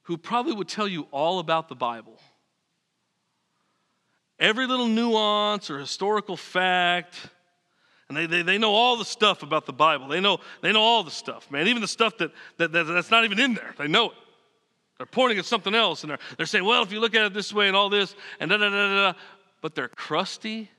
who 0.04 0.18
probably 0.18 0.54
would 0.54 0.68
tell 0.68 0.88
you 0.88 1.08
all 1.12 1.40
about 1.40 1.70
the 1.70 1.76
Bible 1.76 2.20
every 4.39 4.67
little 4.67 4.88
nuance 4.88 5.69
or 5.69 5.80
historical 5.80 6.38
fact. 6.38 7.15
And 8.08 8.17
they, 8.17 8.25
they, 8.25 8.41
they 8.41 8.58
know 8.58 8.73
all 8.73 8.97
the 8.97 9.06
stuff 9.06 9.43
about 9.43 9.65
the 9.65 9.73
Bible. 9.73 10.08
They 10.08 10.19
know, 10.19 10.39
they 10.62 10.71
know 10.71 10.82
all 10.82 11.04
the 11.04 11.12
stuff, 11.12 11.52
man. 11.52 11.67
Even 11.67 11.82
the 11.82 11.88
stuff 11.88 12.17
that, 12.17 12.32
that, 12.58 12.71
that, 12.71 12.84
that's 12.86 13.12
not 13.12 13.23
even 13.23 13.39
in 13.39 13.54
there. 13.54 13.75
They 13.78 13.88
know 13.88 14.08
it. 14.08 14.17
They're 14.97 15.06
pointing 15.06 15.38
at 15.38 15.45
something 15.45 15.75
else 15.75 16.04
and 16.04 16.12
they're, 16.12 16.19
they're 16.38 16.45
saying, 16.45 16.65
well, 16.65 16.84
if 16.84 16.91
you 16.91 16.99
look 16.99 17.15
at 17.15 17.23
it 17.25 17.34
this 17.34 17.54
way 17.54 17.67
and 17.67 17.78
all 17.78 17.89
this, 17.89 18.15
and 18.39 18.49
da 18.49 18.58
da 18.58 18.69
da 18.69 19.12
da. 19.12 19.19
But 19.62 19.75
they're 19.75 19.88
crusty 19.88 20.69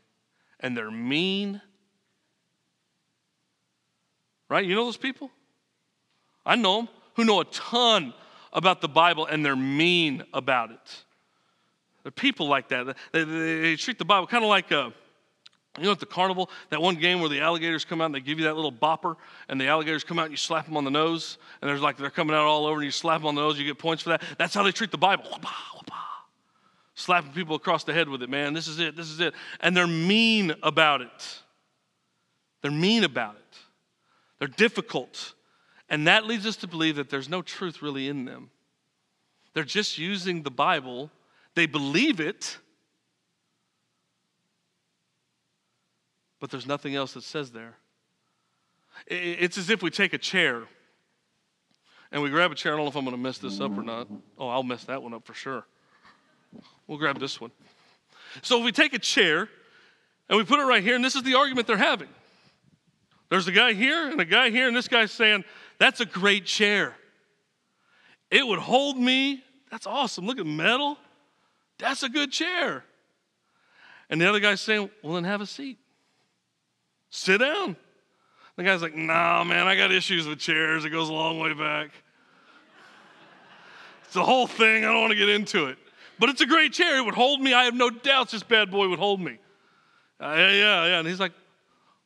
and 0.59 0.77
they're 0.77 0.91
mean. 0.91 1.61
Right? 4.49 4.65
You 4.65 4.75
know 4.75 4.85
those 4.85 4.97
people? 4.97 5.31
I 6.45 6.57
know 6.57 6.79
them 6.79 6.89
who 7.15 7.25
know 7.25 7.41
a 7.41 7.45
ton 7.45 8.13
about 8.53 8.81
the 8.81 8.89
Bible 8.89 9.27
and 9.27 9.45
they're 9.45 9.57
mean 9.57 10.25
about 10.35 10.71
it. 10.71 11.05
There 12.03 12.09
are 12.09 12.13
people 12.13 12.49
like 12.49 12.69
that. 12.69 12.97
They, 13.13 13.25
they, 13.25 13.61
they 13.61 13.77
treat 13.77 13.99
the 13.99 14.05
Bible 14.05 14.27
kind 14.27 14.45
of 14.45 14.49
like 14.49 14.71
a, 14.71 14.93
you 15.79 15.85
know, 15.85 15.93
at 15.93 16.01
the 16.01 16.07
carnival, 16.07 16.51
that 16.71 16.83
one 16.83 16.97
game 16.97 17.21
where 17.21 17.29
the 17.29 17.41
alligators 17.41 17.85
come 17.85 18.01
out 18.01 18.07
and 18.07 18.15
they 18.15 18.21
give 18.21 18.39
you 18.39 18.45
that 18.47 18.57
little 18.57 18.73
bopper, 18.73 19.17
and 19.49 19.61
the 19.61 19.69
alligators 19.69 20.03
come 20.03 20.19
out 20.19 20.25
and 20.25 20.33
you 20.33 20.37
slap 20.37 20.67
them 20.67 20.77
on 20.77 20.85
the 20.85 20.91
nose, 20.91 21.39
and 21.61 21.69
there's 21.69 21.81
like 21.81 21.97
they're 21.97 22.11
coming 22.11 22.35
out 22.35 22.45
all 22.45 22.67
over, 22.67 22.77
and 22.77 22.85
you 22.85 22.91
slap 22.91 23.21
them 23.21 23.29
on 23.29 23.35
the 23.35 23.41
nose, 23.41 23.59
you 23.59 23.65
get 23.65 23.79
points 23.79 24.03
for 24.03 24.11
that. 24.11 24.23
That's 24.37 24.55
how 24.55 24.63
they 24.63 24.73
treat 24.73 24.91
the 24.91 24.99
Bible. 24.99 25.25
Slapping 26.95 27.33
people 27.33 27.57
across 27.57 27.85
the 27.85 27.93
head 27.95 28.09
with 28.09 28.23
it, 28.23 28.29
man. 28.29 28.53
This 28.53 28.69
is 28.69 28.79
it, 28.79 28.97
this 28.97 29.09
is 29.09 29.21
it. 29.21 29.33
And 29.61 29.77
they're 29.77 29.87
mean 29.87 30.53
about 30.63 31.01
it. 31.01 31.39
They're 32.63 32.71
mean 32.71 33.05
about 33.05 33.37
it. 33.37 33.59
They're 34.39 34.49
difficult. 34.49 35.35
And 35.89 36.07
that 36.09 36.27
leads 36.27 36.47
us 36.47 36.57
to 36.57 36.67
believe 36.67 36.97
that 36.97 37.09
there's 37.09 37.29
no 37.29 37.43
truth 37.43 37.81
really 37.81 38.09
in 38.09 38.27
them. 38.27 38.51
They're 39.55 39.65
just 39.65 39.99
using 39.99 40.43
the 40.43 40.51
Bible 40.51 41.11
they 41.55 41.67
believe 41.67 42.21
it, 42.21 42.59
but 46.41 46.51
there's 46.51 46.67
nothing 46.67 46.95
else 46.95 47.15
that 47.15 47.25
says 47.25 47.51
there. 47.51 47.77
It's 49.07 49.59
as 49.59 49.71
if 49.71 49.83
we 49.83 49.91
take 49.91 50.13
a 50.13 50.19
chair 50.19 50.63
and 52.13 52.23
we 52.23 52.31
grab 52.31 52.53
a 52.53 52.55
chair. 52.55 52.73
I 52.73 52.77
don't 52.77 52.85
know 52.85 52.91
if 52.91 52.97
I'm 52.97 53.05
going 53.05 53.17
to 53.17 53.23
mess 53.23 53.39
this 53.39 53.61
up 53.61 53.77
or 53.77 53.83
not. 53.83 54.09
Oh, 54.39 54.49
I'll 54.49 54.63
mess 54.63 54.85
that 54.85 55.03
one 55.03 55.15
up 55.15 55.25
for 55.25 55.35
sure. 55.35 55.65
We'll 56.87 56.99
grab 56.99 57.19
this 57.21 57.41
one. 57.41 57.51
So 58.43 58.59
if 58.59 58.65
we 58.65 58.73
take 58.73 58.95
a 58.95 58.99
chair 58.99 59.49
and 60.29 60.37
we 60.37 60.45
put 60.45 60.61
it 60.61 60.65
right 60.65 60.83
here, 60.83 60.95
and 60.95 61.05
this 61.05 61.17
is 61.17 61.23
the 61.23 61.35
argument 61.35 61.67
they're 61.67 61.77
having. 61.77 62.09
There's 63.29 63.47
a 63.47 63.53
guy 63.53 63.75
here 63.75 64.09
and 64.09 64.21
a 64.21 64.25
guy 64.25 64.51
here, 64.51 64.67
and 64.67 64.77
this 64.77 64.89
guy's 64.89 65.13
saying, 65.13 65.45
That's 65.79 66.01
a 66.01 66.07
great 66.07 66.47
chair. 66.47 66.97
It 68.31 68.47
would 68.47 68.59
hold 68.59 68.99
me. 68.99 69.45
That's 69.71 69.87
awesome. 69.87 70.27
Look 70.27 70.39
at 70.39 70.47
metal. 70.47 70.99
That's 71.81 72.03
a 72.03 72.09
good 72.09 72.31
chair. 72.31 72.85
And 74.09 74.21
the 74.21 74.29
other 74.29 74.41
guy's 74.41 74.61
saying, 74.61 74.91
Well, 75.03 75.15
then 75.15 75.25
have 75.25 75.41
a 75.41 75.47
seat. 75.47 75.79
Sit 77.11 77.39
down. 77.39 77.77
The 78.57 78.65
guy's 78.65 78.83
like, 78.83 78.95
Nah, 78.95 79.45
man, 79.45 79.67
I 79.67 79.77
got 79.77 79.91
issues 79.91 80.27
with 80.27 80.39
chairs. 80.39 80.85
It 80.85 80.91
goes 80.91 81.09
a 81.09 81.13
long 81.13 81.39
way 81.39 81.55
back. 81.55 81.91
It's 84.05 84.15
the 84.15 84.25
whole 84.25 84.47
thing. 84.47 84.85
I 84.85 84.89
don't 84.89 85.01
want 85.01 85.13
to 85.13 85.19
get 85.19 85.29
into 85.29 85.67
it. 85.67 85.79
But 86.19 86.29
it's 86.29 86.41
a 86.41 86.47
great 86.47 86.73
chair. 86.73 86.99
It 86.99 87.05
would 87.05 87.15
hold 87.15 87.41
me. 87.41 87.55
I 87.55 87.65
have 87.65 87.75
no 87.75 87.89
doubts 87.89 88.33
this 88.33 88.43
bad 88.43 88.71
boy 88.71 88.89
would 88.89 88.99
hold 88.99 89.21
me. 89.21 89.39
Uh, 90.21 90.35
yeah, 90.37 90.51
yeah, 90.53 90.87
yeah. 90.87 90.99
And 90.99 91.09
he's 91.09 91.21
like, 91.21 91.33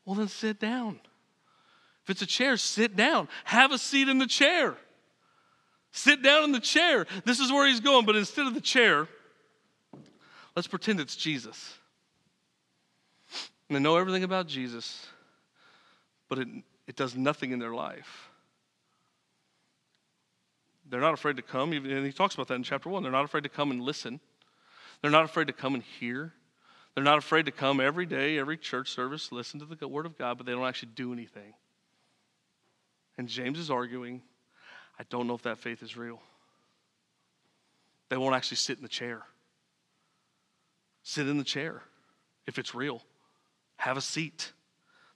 Well, 0.04 0.14
then 0.14 0.28
sit 0.28 0.60
down. 0.60 1.00
If 2.04 2.10
it's 2.10 2.22
a 2.22 2.26
chair, 2.26 2.58
sit 2.58 2.96
down. 2.96 3.28
Have 3.44 3.72
a 3.72 3.78
seat 3.78 4.08
in 4.08 4.18
the 4.18 4.26
chair. 4.26 4.76
Sit 5.90 6.22
down 6.22 6.44
in 6.44 6.52
the 6.52 6.60
chair. 6.60 7.06
This 7.24 7.40
is 7.40 7.50
where 7.50 7.66
he's 7.66 7.80
going, 7.80 8.04
but 8.04 8.14
instead 8.14 8.46
of 8.46 8.54
the 8.54 8.60
chair, 8.60 9.08
let's 10.54 10.68
pretend 10.68 11.00
it's 11.00 11.16
Jesus. 11.16 11.74
And 13.68 13.76
they 13.76 13.80
know 13.80 13.96
everything 13.96 14.24
about 14.24 14.46
Jesus, 14.46 15.06
but 16.28 16.38
it, 16.38 16.48
it 16.86 16.96
does 16.96 17.16
nothing 17.16 17.52
in 17.52 17.58
their 17.58 17.74
life. 17.74 18.28
They're 20.88 21.00
not 21.00 21.14
afraid 21.14 21.36
to 21.36 21.42
come, 21.42 21.72
and 21.72 22.06
he 22.06 22.12
talks 22.12 22.34
about 22.34 22.48
that 22.48 22.54
in 22.54 22.62
chapter 22.62 22.90
one. 22.90 23.02
They're 23.02 23.10
not 23.10 23.24
afraid 23.24 23.44
to 23.44 23.48
come 23.48 23.70
and 23.70 23.80
listen. 23.80 24.20
They're 25.00 25.10
not 25.10 25.24
afraid 25.24 25.46
to 25.46 25.52
come 25.52 25.74
and 25.74 25.82
hear. 25.82 26.34
They're 26.94 27.04
not 27.04 27.18
afraid 27.18 27.46
to 27.46 27.52
come 27.52 27.80
every 27.80 28.06
day, 28.06 28.38
every 28.38 28.56
church 28.56 28.90
service, 28.90 29.32
listen 29.32 29.60
to 29.60 29.66
the 29.66 29.88
word 29.88 30.06
of 30.06 30.16
God, 30.16 30.36
but 30.36 30.46
they 30.46 30.52
don't 30.52 30.64
actually 30.64 30.90
do 30.94 31.12
anything. 31.12 31.54
And 33.18 33.28
James 33.28 33.58
is 33.58 33.70
arguing, 33.70 34.22
I 34.98 35.04
don't 35.08 35.26
know 35.26 35.34
if 35.34 35.42
that 35.42 35.58
faith 35.58 35.82
is 35.82 35.96
real. 35.96 36.20
They 38.10 38.16
won't 38.16 38.36
actually 38.36 38.58
sit 38.58 38.76
in 38.76 38.82
the 38.82 38.88
chair. 38.88 39.22
Sit 41.04 41.28
in 41.28 41.38
the 41.38 41.44
chair 41.44 41.82
if 42.46 42.58
it's 42.58 42.74
real. 42.74 43.02
Have 43.76 43.96
a 43.96 44.00
seat. 44.00 44.52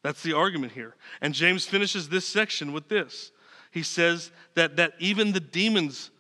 That's 0.03 0.23
the 0.23 0.35
argument 0.35 0.73
here. 0.73 0.95
And 1.21 1.35
James 1.35 1.67
finishes 1.67 2.09
this 2.09 2.27
section 2.27 2.73
with 2.73 2.89
this. 2.89 3.33
He 3.73 3.83
says 3.83 4.31
that, 4.55 4.77
that 4.77 4.93
even 5.01 5.33
the 5.33 5.41
demons 5.41 6.11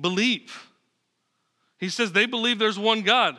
believe. 0.00 0.68
He 1.78 1.88
says 1.88 2.12
they 2.12 2.26
believe 2.26 2.58
there's 2.58 2.78
one 2.78 3.02
God. 3.02 3.36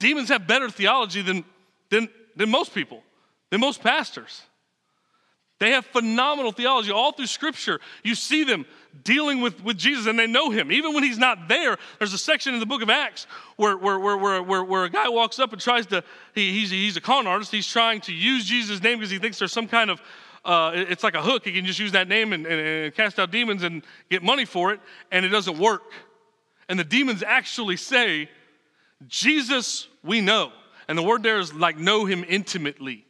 Demons 0.00 0.28
have 0.28 0.46
better 0.46 0.68
theology 0.68 1.22
than, 1.22 1.44
than, 1.90 2.08
than 2.36 2.50
most 2.50 2.74
people, 2.74 3.02
than 3.50 3.60
most 3.60 3.82
pastors. 3.82 4.42
They 5.58 5.72
have 5.72 5.84
phenomenal 5.86 6.52
theology 6.52 6.92
all 6.92 7.12
through 7.12 7.26
Scripture. 7.26 7.80
You 8.04 8.14
see 8.14 8.44
them 8.44 8.64
dealing 9.02 9.40
with, 9.40 9.62
with 9.62 9.76
Jesus 9.76 10.06
and 10.06 10.18
they 10.18 10.26
know 10.26 10.50
him. 10.50 10.70
Even 10.70 10.94
when 10.94 11.02
he's 11.02 11.18
not 11.18 11.48
there, 11.48 11.76
there's 11.98 12.12
a 12.12 12.18
section 12.18 12.54
in 12.54 12.60
the 12.60 12.66
book 12.66 12.80
of 12.80 12.90
Acts 12.90 13.26
where, 13.56 13.76
where, 13.76 13.98
where, 13.98 14.16
where, 14.16 14.42
where, 14.42 14.64
where 14.64 14.84
a 14.84 14.90
guy 14.90 15.08
walks 15.08 15.38
up 15.38 15.52
and 15.52 15.60
tries 15.60 15.86
to, 15.86 16.04
he, 16.34 16.52
he's, 16.52 16.70
he's 16.70 16.96
a 16.96 17.00
con 17.00 17.26
artist. 17.26 17.50
He's 17.50 17.66
trying 17.66 18.00
to 18.02 18.12
use 18.12 18.44
Jesus' 18.44 18.82
name 18.82 18.98
because 18.98 19.10
he 19.10 19.18
thinks 19.18 19.38
there's 19.38 19.52
some 19.52 19.68
kind 19.68 19.90
of, 19.90 20.00
uh, 20.44 20.72
it's 20.74 21.02
like 21.02 21.14
a 21.14 21.22
hook. 21.22 21.44
He 21.44 21.52
can 21.52 21.66
just 21.66 21.80
use 21.80 21.92
that 21.92 22.08
name 22.08 22.32
and, 22.32 22.46
and, 22.46 22.60
and 22.60 22.94
cast 22.94 23.18
out 23.18 23.32
demons 23.32 23.64
and 23.64 23.82
get 24.10 24.22
money 24.22 24.44
for 24.44 24.72
it, 24.72 24.80
and 25.10 25.24
it 25.24 25.30
doesn't 25.30 25.58
work. 25.58 25.82
And 26.68 26.78
the 26.78 26.84
demons 26.84 27.22
actually 27.22 27.76
say, 27.76 28.30
Jesus, 29.08 29.88
we 30.04 30.20
know. 30.20 30.52
And 30.86 30.96
the 30.96 31.02
word 31.02 31.22
there 31.22 31.38
is 31.38 31.52
like 31.52 31.76
know 31.76 32.04
him 32.04 32.24
intimately. 32.26 33.04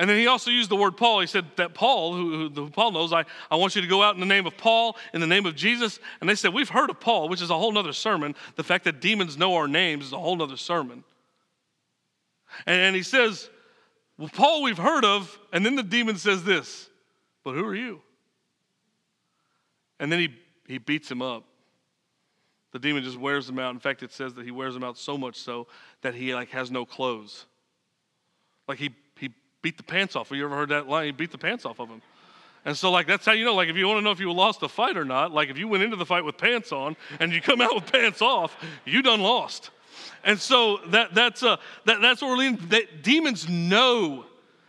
And 0.00 0.08
then 0.08 0.16
he 0.16 0.26
also 0.26 0.50
used 0.50 0.70
the 0.70 0.76
word 0.76 0.96
Paul. 0.96 1.20
He 1.20 1.26
said 1.26 1.44
that 1.56 1.74
Paul, 1.74 2.14
who, 2.14 2.48
who, 2.48 2.70
Paul 2.70 2.92
knows, 2.92 3.12
I, 3.12 3.26
I 3.50 3.56
want 3.56 3.76
you 3.76 3.82
to 3.82 3.86
go 3.86 4.02
out 4.02 4.14
in 4.14 4.20
the 4.20 4.26
name 4.26 4.46
of 4.46 4.56
Paul, 4.56 4.96
in 5.12 5.20
the 5.20 5.26
name 5.26 5.44
of 5.44 5.54
Jesus. 5.54 6.00
And 6.22 6.30
they 6.30 6.34
said, 6.34 6.54
We've 6.54 6.70
heard 6.70 6.88
of 6.88 6.98
Paul, 6.98 7.28
which 7.28 7.42
is 7.42 7.50
a 7.50 7.58
whole 7.58 7.76
other 7.76 7.92
sermon. 7.92 8.34
The 8.56 8.64
fact 8.64 8.84
that 8.84 9.02
demons 9.02 9.36
know 9.36 9.56
our 9.56 9.68
names 9.68 10.06
is 10.06 10.14
a 10.14 10.18
whole 10.18 10.42
other 10.42 10.56
sermon. 10.56 11.04
And, 12.64 12.80
and 12.80 12.96
he 12.96 13.02
says, 13.02 13.50
Well, 14.16 14.30
Paul, 14.32 14.62
we've 14.62 14.78
heard 14.78 15.04
of. 15.04 15.38
And 15.52 15.66
then 15.66 15.76
the 15.76 15.82
demon 15.82 16.16
says 16.16 16.44
this, 16.44 16.88
But 17.44 17.52
who 17.52 17.66
are 17.66 17.76
you? 17.76 18.00
And 19.98 20.10
then 20.10 20.18
he, 20.18 20.34
he 20.66 20.78
beats 20.78 21.10
him 21.10 21.20
up. 21.20 21.44
The 22.72 22.78
demon 22.78 23.04
just 23.04 23.18
wears 23.18 23.50
him 23.50 23.58
out. 23.58 23.74
In 23.74 23.80
fact, 23.80 24.02
it 24.02 24.12
says 24.12 24.32
that 24.32 24.46
he 24.46 24.50
wears 24.50 24.74
him 24.74 24.82
out 24.82 24.96
so 24.96 25.18
much 25.18 25.36
so 25.36 25.66
that 26.00 26.14
he 26.14 26.34
like 26.34 26.48
has 26.52 26.70
no 26.70 26.86
clothes. 26.86 27.44
Like 28.66 28.78
he 28.78 28.94
beat 29.62 29.76
the 29.76 29.82
pants 29.82 30.16
off. 30.16 30.28
Have 30.28 30.38
you 30.38 30.44
ever 30.44 30.56
heard 30.56 30.70
that 30.70 30.88
line? 30.88 31.14
Beat 31.16 31.30
the 31.30 31.38
pants 31.38 31.64
off 31.64 31.80
of 31.80 31.88
him. 31.88 32.02
And 32.64 32.76
so, 32.76 32.90
like, 32.90 33.06
that's 33.06 33.24
how 33.24 33.32
you 33.32 33.44
know, 33.44 33.54
like, 33.54 33.68
if 33.68 33.76
you 33.76 33.86
want 33.86 33.98
to 33.98 34.02
know 34.02 34.10
if 34.10 34.20
you 34.20 34.30
lost 34.32 34.62
a 34.62 34.68
fight 34.68 34.96
or 34.96 35.04
not, 35.04 35.32
like, 35.32 35.48
if 35.48 35.56
you 35.56 35.66
went 35.66 35.82
into 35.82 35.96
the 35.96 36.04
fight 36.04 36.24
with 36.24 36.36
pants 36.36 36.72
on 36.72 36.94
and 37.18 37.32
you 37.32 37.40
come 37.40 37.60
out 37.60 37.74
with 37.74 37.90
pants 37.90 38.20
off, 38.20 38.56
you 38.84 39.02
done 39.02 39.20
lost. 39.20 39.70
And 40.24 40.38
so 40.38 40.78
that, 40.88 41.14
that's, 41.14 41.42
uh, 41.42 41.56
that, 41.86 42.02
that's 42.02 42.20
what 42.20 42.28
we're 42.28 42.36
leading. 42.36 42.68
That 42.68 43.02
demons 43.02 43.48
know, 43.48 44.26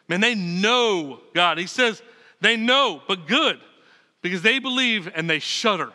man, 0.07 0.21
they 0.21 0.35
know 0.35 1.19
God. 1.33 1.57
He 1.57 1.67
says 1.67 2.01
they 2.39 2.55
know, 2.55 3.01
but 3.07 3.27
good, 3.27 3.59
because 4.21 4.41
they 4.41 4.59
believe 4.59 5.11
and 5.13 5.29
they 5.29 5.39
shudder. 5.39 5.91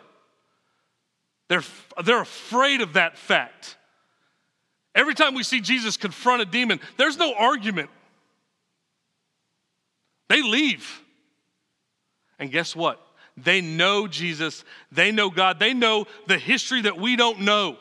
They're, 1.49 1.65
they're 2.05 2.21
afraid 2.21 2.83
of 2.83 2.95
that 2.95 3.17
fact. 3.17 3.77
Every 4.95 5.15
time 5.15 5.35
we 5.35 5.43
see 5.43 5.61
Jesus 5.61 5.97
confront 5.97 6.43
a 6.43 6.45
demon, 6.45 6.81
there's 6.97 7.17
no 7.19 7.35
argument. 7.35 7.89
They 10.29 10.43
leave. 10.43 11.03
And 12.39 12.51
guess 12.51 12.75
what? 12.77 13.01
They 13.37 13.61
know 13.61 14.07
Jesus. 14.07 14.65
They 14.91 15.13
know 15.13 15.31
God. 15.31 15.59
They 15.59 15.75
know 15.75 16.07
the 16.27 16.39
history 16.39 16.83
that 16.83 16.99
we 16.99 17.17
don't 17.17 17.41
know. 17.41 17.77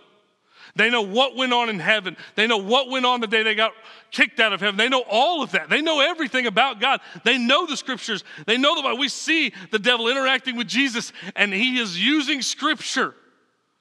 They 0.75 0.89
know 0.89 1.03
what 1.03 1.37
went 1.37 1.53
on 1.53 1.69
in 1.69 1.79
heaven. 1.79 2.17
They 2.35 2.47
know 2.47 2.57
what 2.57 2.89
went 2.89 3.05
on 3.05 3.21
the 3.21 3.27
day 3.27 3.43
they 3.43 3.55
got 3.55 3.71
kicked 4.11 4.41
out 4.41 4.51
of 4.51 4.59
heaven. 4.59 4.75
They 4.75 4.89
know 4.89 5.05
all 5.09 5.41
of 5.41 5.51
that. 5.51 5.69
They 5.69 5.81
know 5.81 6.01
everything 6.01 6.47
about 6.47 6.81
God. 6.81 6.99
They 7.23 7.37
know 7.37 7.65
the 7.65 7.77
scriptures. 7.77 8.25
They 8.45 8.57
know 8.57 8.75
the 8.75 8.81
Bible. 8.81 8.97
We 8.97 9.07
see 9.07 9.53
the 9.71 9.79
devil 9.79 10.09
interacting 10.09 10.57
with 10.57 10.67
Jesus, 10.67 11.13
and 11.35 11.53
he 11.53 11.79
is 11.79 11.97
using 11.97 12.41
scripture 12.41 13.15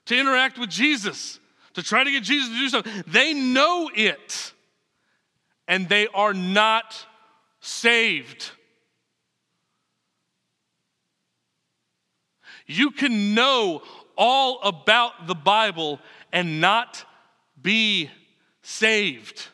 to 0.06 0.16
interact 0.16 0.56
with 0.56 0.70
Jesus, 0.70 1.40
to 1.72 1.82
try 1.82 2.04
to 2.04 2.10
get 2.10 2.22
Jesus 2.22 2.50
to 2.50 2.58
do 2.58 2.68
something. 2.68 3.04
They 3.08 3.34
know 3.34 3.90
it, 3.92 4.52
and 5.66 5.88
they 5.88 6.06
are 6.08 6.34
not 6.34 6.94
saved. 7.64 8.50
You 12.66 12.90
can 12.90 13.34
know 13.34 13.82
all 14.16 14.60
about 14.62 15.26
the 15.26 15.34
Bible 15.34 16.00
and 16.32 16.60
not 16.60 17.04
be 17.60 18.10
saved. 18.62 19.48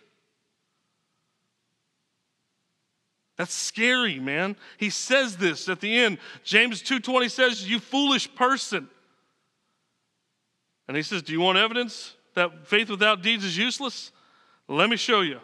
That's 3.37 3.55
scary, 3.55 4.19
man. 4.19 4.57
He 4.77 4.91
says 4.91 5.39
this 5.39 5.69
at 5.69 5.81
the 5.81 5.97
end. 5.97 6.19
James 6.45 6.83
2:20 6.83 7.29
says, 7.29 7.69
"You 7.69 7.81
foolish 7.81 8.33
person." 8.35 8.91
And 10.87 10.97
he 10.97 11.03
says, 11.03 11.23
"Do 11.23 11.33
you 11.33 11.41
want 11.41 11.57
evidence 11.57 12.17
that 12.35 12.69
faith 12.69 12.91
without 12.91 13.23
deeds 13.23 13.45
is 13.45 13.57
useless? 13.57 14.13
Let 14.69 14.91
me 14.91 14.97
show 14.97 15.23
you." 15.23 15.41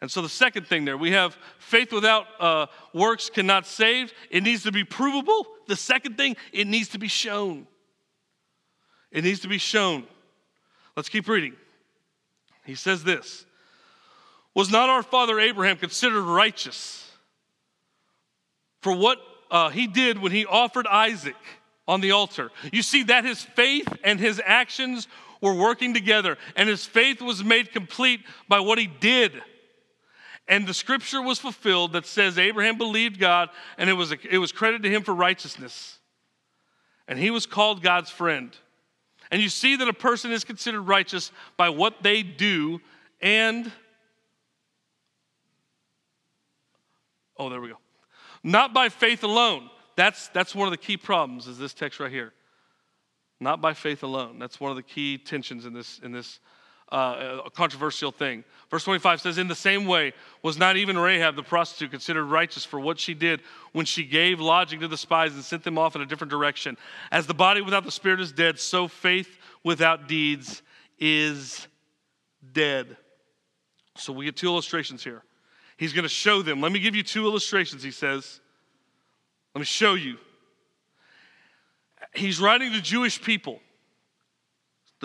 And 0.00 0.10
so 0.10 0.22
the 0.22 0.28
second 0.28 0.66
thing 0.66 0.84
there, 0.84 0.96
we 0.96 1.10
have 1.10 1.36
faith 1.58 1.92
without 1.92 2.26
uh, 2.38 2.66
works 2.92 3.30
cannot 3.30 3.66
save. 3.66 4.12
It 4.30 4.42
needs 4.44 4.62
to 4.62 4.72
be 4.72 4.84
provable. 4.84 5.46
The 5.66 5.76
second 5.76 6.16
thing, 6.16 6.36
it 6.52 6.66
needs 6.66 6.90
to 6.90 6.98
be 6.98 7.08
shown. 7.08 7.66
It 9.10 9.24
needs 9.24 9.40
to 9.40 9.48
be 9.48 9.58
shown. 9.58 10.04
Let's 10.96 11.08
keep 11.08 11.28
reading. 11.28 11.54
He 12.64 12.74
says 12.74 13.02
this 13.02 13.44
Was 14.54 14.70
not 14.70 14.88
our 14.88 15.02
father 15.02 15.40
Abraham 15.40 15.78
considered 15.78 16.22
righteous 16.22 17.10
for 18.80 18.92
what 18.92 19.18
uh, 19.50 19.70
he 19.70 19.86
did 19.88 20.18
when 20.18 20.30
he 20.30 20.46
offered 20.46 20.86
Isaac 20.86 21.36
on 21.88 22.00
the 22.00 22.12
altar? 22.12 22.52
You 22.72 22.82
see 22.82 23.02
that 23.04 23.24
his 23.24 23.42
faith 23.42 23.88
and 24.04 24.20
his 24.20 24.40
actions 24.44 25.08
were 25.40 25.54
working 25.54 25.94
together, 25.94 26.36
and 26.54 26.68
his 26.68 26.84
faith 26.84 27.20
was 27.20 27.42
made 27.42 27.72
complete 27.72 28.20
by 28.48 28.60
what 28.60 28.78
he 28.78 28.86
did 28.86 29.32
and 30.48 30.66
the 30.66 30.74
scripture 30.74 31.20
was 31.20 31.38
fulfilled 31.38 31.92
that 31.92 32.06
says 32.06 32.38
Abraham 32.38 32.78
believed 32.78 33.20
God 33.20 33.50
and 33.76 33.90
it 33.90 33.92
was, 33.92 34.12
it 34.12 34.38
was 34.38 34.50
credited 34.50 34.82
to 34.84 34.90
him 34.90 35.02
for 35.02 35.14
righteousness. 35.14 35.98
And 37.06 37.18
he 37.18 37.30
was 37.30 37.46
called 37.46 37.82
God's 37.82 38.10
friend. 38.10 38.56
And 39.30 39.42
you 39.42 39.50
see 39.50 39.76
that 39.76 39.88
a 39.88 39.92
person 39.92 40.32
is 40.32 40.44
considered 40.44 40.82
righteous 40.82 41.30
by 41.56 41.68
what 41.68 42.02
they 42.02 42.22
do 42.22 42.80
and, 43.20 43.70
oh, 47.36 47.50
there 47.50 47.60
we 47.60 47.68
go. 47.68 47.78
Not 48.42 48.72
by 48.72 48.88
faith 48.88 49.24
alone. 49.24 49.68
That's, 49.96 50.28
that's 50.28 50.54
one 50.54 50.68
of 50.68 50.70
the 50.70 50.78
key 50.78 50.96
problems, 50.96 51.48
is 51.48 51.58
this 51.58 51.74
text 51.74 52.00
right 52.00 52.10
here. 52.10 52.32
Not 53.40 53.60
by 53.60 53.74
faith 53.74 54.02
alone. 54.02 54.38
That's 54.38 54.60
one 54.60 54.70
of 54.70 54.76
the 54.76 54.82
key 54.82 55.18
tensions 55.18 55.66
in 55.66 55.72
this, 55.72 55.98
in 56.02 56.12
this 56.12 56.40
uh, 56.90 57.40
a 57.46 57.50
controversial 57.50 58.10
thing. 58.10 58.44
Verse 58.70 58.84
25 58.84 59.20
says, 59.20 59.38
In 59.38 59.48
the 59.48 59.54
same 59.54 59.86
way, 59.86 60.12
was 60.42 60.58
not 60.58 60.76
even 60.76 60.98
Rahab 60.98 61.36
the 61.36 61.42
prostitute 61.42 61.90
considered 61.90 62.24
righteous 62.24 62.64
for 62.64 62.80
what 62.80 62.98
she 62.98 63.14
did 63.14 63.40
when 63.72 63.86
she 63.86 64.04
gave 64.04 64.40
lodging 64.40 64.80
to 64.80 64.88
the 64.88 64.96
spies 64.96 65.34
and 65.34 65.44
sent 65.44 65.64
them 65.64 65.78
off 65.78 65.96
in 65.96 66.02
a 66.02 66.06
different 66.06 66.30
direction? 66.30 66.76
As 67.10 67.26
the 67.26 67.34
body 67.34 67.60
without 67.60 67.84
the 67.84 67.90
spirit 67.90 68.20
is 68.20 68.32
dead, 68.32 68.58
so 68.58 68.88
faith 68.88 69.38
without 69.64 70.08
deeds 70.08 70.62
is 70.98 71.66
dead. 72.52 72.96
So 73.96 74.12
we 74.12 74.24
get 74.26 74.36
two 74.36 74.48
illustrations 74.48 75.02
here. 75.02 75.22
He's 75.76 75.92
going 75.92 76.04
to 76.04 76.08
show 76.08 76.42
them. 76.42 76.60
Let 76.60 76.72
me 76.72 76.80
give 76.80 76.94
you 76.94 77.02
two 77.02 77.26
illustrations, 77.26 77.82
he 77.82 77.90
says. 77.90 78.40
Let 79.54 79.60
me 79.60 79.66
show 79.66 79.94
you. 79.94 80.16
He's 82.14 82.40
writing 82.40 82.72
to 82.72 82.80
Jewish 82.80 83.20
people. 83.20 83.60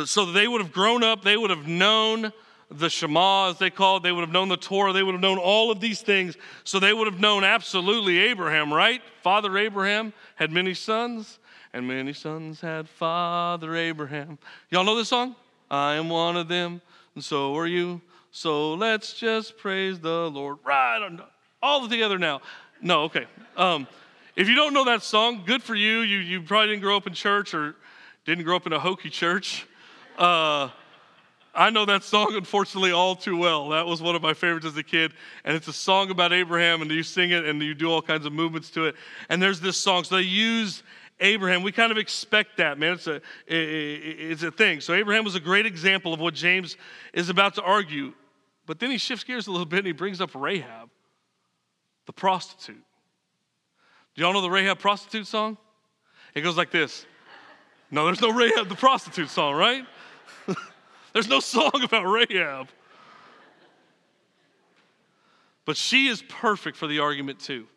So 0.05 0.25
they 0.25 0.47
would 0.47 0.61
have 0.61 0.71
grown 0.71 1.03
up, 1.03 1.23
they 1.23 1.37
would 1.37 1.49
have 1.49 1.67
known 1.67 2.31
the 2.71 2.89
Shema, 2.89 3.49
as 3.49 3.59
they 3.59 3.69
call 3.69 3.97
it. 3.97 4.03
They 4.03 4.11
would 4.11 4.21
have 4.21 4.31
known 4.31 4.49
the 4.49 4.57
Torah. 4.57 4.93
They 4.93 5.03
would 5.03 5.13
have 5.13 5.21
known 5.21 5.37
all 5.37 5.71
of 5.71 5.79
these 5.79 6.01
things. 6.01 6.35
So 6.63 6.79
they 6.79 6.93
would 6.93 7.07
have 7.07 7.19
known 7.19 7.43
absolutely 7.43 8.17
Abraham, 8.17 8.73
right? 8.73 9.01
Father 9.21 9.55
Abraham 9.57 10.13
had 10.35 10.51
many 10.51 10.73
sons, 10.73 11.39
and 11.73 11.87
many 11.87 12.13
sons 12.13 12.61
had 12.61 12.89
Father 12.89 13.75
Abraham. 13.75 14.39
Y'all 14.71 14.83
know 14.83 14.95
this 14.95 15.09
song? 15.09 15.35
I 15.69 15.95
am 15.95 16.09
one 16.09 16.35
of 16.37 16.47
them, 16.47 16.81
and 17.15 17.23
so 17.23 17.55
are 17.55 17.67
you. 17.67 18.01
So 18.31 18.73
let's 18.73 19.13
just 19.13 19.57
praise 19.57 19.99
the 19.99 20.29
Lord. 20.31 20.57
Right 20.65 20.97
on. 21.03 21.21
All 21.61 21.87
together 21.87 22.17
now. 22.17 22.41
No, 22.81 23.03
okay. 23.03 23.25
Um, 23.55 23.87
if 24.35 24.49
you 24.49 24.55
don't 24.55 24.73
know 24.73 24.85
that 24.85 25.03
song, 25.03 25.43
good 25.45 25.61
for 25.61 25.75
you. 25.75 25.99
You, 25.99 26.17
you 26.17 26.41
probably 26.41 26.69
didn't 26.69 26.81
grow 26.81 26.97
up 26.97 27.07
in 27.07 27.13
church 27.13 27.53
or 27.53 27.75
didn't 28.25 28.43
grow 28.43 28.55
up 28.55 28.65
in 28.65 28.73
a 28.73 28.79
hokey 28.79 29.09
church. 29.09 29.67
Uh, 30.17 30.69
I 31.55 31.69
know 31.69 31.85
that 31.85 32.03
song, 32.03 32.33
unfortunately, 32.35 32.91
all 32.91 33.15
too 33.15 33.37
well. 33.37 33.69
That 33.69 33.85
was 33.85 34.01
one 34.01 34.15
of 34.15 34.21
my 34.21 34.33
favorites 34.33 34.65
as 34.65 34.75
a 34.75 34.83
kid. 34.83 35.13
And 35.45 35.55
it's 35.55 35.67
a 35.67 35.73
song 35.73 36.09
about 36.09 36.33
Abraham, 36.33 36.81
and 36.81 36.89
you 36.89 37.03
sing 37.03 37.31
it 37.31 37.45
and 37.45 37.61
you 37.61 37.75
do 37.75 37.91
all 37.91 38.01
kinds 38.01 38.25
of 38.25 38.33
movements 38.33 38.71
to 38.71 38.85
it. 38.85 38.95
And 39.29 39.41
there's 39.41 39.59
this 39.59 39.77
song. 39.77 40.03
So 40.03 40.15
they 40.15 40.23
use 40.23 40.81
Abraham. 41.19 41.61
We 41.61 41.71
kind 41.71 41.91
of 41.91 41.97
expect 41.97 42.57
that, 42.57 42.79
man. 42.79 42.93
It's 42.93 43.07
a, 43.07 43.21
it's 43.47 44.41
a 44.41 44.51
thing. 44.51 44.81
So 44.81 44.93
Abraham 44.93 45.23
was 45.23 45.35
a 45.35 45.39
great 45.39 45.67
example 45.67 46.13
of 46.13 46.19
what 46.19 46.33
James 46.33 46.75
is 47.13 47.29
about 47.29 47.55
to 47.55 47.61
argue. 47.61 48.13
But 48.65 48.79
then 48.79 48.89
he 48.89 48.97
shifts 48.97 49.23
gears 49.23 49.47
a 49.47 49.51
little 49.51 49.65
bit 49.65 49.79
and 49.79 49.87
he 49.87 49.93
brings 49.93 50.21
up 50.21 50.31
Rahab, 50.33 50.89
the 52.07 52.13
prostitute. 52.13 52.81
Do 54.15 54.21
y'all 54.21 54.33
know 54.33 54.41
the 54.41 54.49
Rahab 54.49 54.79
prostitute 54.79 55.27
song? 55.27 55.57
It 56.33 56.41
goes 56.41 56.57
like 56.57 56.71
this. 56.71 57.05
No, 57.91 58.05
there's 58.05 58.21
no 58.21 58.31
Rahab 58.31 58.69
the 58.69 58.75
prostitute 58.75 59.29
song, 59.29 59.55
right? 59.55 59.85
There's 61.13 61.27
no 61.27 61.39
song 61.39 61.71
about 61.83 62.05
Rahab. 62.05 62.67
But 65.65 65.77
she 65.77 66.07
is 66.07 66.21
perfect 66.27 66.75
for 66.75 66.87
the 66.87 66.99
argument, 66.99 67.39
too. 67.39 67.67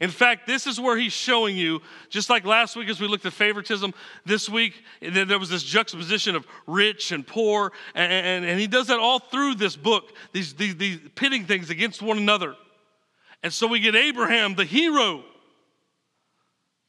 In 0.00 0.10
fact, 0.10 0.46
this 0.46 0.66
is 0.66 0.78
where 0.78 0.96
he's 0.96 1.12
showing 1.12 1.56
you, 1.56 1.82
just 2.08 2.30
like 2.30 2.44
last 2.44 2.76
week 2.76 2.88
as 2.88 3.00
we 3.00 3.08
looked 3.08 3.26
at 3.26 3.32
favoritism, 3.32 3.92
this 4.24 4.48
week 4.48 4.84
there 5.00 5.38
was 5.38 5.50
this 5.50 5.64
juxtaposition 5.64 6.36
of 6.36 6.46
rich 6.66 7.10
and 7.10 7.26
poor, 7.26 7.72
and, 7.94 8.12
and, 8.12 8.44
and 8.44 8.60
he 8.60 8.68
does 8.68 8.86
that 8.86 9.00
all 9.00 9.18
through 9.18 9.56
this 9.56 9.74
book, 9.74 10.12
these, 10.32 10.54
these, 10.54 10.76
these 10.76 10.98
pitting 11.16 11.44
things 11.44 11.70
against 11.70 12.02
one 12.02 12.18
another. 12.18 12.54
And 13.42 13.52
so 13.52 13.66
we 13.66 13.80
get 13.80 13.96
Abraham, 13.96 14.54
the 14.54 14.64
hero, 14.64 15.24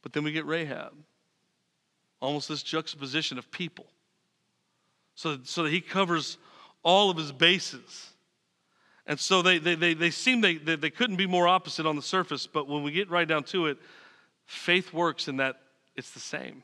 but 0.02 0.12
then 0.12 0.22
we 0.22 0.30
get 0.30 0.46
Rahab, 0.46 0.92
almost 2.20 2.48
this 2.48 2.62
juxtaposition 2.62 3.36
of 3.36 3.50
people. 3.50 3.86
So, 5.14 5.38
so 5.44 5.64
that 5.64 5.70
he 5.70 5.80
covers 5.80 6.38
all 6.82 7.10
of 7.10 7.16
his 7.16 7.32
bases. 7.32 8.10
And 9.06 9.18
so 9.18 9.42
they, 9.42 9.58
they, 9.58 9.74
they, 9.74 9.94
they 9.94 10.10
seem 10.10 10.40
they, 10.40 10.56
they, 10.56 10.76
they 10.76 10.90
couldn't 10.90 11.16
be 11.16 11.26
more 11.26 11.48
opposite 11.48 11.86
on 11.86 11.96
the 11.96 12.02
surface, 12.02 12.46
but 12.46 12.68
when 12.68 12.82
we 12.82 12.92
get 12.92 13.10
right 13.10 13.26
down 13.26 13.44
to 13.44 13.66
it, 13.66 13.78
faith 14.46 14.92
works 14.92 15.28
in 15.28 15.38
that 15.38 15.56
it's 15.96 16.12
the 16.12 16.20
same. 16.20 16.62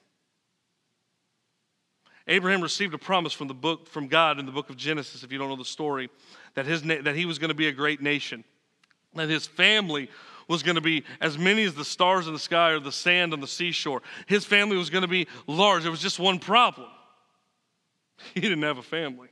Abraham 2.26 2.60
received 2.60 2.94
a 2.94 2.98
promise 2.98 3.32
from 3.32 3.48
the 3.48 3.54
book 3.54 3.88
from 3.88 4.06
God 4.06 4.38
in 4.38 4.46
the 4.46 4.52
book 4.52 4.70
of 4.70 4.76
Genesis, 4.76 5.22
if 5.22 5.32
you 5.32 5.38
don't 5.38 5.48
know 5.48 5.56
the 5.56 5.64
story, 5.64 6.10
that, 6.54 6.66
his, 6.66 6.82
that 6.82 7.16
he 7.16 7.24
was 7.24 7.38
going 7.38 7.48
to 7.48 7.54
be 7.54 7.68
a 7.68 7.72
great 7.72 8.02
nation, 8.02 8.44
that 9.14 9.28
his 9.28 9.46
family 9.46 10.10
was 10.46 10.62
going 10.62 10.74
to 10.74 10.80
be 10.80 11.04
as 11.20 11.38
many 11.38 11.64
as 11.64 11.74
the 11.74 11.84
stars 11.84 12.26
in 12.26 12.34
the 12.34 12.38
sky 12.38 12.70
or 12.70 12.80
the 12.80 12.92
sand 12.92 13.32
on 13.32 13.40
the 13.40 13.46
seashore. 13.46 14.02
His 14.26 14.44
family 14.44 14.76
was 14.76 14.90
going 14.90 15.02
to 15.02 15.08
be 15.08 15.26
large. 15.46 15.82
There 15.82 15.90
was 15.90 16.00
just 16.00 16.18
one 16.18 16.38
problem 16.38 16.88
he 18.34 18.40
didn't 18.40 18.62
have 18.62 18.78
a 18.78 18.82
family. 18.82 19.28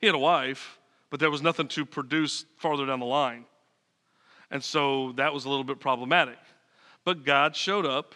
He 0.00 0.06
had 0.06 0.14
a 0.14 0.18
wife, 0.18 0.78
but 1.10 1.20
there 1.20 1.30
was 1.30 1.42
nothing 1.42 1.68
to 1.68 1.86
produce 1.86 2.44
farther 2.56 2.86
down 2.86 3.00
the 3.00 3.06
line. 3.06 3.44
And 4.50 4.62
so 4.62 5.12
that 5.12 5.32
was 5.32 5.44
a 5.44 5.48
little 5.48 5.64
bit 5.64 5.80
problematic. 5.80 6.38
But 7.04 7.24
God 7.24 7.56
showed 7.56 7.86
up 7.86 8.14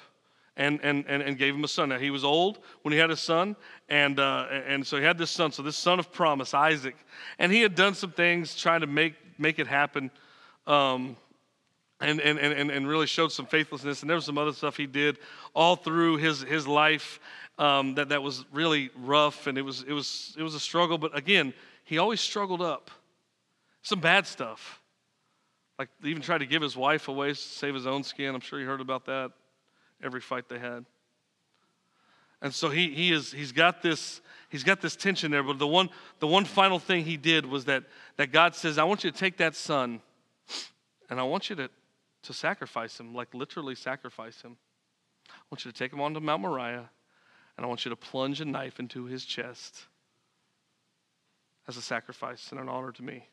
and, 0.56 0.80
and, 0.82 1.04
and, 1.08 1.22
and 1.22 1.38
gave 1.38 1.54
him 1.54 1.64
a 1.64 1.68
son. 1.68 1.90
Now, 1.90 1.98
he 1.98 2.10
was 2.10 2.24
old 2.24 2.58
when 2.82 2.92
he 2.92 2.98
had 2.98 3.10
a 3.10 3.16
son, 3.16 3.56
and, 3.88 4.18
uh, 4.18 4.46
and 4.50 4.86
so 4.86 4.96
he 4.96 5.04
had 5.04 5.16
this 5.16 5.30
son. 5.30 5.52
So, 5.52 5.62
this 5.62 5.76
son 5.76 5.98
of 5.98 6.12
promise, 6.12 6.52
Isaac. 6.52 6.96
And 7.38 7.52
he 7.52 7.62
had 7.62 7.74
done 7.74 7.94
some 7.94 8.10
things 8.10 8.54
trying 8.56 8.80
to 8.80 8.86
make, 8.86 9.14
make 9.38 9.58
it 9.58 9.66
happen. 9.66 10.10
Um, 10.66 11.16
and, 12.00 12.20
and, 12.20 12.38
and, 12.38 12.70
and 12.70 12.88
really 12.88 13.06
showed 13.06 13.32
some 13.32 13.46
faithlessness. 13.46 14.02
And 14.02 14.10
there 14.10 14.16
was 14.16 14.24
some 14.24 14.38
other 14.38 14.52
stuff 14.52 14.76
he 14.76 14.86
did 14.86 15.18
all 15.54 15.74
through 15.74 16.18
his, 16.18 16.42
his 16.42 16.66
life 16.68 17.18
um, 17.58 17.94
that, 17.94 18.10
that 18.10 18.22
was 18.22 18.44
really 18.52 18.90
rough. 18.96 19.46
And 19.46 19.58
it 19.58 19.62
was, 19.62 19.82
it, 19.82 19.92
was, 19.92 20.34
it 20.38 20.42
was 20.42 20.54
a 20.54 20.60
struggle. 20.60 20.98
But 20.98 21.16
again, 21.16 21.52
he 21.84 21.98
always 21.98 22.20
struggled 22.20 22.62
up. 22.62 22.90
Some 23.82 24.00
bad 24.00 24.26
stuff. 24.26 24.80
Like 25.78 25.88
even 26.02 26.22
tried 26.22 26.38
to 26.38 26.46
give 26.46 26.62
his 26.62 26.76
wife 26.76 27.08
away 27.08 27.28
to 27.28 27.34
save 27.34 27.74
his 27.74 27.86
own 27.86 28.02
skin. 28.02 28.34
I'm 28.34 28.40
sure 28.40 28.58
you 28.60 28.66
heard 28.66 28.80
about 28.80 29.06
that 29.06 29.32
every 30.02 30.20
fight 30.20 30.48
they 30.48 30.58
had. 30.58 30.84
And 32.40 32.54
so 32.54 32.70
he, 32.70 32.90
he 32.90 33.12
is, 33.12 33.32
he's 33.32 33.50
got 33.50 33.82
this, 33.82 34.20
he's 34.48 34.62
got 34.62 34.80
this 34.80 34.94
tension 34.94 35.30
there. 35.30 35.42
But 35.42 35.58
the 35.58 35.66
one, 35.66 35.90
the 36.20 36.26
one 36.26 36.44
final 36.44 36.78
thing 36.78 37.04
he 37.04 37.16
did 37.16 37.44
was 37.44 37.64
that, 37.64 37.84
that 38.16 38.30
God 38.30 38.54
says, 38.54 38.78
I 38.78 38.84
want 38.84 39.02
you 39.02 39.10
to 39.10 39.16
take 39.16 39.38
that 39.38 39.56
son 39.56 40.00
and 41.10 41.18
I 41.18 41.24
want 41.24 41.50
you 41.50 41.56
to 41.56 41.70
to 42.22 42.32
sacrifice 42.32 42.98
him, 42.98 43.14
like 43.14 43.32
literally 43.32 43.74
sacrifice 43.74 44.42
him. 44.42 44.56
I 45.30 45.44
want 45.50 45.64
you 45.64 45.72
to 45.72 45.76
take 45.76 45.92
him 45.92 46.00
onto 46.00 46.20
Mount 46.20 46.42
Moriah, 46.42 46.90
and 47.58 47.64
I 47.64 47.68
want 47.68 47.84
you 47.84 47.88
to 47.88 47.96
plunge 47.96 48.40
a 48.40 48.44
knife 48.44 48.78
into 48.78 49.06
his 49.06 49.24
chest 49.24 49.86
as 51.66 51.76
a 51.76 51.82
sacrifice 51.82 52.52
and 52.52 52.60
an 52.60 52.68
honor 52.68 52.92
to 52.92 53.02
me. 53.02 53.26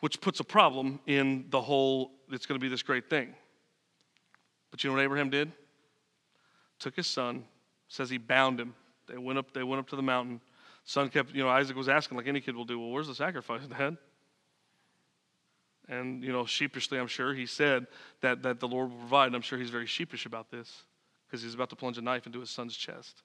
Which 0.00 0.22
puts 0.22 0.40
a 0.40 0.44
problem 0.44 0.98
in 1.06 1.44
the 1.50 1.60
whole, 1.60 2.12
it's 2.30 2.46
going 2.46 2.58
to 2.58 2.64
be 2.64 2.70
this 2.70 2.82
great 2.82 3.10
thing. 3.10 3.34
But 4.70 4.82
you 4.82 4.88
know 4.88 4.96
what 4.96 5.02
Abraham 5.02 5.28
did? 5.28 5.52
Took 6.78 6.96
his 6.96 7.06
son, 7.06 7.44
says 7.86 8.08
he 8.08 8.16
bound 8.16 8.58
him. 8.58 8.74
They 9.06 9.18
went 9.18 9.38
up, 9.38 9.52
they 9.52 9.62
went 9.62 9.78
up 9.78 9.88
to 9.90 9.96
the 9.96 10.02
mountain. 10.02 10.40
Son 10.86 11.10
kept, 11.10 11.34
you 11.34 11.42
know, 11.42 11.50
Isaac 11.50 11.76
was 11.76 11.88
asking, 11.88 12.16
like 12.16 12.26
any 12.26 12.40
kid 12.40 12.56
will 12.56 12.64
do, 12.64 12.80
well, 12.80 12.88
where's 12.88 13.08
the 13.08 13.14
sacrifice, 13.14 13.60
Dad? 13.78 13.98
And, 15.86 16.24
you 16.24 16.32
know, 16.32 16.46
sheepishly, 16.46 16.98
I'm 16.98 17.08
sure, 17.08 17.34
he 17.34 17.44
said 17.44 17.88
that, 18.22 18.42
that 18.42 18.58
the 18.58 18.68
Lord 18.68 18.90
will 18.90 18.98
provide. 18.98 19.26
And 19.26 19.36
I'm 19.36 19.42
sure 19.42 19.58
he's 19.58 19.68
very 19.68 19.86
sheepish 19.86 20.24
about 20.24 20.50
this 20.50 20.84
because 21.32 21.42
he's 21.42 21.54
about 21.54 21.70
to 21.70 21.76
plunge 21.76 21.96
a 21.96 22.02
knife 22.02 22.26
into 22.26 22.40
his 22.40 22.50
son's 22.50 22.76
chest. 22.76 23.22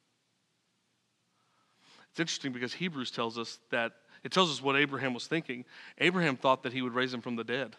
It's 2.12 2.22
interesting 2.22 2.54
because 2.54 2.74
Hebrews 2.74 3.12
tells 3.12 3.38
us 3.38 3.60
that 3.70 3.92
it 4.24 4.32
tells 4.32 4.50
us 4.50 4.64
what 4.64 4.78
Abraham 4.78 5.14
was 5.14 5.28
thinking. 5.28 5.66
Abraham 5.98 6.38
thought 6.38 6.64
that 6.64 6.72
he 6.72 6.82
would 6.82 6.96
raise 6.96 7.14
him 7.14 7.20
from 7.20 7.36
the 7.36 7.44
dead. 7.44 7.76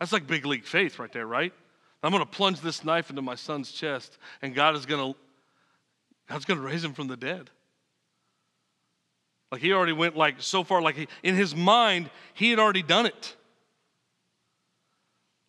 That's 0.00 0.14
like 0.14 0.26
big 0.26 0.46
league 0.46 0.64
faith 0.64 0.98
right 0.98 1.12
there, 1.12 1.26
right? 1.26 1.52
I'm 2.02 2.10
going 2.10 2.24
to 2.24 2.30
plunge 2.30 2.60
this 2.62 2.86
knife 2.86 3.10
into 3.10 3.20
my 3.20 3.34
son's 3.34 3.70
chest, 3.70 4.16
and 4.40 4.54
God 4.54 4.76
is 4.76 4.86
going 4.86 5.12
to 5.12 5.18
God's 6.26 6.46
going 6.46 6.58
to 6.58 6.66
raise 6.66 6.82
him 6.82 6.94
from 6.94 7.08
the 7.08 7.16
dead. 7.18 7.50
Like 9.50 9.60
he 9.60 9.74
already 9.74 9.92
went 9.92 10.16
like 10.16 10.36
so 10.38 10.64
far, 10.64 10.80
like 10.80 10.96
he, 10.96 11.06
in 11.22 11.34
his 11.34 11.54
mind, 11.54 12.08
he 12.32 12.48
had 12.48 12.58
already 12.58 12.82
done 12.82 13.04
it. 13.04 13.36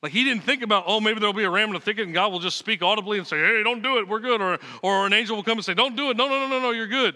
Like 0.03 0.11
he 0.11 0.25
didn't 0.25 0.43
think 0.43 0.61
about, 0.63 0.83
oh, 0.85 0.99
maybe 0.99 1.21
there'll 1.21 1.33
be 1.33 1.45
a 1.45 1.49
ram 1.49 1.69
in 1.69 1.75
the 1.75 1.79
thicket 1.79 2.05
and 2.05 2.13
God 2.13 2.33
will 2.33 2.39
just 2.39 2.57
speak 2.57 2.83
audibly 2.83 3.17
and 3.17 3.25
say, 3.25 3.37
hey, 3.37 3.63
don't 3.63 3.81
do 3.81 3.99
it, 3.99 4.07
we're 4.07 4.19
good. 4.19 4.41
Or, 4.41 4.59
or 4.81 5.05
an 5.07 5.13
angel 5.13 5.37
will 5.37 5.43
come 5.43 5.57
and 5.57 5.63
say, 5.63 5.73
don't 5.73 5.95
do 5.95 6.09
it. 6.09 6.17
No, 6.17 6.27
no, 6.27 6.39
no, 6.39 6.47
no, 6.49 6.59
no, 6.59 6.71
you're 6.71 6.87
good. 6.87 7.15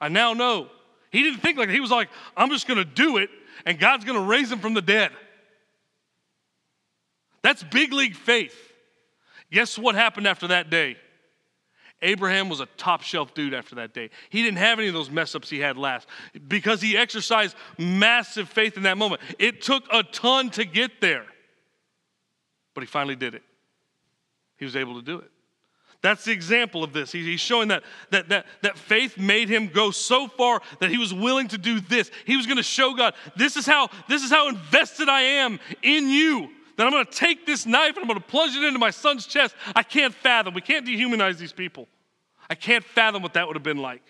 I 0.00 0.08
now 0.08 0.32
know. 0.32 0.68
He 1.12 1.22
didn't 1.22 1.40
think 1.40 1.58
like 1.58 1.68
he 1.68 1.80
was 1.80 1.90
like, 1.90 2.08
I'm 2.34 2.48
just 2.48 2.66
going 2.66 2.78
to 2.78 2.84
do 2.84 3.18
it 3.18 3.28
and 3.66 3.78
God's 3.78 4.06
going 4.06 4.18
to 4.18 4.24
raise 4.24 4.50
him 4.50 4.58
from 4.58 4.72
the 4.72 4.80
dead. 4.80 5.12
That's 7.42 7.62
big 7.62 7.92
league 7.92 8.16
faith. 8.16 8.56
Guess 9.52 9.78
what 9.78 9.94
happened 9.94 10.26
after 10.26 10.48
that 10.48 10.70
day? 10.70 10.96
Abraham 12.00 12.48
was 12.48 12.60
a 12.60 12.66
top 12.78 13.02
shelf 13.02 13.34
dude 13.34 13.52
after 13.52 13.76
that 13.76 13.92
day. 13.92 14.08
He 14.30 14.42
didn't 14.42 14.58
have 14.58 14.78
any 14.78 14.88
of 14.88 14.94
those 14.94 15.10
mess 15.10 15.34
ups 15.34 15.50
he 15.50 15.60
had 15.60 15.76
last 15.76 16.08
because 16.48 16.80
he 16.80 16.96
exercised 16.96 17.54
massive 17.78 18.48
faith 18.48 18.78
in 18.78 18.84
that 18.84 18.96
moment. 18.96 19.20
It 19.38 19.60
took 19.60 19.84
a 19.92 20.02
ton 20.02 20.48
to 20.50 20.64
get 20.64 21.00
there, 21.00 21.26
but 22.76 22.82
he 22.82 22.86
finally 22.86 23.16
did 23.16 23.34
it. 23.34 23.42
He 24.58 24.66
was 24.66 24.76
able 24.76 24.96
to 24.96 25.02
do 25.02 25.18
it. 25.18 25.30
That's 26.02 26.26
the 26.26 26.32
example 26.32 26.84
of 26.84 26.92
this. 26.92 27.10
He's 27.10 27.40
showing 27.40 27.68
that, 27.68 27.82
that, 28.10 28.28
that, 28.28 28.44
that 28.60 28.76
faith 28.76 29.16
made 29.16 29.48
him 29.48 29.68
go 29.68 29.90
so 29.90 30.28
far 30.28 30.60
that 30.80 30.90
he 30.90 30.98
was 30.98 31.14
willing 31.14 31.48
to 31.48 31.58
do 31.58 31.80
this. 31.80 32.10
He 32.26 32.36
was 32.36 32.44
going 32.44 32.58
to 32.58 32.62
show 32.62 32.92
God, 32.92 33.14
this 33.34 33.56
is 33.56 33.64
how, 33.64 33.88
this 34.10 34.22
is 34.22 34.30
how 34.30 34.48
invested 34.48 35.08
I 35.08 35.22
am 35.22 35.58
in 35.82 36.10
you 36.10 36.50
that 36.76 36.86
I'm 36.86 36.92
going 36.92 37.06
to 37.06 37.10
take 37.10 37.46
this 37.46 37.64
knife 37.64 37.96
and 37.96 38.00
I'm 38.00 38.08
going 38.08 38.20
to 38.20 38.26
plunge 38.26 38.54
it 38.54 38.62
into 38.62 38.78
my 38.78 38.90
son's 38.90 39.26
chest. 39.26 39.54
I 39.74 39.82
can't 39.82 40.12
fathom. 40.12 40.52
We 40.52 40.60
can't 40.60 40.86
dehumanize 40.86 41.38
these 41.38 41.54
people. 41.54 41.88
I 42.50 42.56
can't 42.56 42.84
fathom 42.84 43.22
what 43.22 43.32
that 43.32 43.46
would 43.46 43.56
have 43.56 43.62
been 43.62 43.78
like. 43.78 44.02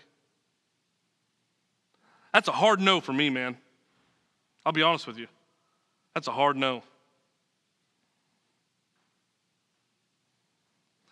That's 2.35 2.49
a 2.49 2.53
hard 2.53 2.81
no 2.81 3.01
for 3.01 3.13
me, 3.13 3.31
man. 3.31 3.57
I'll 4.65 4.73
be 4.73 4.83
honest 4.83 5.07
with 5.07 5.19
you. 5.19 5.29
That's 6.15 6.27
a 6.27 6.33
hard 6.33 6.57
no. 6.57 6.83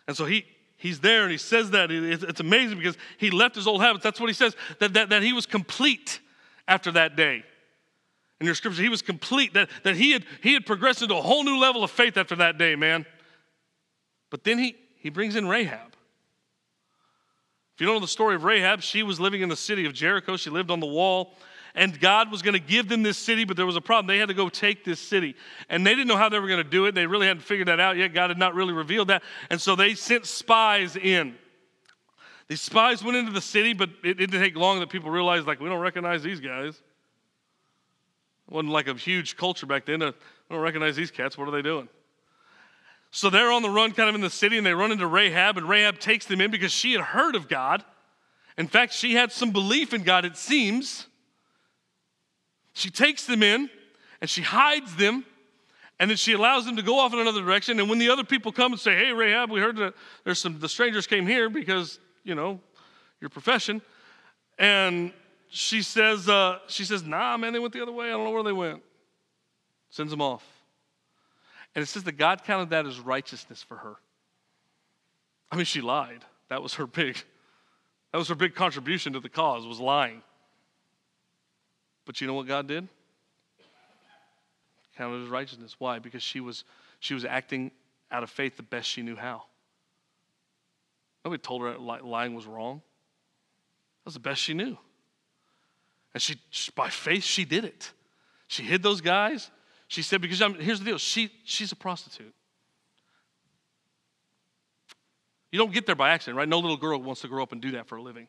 And 0.07 0.15
so 0.15 0.25
he 0.25 0.45
he's 0.77 0.99
there 0.99 1.23
and 1.23 1.31
he 1.31 1.37
says 1.37 1.71
that. 1.71 1.91
It's, 1.91 2.39
amazing 2.39 2.77
because 2.77 2.97
he 3.17 3.31
left 3.31 3.55
his 3.55 3.67
old 3.67 3.81
habits. 3.81 4.03
That's 4.03 4.19
what 4.19 4.27
he 4.27 4.33
says, 4.33 4.55
that, 4.79 4.93
that, 4.93 5.09
that 5.09 5.23
he 5.23 5.33
was 5.33 5.45
complete 5.45 6.19
after 6.67 6.91
that 6.91 7.15
day. 7.15 7.43
In 8.39 8.45
your 8.45 8.55
scripture, 8.55 8.81
he 8.81 8.89
was 8.89 9.01
complete, 9.01 9.53
that, 9.53 9.69
that 9.83 9.95
he, 9.95 10.11
had, 10.11 10.25
he 10.43 10.53
had 10.53 10.65
progressed 10.65 11.01
into 11.01 11.15
a 11.15 11.21
whole 11.21 11.43
new 11.43 11.57
level 11.57 11.83
of 11.83 11.91
faith 11.91 12.17
after 12.17 12.35
that 12.35 12.57
day, 12.57 12.75
man. 12.75 13.05
But 14.29 14.43
then 14.43 14.57
he, 14.57 14.75
he 14.97 15.09
brings 15.09 15.35
in 15.35 15.47
Rahab. 15.47 15.93
If 17.73 17.81
you 17.81 17.87
don't 17.87 17.95
know 17.95 18.01
the 18.01 18.07
story 18.07 18.35
of 18.35 18.43
Rahab, 18.43 18.81
she 18.81 19.03
was 19.03 19.19
living 19.19 19.41
in 19.41 19.49
the 19.49 19.55
city 19.55 19.85
of 19.85 19.93
Jericho. 19.93 20.37
She 20.37 20.49
lived 20.49 20.69
on 20.69 20.79
the 20.79 20.85
wall 20.85 21.33
and 21.75 21.99
God 21.99 22.31
was 22.31 22.41
going 22.41 22.53
to 22.53 22.59
give 22.59 22.87
them 22.87 23.03
this 23.03 23.17
city, 23.17 23.43
but 23.43 23.57
there 23.57 23.65
was 23.65 23.75
a 23.75 23.81
problem. 23.81 24.07
They 24.07 24.17
had 24.17 24.29
to 24.29 24.33
go 24.33 24.47
take 24.47 24.85
this 24.85 24.99
city. 24.99 25.35
And 25.69 25.85
they 25.85 25.91
didn't 25.91 26.07
know 26.07 26.15
how 26.15 26.29
they 26.29 26.39
were 26.39 26.47
going 26.47 26.63
to 26.63 26.69
do 26.69 26.85
it. 26.85 26.95
They 26.95 27.05
really 27.05 27.27
hadn't 27.27 27.43
figured 27.43 27.67
that 27.67 27.81
out 27.81 27.97
yet. 27.97 28.13
God 28.13 28.29
had 28.29 28.39
not 28.39 28.55
really 28.55 28.73
revealed 28.73 29.09
that. 29.09 29.23
And 29.49 29.59
so 29.59 29.75
they 29.75 29.93
sent 29.93 30.25
spies 30.25 30.95
in. 30.95 31.35
These 32.47 32.61
spies 32.61 33.03
went 33.03 33.17
into 33.17 33.31
the 33.31 33.41
city, 33.41 33.73
but 33.73 33.89
it, 34.03 34.15
didn't 34.15 34.39
take 34.39 34.55
long 34.55 34.79
that 34.79 34.89
people 34.89 35.09
realized, 35.09 35.47
like, 35.47 35.59
we 35.59 35.67
don't 35.67 35.81
recognize 35.81 36.23
these 36.23 36.39
guys. 36.39 36.81
It 38.47 38.53
wasn't 38.53 38.71
like 38.71 38.87
a 38.87 38.93
huge 38.93 39.35
culture 39.35 39.65
back 39.65 39.85
then. 39.85 40.01
I 40.01 40.13
don't 40.49 40.61
recognize 40.61 40.95
these 40.95 41.11
cats. 41.11 41.37
What 41.37 41.47
are 41.47 41.51
they 41.51 41.63
doing? 41.63 41.89
So 43.11 43.29
they're 43.29 43.51
on 43.51 43.63
the 43.63 43.69
run 43.69 43.91
kind 43.91 44.07
of 44.07 44.15
in 44.15 44.21
the 44.21 44.29
city, 44.29 44.57
and 44.57 44.65
they 44.65 44.73
run 44.73 44.91
into 44.91 45.07
Rahab, 45.07 45.57
and 45.57 45.67
Rahab 45.67 45.99
takes 45.99 46.25
them 46.25 46.39
in 46.39 46.51
because 46.51 46.71
she 46.71 46.93
had 46.93 47.01
heard 47.01 47.35
of 47.35 47.49
God. 47.49 47.83
In 48.57 48.67
fact, 48.67 48.93
she 48.93 49.15
had 49.15 49.31
some 49.31 49.51
belief 49.51 49.93
in 49.93 50.03
God, 50.03 50.23
it 50.23 50.37
seems. 50.37 51.07
She 52.75 52.91
takes 52.91 53.25
them 53.25 53.41
in 53.41 53.69
and 54.19 54.29
she 54.29 54.41
hides 54.41 54.95
them 54.97 55.25
and 55.97 56.09
then 56.09 56.17
she 56.17 56.33
allows 56.33 56.65
them 56.65 56.75
to 56.75 56.81
go 56.81 56.99
off 56.99 57.13
in 57.13 57.19
another 57.19 57.41
direction. 57.41 57.79
And 57.79 57.89
when 57.89 57.99
the 57.99 58.09
other 58.09 58.25
people 58.25 58.51
come 58.51 58.73
and 58.73 58.79
say, 58.79 58.95
Hey, 58.95 59.13
Rahab, 59.13 59.49
we 59.49 59.61
heard 59.61 59.77
that 59.77 59.93
there's 60.25 60.39
some, 60.39 60.59
the 60.59 60.67
strangers 60.67 61.07
came 61.07 61.25
here 61.25 61.49
because, 61.49 61.99
you 62.23 62.35
know, 62.35 62.59
your 63.21 63.29
profession. 63.29 63.81
And 64.59 65.13
she 65.47 65.81
says, 65.81 66.27
uh, 66.27 66.59
she 66.67 66.83
says, 66.83 67.03
Nah, 67.03 67.37
man, 67.37 67.53
they 67.53 67.59
went 67.59 67.73
the 67.73 67.81
other 67.81 67.93
way. 67.93 68.07
I 68.07 68.11
don't 68.11 68.25
know 68.25 68.31
where 68.31 68.43
they 68.43 68.51
went. 68.51 68.83
Sends 69.89 70.11
them 70.11 70.21
off. 70.21 70.45
And 71.73 71.81
it 71.81 71.85
says 71.85 72.03
that 72.03 72.17
God 72.17 72.43
counted 72.43 72.71
that 72.71 72.85
as 72.85 72.99
righteousness 72.99 73.63
for 73.63 73.77
her. 73.77 73.95
I 75.49 75.55
mean, 75.55 75.65
she 75.65 75.79
lied. 75.79 76.25
That 76.49 76.61
was 76.61 76.73
her 76.73 76.87
big, 76.87 77.23
that 78.11 78.17
was 78.17 78.27
her 78.27 78.35
big 78.35 78.53
contribution 78.53 79.13
to 79.13 79.21
the 79.21 79.29
cause, 79.29 79.65
was 79.65 79.79
lying. 79.79 80.21
But 82.05 82.21
you 82.21 82.27
know 82.27 82.33
what 82.33 82.47
God 82.47 82.67
did? 82.67 82.87
Counted 84.97 85.23
as 85.23 85.29
righteousness. 85.29 85.75
Why? 85.77 85.99
Because 85.99 86.23
she 86.23 86.39
was 86.39 86.63
she 86.99 87.13
was 87.13 87.25
acting 87.25 87.71
out 88.11 88.23
of 88.23 88.29
faith 88.29 88.55
the 88.57 88.63
best 88.63 88.87
she 88.87 89.01
knew 89.01 89.15
how. 89.15 89.43
Nobody 91.23 91.41
told 91.41 91.63
her 91.63 91.77
lying 91.77 92.35
was 92.35 92.45
wrong. 92.45 92.81
That 94.03 94.05
was 94.05 94.13
the 94.13 94.19
best 94.19 94.41
she 94.41 94.53
knew. 94.53 94.77
And 96.13 96.21
she, 96.21 96.39
by 96.75 96.89
faith, 96.89 97.23
she 97.23 97.43
did 97.43 97.65
it. 97.65 97.91
She 98.47 98.63
hid 98.63 98.83
those 98.83 99.01
guys. 99.01 99.49
She 99.87 100.01
said, 100.01 100.21
because 100.21 100.41
I'm, 100.41 100.53
here's 100.53 100.79
the 100.79 100.85
deal 100.85 100.97
she, 100.97 101.31
she's 101.43 101.71
a 101.71 101.75
prostitute. 101.75 102.33
You 105.51 105.59
don't 105.59 105.73
get 105.73 105.85
there 105.85 105.95
by 105.95 106.11
accident, 106.11 106.37
right? 106.37 106.47
No 106.47 106.59
little 106.59 106.77
girl 106.77 107.01
wants 107.01 107.21
to 107.21 107.27
grow 107.27 107.43
up 107.43 107.51
and 107.51 107.61
do 107.61 107.71
that 107.71 107.87
for 107.87 107.95
a 107.95 108.01
living. 108.01 108.27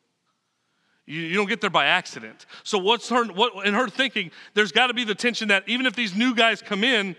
You, 1.06 1.20
you 1.20 1.34
don't 1.34 1.48
get 1.48 1.60
there 1.60 1.70
by 1.70 1.86
accident. 1.86 2.46
So 2.64 2.78
what's 2.78 3.08
her 3.08 3.24
what 3.26 3.66
in 3.66 3.74
her 3.74 3.88
thinking? 3.88 4.32
There's 4.54 4.72
got 4.72 4.88
to 4.88 4.94
be 4.94 5.04
the 5.04 5.14
tension 5.14 5.48
that 5.48 5.68
even 5.68 5.86
if 5.86 5.94
these 5.94 6.14
new 6.14 6.34
guys 6.34 6.60
come 6.60 6.84
in, 6.84 7.16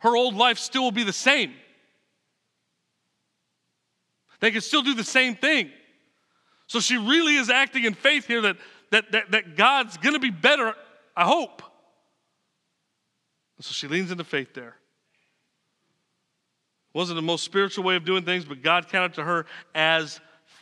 her 0.00 0.14
old 0.14 0.34
life 0.34 0.58
still 0.58 0.82
will 0.82 0.92
be 0.92 1.04
the 1.04 1.12
same. 1.12 1.54
They 4.40 4.50
can 4.50 4.60
still 4.60 4.82
do 4.82 4.94
the 4.94 5.04
same 5.04 5.36
thing. 5.36 5.70
So 6.66 6.80
she 6.80 6.96
really 6.96 7.36
is 7.36 7.50
acting 7.50 7.84
in 7.84 7.94
faith 7.94 8.26
here 8.26 8.42
that 8.42 8.56
that 8.90 9.10
that, 9.12 9.30
that 9.30 9.56
God's 9.56 9.96
to 9.96 10.18
be 10.18 10.30
better. 10.30 10.74
I 11.16 11.24
hope. 11.24 11.62
So 13.60 13.72
she 13.72 13.88
leans 13.88 14.10
into 14.10 14.24
faith 14.24 14.54
there. 14.54 14.76
Wasn't 16.92 17.16
the 17.16 17.22
most 17.22 17.44
spiritual 17.44 17.84
way 17.84 17.96
of 17.96 18.04
doing 18.04 18.24
things, 18.24 18.44
but 18.44 18.62
God 18.62 18.88
counted 18.88 19.14
to 19.14 19.24
her 19.24 19.46
as 19.74 20.20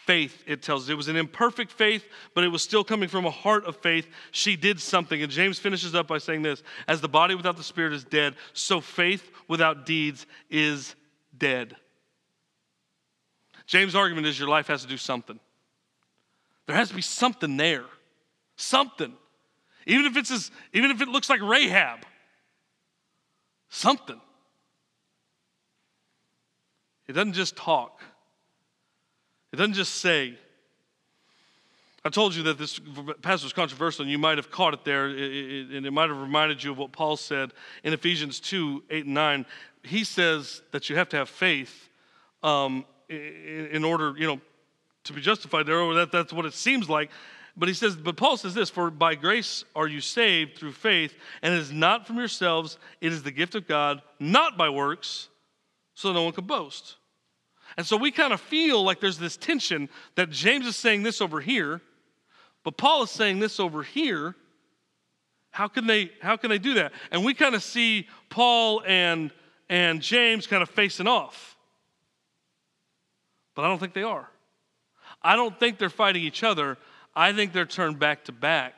faith, 0.09 0.43
it 0.47 0.63
tells 0.63 0.85
us. 0.85 0.89
It 0.89 0.95
was 0.95 1.09
an 1.09 1.17
imperfect 1.17 1.71
faith, 1.71 2.03
but 2.33 2.43
it 2.43 2.49
was 2.49 2.63
still 2.63 2.83
coming 2.83 3.11
from 3.11 3.27
a 3.27 3.31
heart 3.31 3.67
of 3.67 3.77
faith. 3.77 4.09
She 4.31 4.57
did 4.57 4.81
something. 4.81 5.23
And 5.23 5.31
James 5.31 5.59
finishes 5.59 5.95
up 5.95 6.09
by 6.09 6.17
saying 6.17 6.41
this 6.41 6.63
As 6.89 7.03
the 7.03 7.11
body 7.11 7.35
without 7.35 7.59
the 7.59 7.63
spirit 7.63 7.93
is 7.93 8.05
dead, 8.05 8.35
so 8.55 8.81
faith 8.81 9.31
without 9.49 9.85
deeds 9.85 10.25
is 10.49 10.95
dead. 11.37 11.77
James' 13.67 13.95
argument 13.95 14.27
is 14.27 14.39
your 14.39 14.49
life 14.49 14.69
has 14.69 14.81
to 14.81 14.89
do 14.89 14.97
something. 14.97 15.39
There 16.67 16.75
has 16.75 16.89
to 16.89 16.95
be 16.95 17.03
something 17.03 17.59
there. 17.59 17.85
Something. 18.57 19.13
Even 19.87 20.07
if 20.07 20.17
it's 20.17 20.31
as, 20.31 20.51
even 20.73 20.91
if 20.91 21.03
it 21.03 21.09
looks 21.09 21.29
like 21.29 21.43
Rahab. 21.43 21.99
Something. 23.69 24.23
It 27.07 27.13
doesn't 27.13 27.35
just 27.35 27.57
talk. 27.57 28.01
It 29.53 29.57
doesn't 29.57 29.75
just 29.75 29.97
say, 29.97 30.39
I 32.05 32.11
told 32.11 32.35
you 32.35 32.43
that 32.45 32.59
this 32.59 32.81
passage 33.23 33.45
was 33.45 33.53
controversial, 33.53 34.03
and 34.03 34.11
you 34.11 34.19
might 34.19 34.39
have 34.39 34.51
caught 34.51 34.73
it 34.73 34.85
there, 34.85 35.07
and 35.07 35.87
it 35.87 35.93
might 35.93 36.09
have 36.09 36.21
reminded 36.21 36.63
you 36.63 36.71
of 36.71 36.79
what 36.79 36.93
Paul 36.93 37.17
said 37.17 37.53
in 37.83 37.93
Ephesians 37.93 38.41
2 38.41 38.85
8 38.89 39.05
and 39.05 39.15
9. 39.15 39.47
He 39.83 40.05
says 40.05 40.63
that 40.73 40.89
you 40.89 40.97
have 40.97 41.09
to 41.11 41.17
have 41.17 41.29
faith 41.29 41.89
um, 42.43 42.85
in 43.09 43.85
order, 43.85 44.15
you 44.17 44.27
know, 44.27 44.41
to 45.05 45.13
be 45.13 45.21
justified 45.21 45.67
there, 45.67 45.81
or 45.81 45.95
that, 45.95 46.13
that's 46.13 46.33
what 46.33 46.47
it 46.47 46.55
seems 46.55 46.89
like. 46.89 47.11
But 47.57 47.69
he 47.69 47.75
says, 47.75 47.97
but 47.97 48.17
Paul 48.17 48.37
says 48.37 48.55
this 48.55 48.71
For 48.71 48.91
by 48.91 49.17
grace 49.17 49.65
are 49.75 49.89
you 49.89 50.01
saved 50.01 50.57
through 50.57 50.73
faith, 50.73 51.15
and 51.43 51.53
it 51.53 51.59
is 51.59 51.73
not 51.73 52.07
from 52.07 52.17
yourselves, 52.17 52.79
it 53.01 53.13
is 53.13 53.25
the 53.25 53.33
gift 53.33 53.57
of 53.57 53.67
God, 53.67 54.03
not 54.21 54.57
by 54.57 54.69
works, 54.69 55.29
so 55.95 56.13
no 56.13 56.23
one 56.23 56.33
can 56.33 56.45
boast. 56.45 56.98
And 57.77 57.87
so 57.87 57.97
we 57.97 58.11
kind 58.11 58.33
of 58.33 58.41
feel 58.41 58.83
like 58.83 59.01
there's 59.01 59.19
this 59.19 59.37
tension 59.37 59.89
that 60.17 60.31
James 60.31 60.67
is 60.67 60.77
saying 60.77 61.03
this 61.03 61.21
over 61.21 61.41
here, 61.41 61.81
but 62.65 62.77
Paul 62.77 63.03
is 63.05 63.11
saying 63.11 63.39
this 63.39 63.61
over 63.61 63.83
here. 63.83 64.35
How 65.51 65.69
can 65.69 65.87
they 65.87 66.11
how 66.21 66.37
can 66.37 66.51
they 66.51 66.59
do 66.59 66.75
that? 66.75 66.93
And 67.11 67.25
we 67.25 67.35
kind 67.35 67.55
of 67.55 67.63
see 67.63 68.07
Paul 68.31 68.83
and 68.87 69.31
and 69.69 70.01
James 70.01 70.47
kind 70.47 70.63
of 70.63 70.71
facing 70.71 71.07
off. 71.07 71.57
But 73.55 73.65
I 73.65 73.69
don't 73.69 73.79
think 73.79 73.93
they 73.93 74.03
are. 74.03 74.29
I 75.23 75.37
don't 75.37 75.59
think 75.59 75.79
they're 75.79 75.91
fighting 75.91 76.23
each 76.23 76.45
other. 76.45 76.79
I 77.15 77.33
think 77.33 77.53
they're 77.53 77.67
turned 77.67 77.99
back 77.99 78.25
to 78.25 78.33
back. 78.33 78.75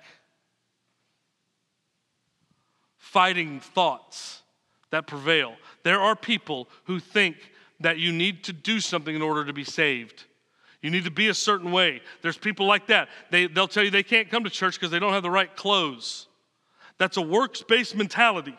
Fighting 2.97 3.61
thoughts 3.61 4.43
that 4.91 5.07
prevail. 5.07 5.55
There 5.83 6.01
are 6.01 6.17
people 6.17 6.69
who 6.85 6.99
think 6.99 7.37
that 7.81 7.99
you 7.99 8.13
need 8.13 8.45
to 8.45 8.53
do 8.53 8.79
something 8.81 9.15
in 9.15 9.23
order 9.23 9.45
to 9.45 9.53
be 9.53 9.65
saved. 9.65 10.25
You 10.83 10.91
need 10.91 11.05
to 11.05 11.11
be 11.11 11.29
a 11.29 11.35
certain 11.35 11.73
way. 11.73 12.01
There's 12.23 12.39
people 12.39 12.67
like 12.67 12.87
that. 12.87 13.09
They, 13.31 13.47
they'll 13.47 13.69
tell 13.69 13.85
you 13.85 13.91
they 13.91 14.03
can't 14.03 14.31
come 14.31 14.45
to 14.45 14.51
church 14.51 14.75
because 14.75 14.91
they 14.91 14.99
don't 14.99 15.13
have 15.13 15.23
the 15.23 15.31
right 15.31 15.55
clothes. 15.55 16.27
That's 16.99 17.17
a 17.17 17.23
works 17.23 17.63
based 17.63 17.97
mentality. 17.97 18.57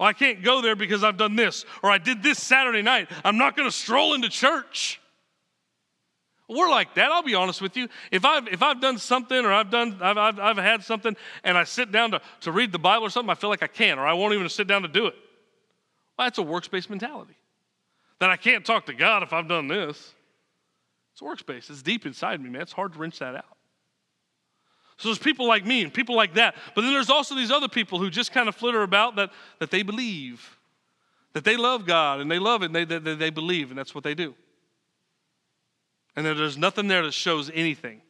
Oh, 0.00 0.04
I 0.04 0.12
can't 0.12 0.42
go 0.42 0.60
there 0.60 0.76
because 0.76 1.02
I've 1.02 1.16
done 1.16 1.34
this, 1.34 1.64
or 1.82 1.90
I 1.90 1.98
did 1.98 2.22
this 2.22 2.40
Saturday 2.42 2.82
night. 2.82 3.10
I'm 3.24 3.36
not 3.36 3.56
going 3.56 3.68
to 3.68 3.74
stroll 3.74 4.14
into 4.14 4.28
church. 4.28 5.00
We're 6.48 6.70
like 6.70 6.94
that. 6.94 7.10
I'll 7.10 7.22
be 7.22 7.34
honest 7.34 7.60
with 7.60 7.76
you. 7.76 7.88
If 8.10 8.24
I've, 8.24 8.46
if 8.48 8.62
I've 8.62 8.80
done 8.80 8.96
something 8.98 9.44
or 9.44 9.52
I've, 9.52 9.70
done, 9.70 9.98
I've, 10.00 10.16
I've, 10.16 10.38
I've 10.38 10.56
had 10.56 10.82
something 10.82 11.14
and 11.42 11.58
I 11.58 11.64
sit 11.64 11.92
down 11.92 12.12
to, 12.12 12.22
to 12.42 12.52
read 12.52 12.72
the 12.72 12.78
Bible 12.78 13.06
or 13.06 13.10
something, 13.10 13.28
I 13.28 13.34
feel 13.34 13.50
like 13.50 13.62
I 13.62 13.66
can't 13.66 14.00
or 14.00 14.06
I 14.06 14.14
won't 14.14 14.32
even 14.32 14.48
sit 14.48 14.66
down 14.66 14.82
to 14.82 14.88
do 14.88 15.06
it. 15.06 15.14
Well, 16.16 16.26
that's 16.26 16.38
a 16.38 16.42
works 16.42 16.68
based 16.68 16.88
mentality 16.88 17.34
that 18.20 18.30
I 18.30 18.36
can't 18.36 18.64
talk 18.64 18.86
to 18.86 18.94
God 18.94 19.22
if 19.22 19.32
I've 19.32 19.48
done 19.48 19.68
this. 19.68 20.14
It's 21.12 21.22
works 21.22 21.42
based. 21.42 21.70
It's 21.70 21.82
deep 21.82 22.06
inside 22.06 22.40
me, 22.40 22.50
man. 22.50 22.62
It's 22.62 22.72
hard 22.72 22.92
to 22.92 22.98
wrench 22.98 23.18
that 23.18 23.34
out. 23.34 23.56
So 24.98 25.08
there's 25.08 25.18
people 25.18 25.46
like 25.46 25.64
me 25.64 25.82
and 25.82 25.94
people 25.94 26.16
like 26.16 26.34
that. 26.34 26.56
But 26.74 26.82
then 26.82 26.92
there's 26.92 27.10
also 27.10 27.36
these 27.36 27.52
other 27.52 27.68
people 27.68 28.00
who 28.00 28.10
just 28.10 28.32
kind 28.32 28.48
of 28.48 28.56
flitter 28.56 28.82
about 28.82 29.16
that, 29.16 29.30
that 29.60 29.70
they 29.70 29.82
believe, 29.82 30.58
that 31.34 31.44
they 31.44 31.56
love 31.56 31.86
God 31.86 32.20
and 32.20 32.30
they 32.30 32.40
love 32.40 32.62
it 32.62 32.66
and 32.66 32.74
they, 32.74 32.84
they, 32.84 33.14
they 33.14 33.30
believe, 33.30 33.70
and 33.70 33.78
that's 33.78 33.94
what 33.94 34.02
they 34.02 34.14
do. 34.14 34.34
And 36.16 36.26
that 36.26 36.34
there's 36.34 36.58
nothing 36.58 36.88
there 36.88 37.02
that 37.02 37.14
shows 37.14 37.48
anything. 37.54 38.02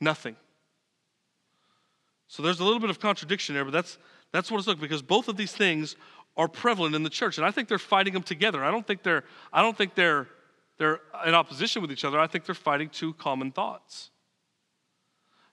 Nothing. 0.00 0.36
So 2.28 2.42
there's 2.42 2.60
a 2.60 2.64
little 2.64 2.80
bit 2.80 2.88
of 2.88 2.98
contradiction 2.98 3.54
there, 3.54 3.64
but 3.64 3.72
that's, 3.72 3.98
that's 4.32 4.50
what 4.50 4.58
it's 4.58 4.68
like 4.68 4.80
because 4.80 5.02
both 5.02 5.28
of 5.28 5.36
these 5.36 5.52
things 5.52 5.96
are 6.40 6.48
prevalent 6.48 6.94
in 6.94 7.02
the 7.02 7.10
church. 7.10 7.36
And 7.36 7.46
I 7.46 7.50
think 7.50 7.68
they're 7.68 7.78
fighting 7.78 8.14
them 8.14 8.22
together. 8.22 8.64
I 8.64 8.70
don't 8.70 8.86
think 8.86 9.02
they're, 9.02 9.24
I 9.52 9.60
don't 9.60 9.76
think 9.76 9.94
they're, 9.94 10.26
they're 10.78 11.00
in 11.26 11.34
opposition 11.34 11.82
with 11.82 11.92
each 11.92 12.02
other. 12.02 12.18
I 12.18 12.26
think 12.26 12.46
they're 12.46 12.54
fighting 12.54 12.88
two 12.88 13.12
common 13.12 13.52
thoughts. 13.52 14.08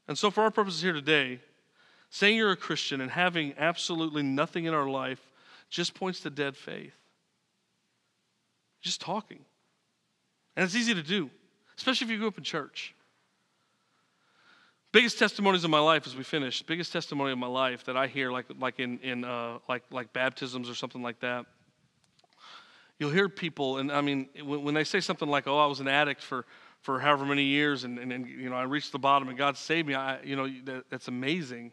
And 0.07 0.17
so, 0.17 0.31
for 0.31 0.43
our 0.43 0.51
purposes 0.51 0.81
here 0.81 0.93
today, 0.93 1.41
saying 2.09 2.37
you're 2.37 2.51
a 2.51 2.55
Christian 2.55 3.01
and 3.01 3.11
having 3.11 3.53
absolutely 3.57 4.23
nothing 4.23 4.63
in 4.63 4.73
our 4.73 4.87
life 4.87 5.19
just 5.69 5.93
points 5.93 6.21
to 6.21 6.29
dead 6.29 6.55
faith. 6.55 6.95
Just 8.81 9.01
talking. 9.01 9.43
And 10.55 10.63
it's 10.63 10.75
easy 10.75 10.93
to 10.93 11.03
do, 11.03 11.29
especially 11.77 12.05
if 12.05 12.11
you 12.11 12.17
grew 12.17 12.29
up 12.29 12.37
in 12.37 12.45
church. 12.45 12.95
Biggest 14.97 15.19
testimonies 15.19 15.63
of 15.63 15.69
my 15.69 15.77
life 15.77 16.07
as 16.07 16.15
we 16.15 16.23
finish, 16.23 16.63
biggest 16.63 16.91
testimony 16.91 17.31
of 17.31 17.37
my 17.37 17.45
life 17.45 17.83
that 17.83 17.95
I 17.95 18.07
hear, 18.07 18.31
like, 18.31 18.45
like 18.59 18.79
in, 18.79 18.97
in 19.01 19.23
uh, 19.25 19.59
like, 19.69 19.83
like 19.91 20.11
baptisms 20.11 20.71
or 20.71 20.73
something 20.73 21.03
like 21.03 21.19
that. 21.19 21.45
You'll 22.97 23.11
hear 23.11 23.29
people, 23.29 23.77
and 23.77 23.91
I 23.91 24.01
mean, 24.01 24.27
when, 24.43 24.63
when 24.63 24.73
they 24.73 24.83
say 24.83 24.99
something 24.99 25.29
like, 25.29 25.45
oh, 25.45 25.59
I 25.59 25.67
was 25.67 25.81
an 25.81 25.87
addict 25.87 26.23
for, 26.23 26.47
for 26.81 26.99
however 26.99 27.25
many 27.25 27.43
years 27.43 27.83
and, 27.83 27.99
and, 27.99 28.11
and, 28.11 28.27
you 28.27 28.49
know 28.49 28.55
i 28.55 28.63
reached 28.63 28.91
the 28.91 28.97
bottom 28.97 29.29
and 29.29 29.37
god 29.37 29.55
saved 29.55 29.87
me 29.87 29.93
I, 29.93 30.19
you 30.23 30.35
know 30.35 30.49
that, 30.65 30.89
that's 30.89 31.07
amazing. 31.07 31.71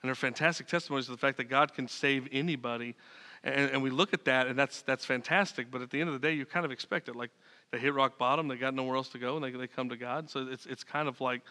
And 0.00 0.08
they're 0.08 0.14
fantastic 0.14 0.68
testimonies 0.68 1.08
of 1.08 1.16
the 1.16 1.20
fact 1.20 1.38
that 1.38 1.48
god 1.48 1.74
can 1.74 1.88
save 1.88 2.28
anybody. 2.30 2.94
And, 3.42 3.72
and, 3.72 3.82
we 3.82 3.90
look 3.90 4.14
at 4.14 4.24
that 4.26 4.46
and 4.46 4.56
that's 4.56 4.82
that's 4.82 5.04
fantastic 5.04 5.72
but 5.72 5.82
at 5.82 5.90
the 5.90 6.00
end 6.00 6.08
of 6.08 6.12
the 6.12 6.24
day 6.24 6.34
you 6.34 6.46
kind 6.46 6.64
of 6.64 6.70
expect 6.70 7.08
it. 7.08 7.16
Like 7.16 7.32
they 7.72 7.80
hit 7.80 7.94
rock 7.94 8.16
bottom 8.16 8.46
they 8.46 8.58
got 8.58 8.74
nowhere 8.74 8.94
else 8.94 9.08
to 9.08 9.18
go 9.18 9.34
and 9.34 9.44
they, 9.44 9.50
they 9.50 9.66
come 9.66 9.88
to 9.88 9.96
god. 9.96 10.30
So 10.30 10.46
it's, 10.48 10.66
it's 10.66 10.84
kind 10.84 11.08
of 11.08 11.20
like 11.20 11.42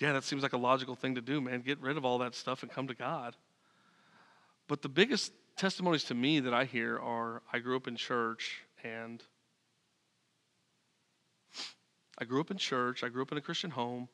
yeah 0.00 0.12
that 0.12 0.24
seems 0.24 0.42
like 0.42 0.52
a 0.52 0.58
logical 0.58 0.94
thing 0.94 1.14
to 1.14 1.20
do 1.20 1.40
man 1.40 1.60
get 1.60 1.80
rid 1.80 1.96
of 1.96 2.04
all 2.04 2.18
that 2.18 2.34
stuff 2.34 2.62
and 2.62 2.70
come 2.70 2.86
to 2.86 2.94
god 2.94 3.36
but 4.66 4.82
the 4.82 4.88
biggest 4.88 5.32
testimonies 5.56 6.04
to 6.04 6.14
me 6.14 6.40
that 6.40 6.54
i 6.54 6.64
hear 6.64 6.98
are 6.98 7.42
i 7.52 7.58
grew 7.58 7.76
up 7.76 7.88
in 7.88 7.96
church 7.96 8.62
and 8.84 9.22
I 12.18 12.24
grew 12.24 12.40
up 12.40 12.50
in 12.50 12.56
church, 12.56 13.04
I 13.04 13.08
grew 13.08 13.22
up 13.22 13.30
in 13.30 13.38
a 13.38 13.40
Christian 13.40 13.70
home, 13.70 14.08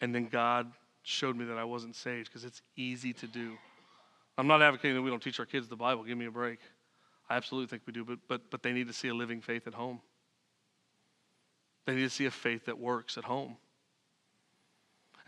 and 0.00 0.14
then 0.14 0.26
God 0.26 0.72
showed 1.02 1.36
me 1.36 1.44
that 1.44 1.58
I 1.58 1.64
wasn't 1.64 1.94
saved 1.94 2.28
because 2.28 2.44
it's 2.44 2.62
easy 2.74 3.12
to 3.12 3.26
do. 3.26 3.52
I'm 4.38 4.46
not 4.46 4.62
advocating 4.62 4.96
that 4.96 5.02
we 5.02 5.10
don't 5.10 5.22
teach 5.22 5.38
our 5.38 5.46
kids 5.46 5.68
the 5.68 5.76
Bible. 5.76 6.04
Give 6.04 6.16
me 6.16 6.26
a 6.26 6.30
break. 6.30 6.58
I 7.28 7.36
absolutely 7.36 7.68
think 7.68 7.82
we 7.86 7.92
do, 7.92 8.04
but, 8.04 8.18
but, 8.28 8.50
but 8.50 8.62
they 8.62 8.72
need 8.72 8.86
to 8.86 8.94
see 8.94 9.08
a 9.08 9.14
living 9.14 9.42
faith 9.42 9.66
at 9.66 9.74
home. 9.74 10.00
They 11.84 11.94
need 11.94 12.02
to 12.02 12.10
see 12.10 12.24
a 12.24 12.30
faith 12.30 12.64
that 12.66 12.78
works 12.78 13.18
at 13.18 13.24
home. 13.24 13.56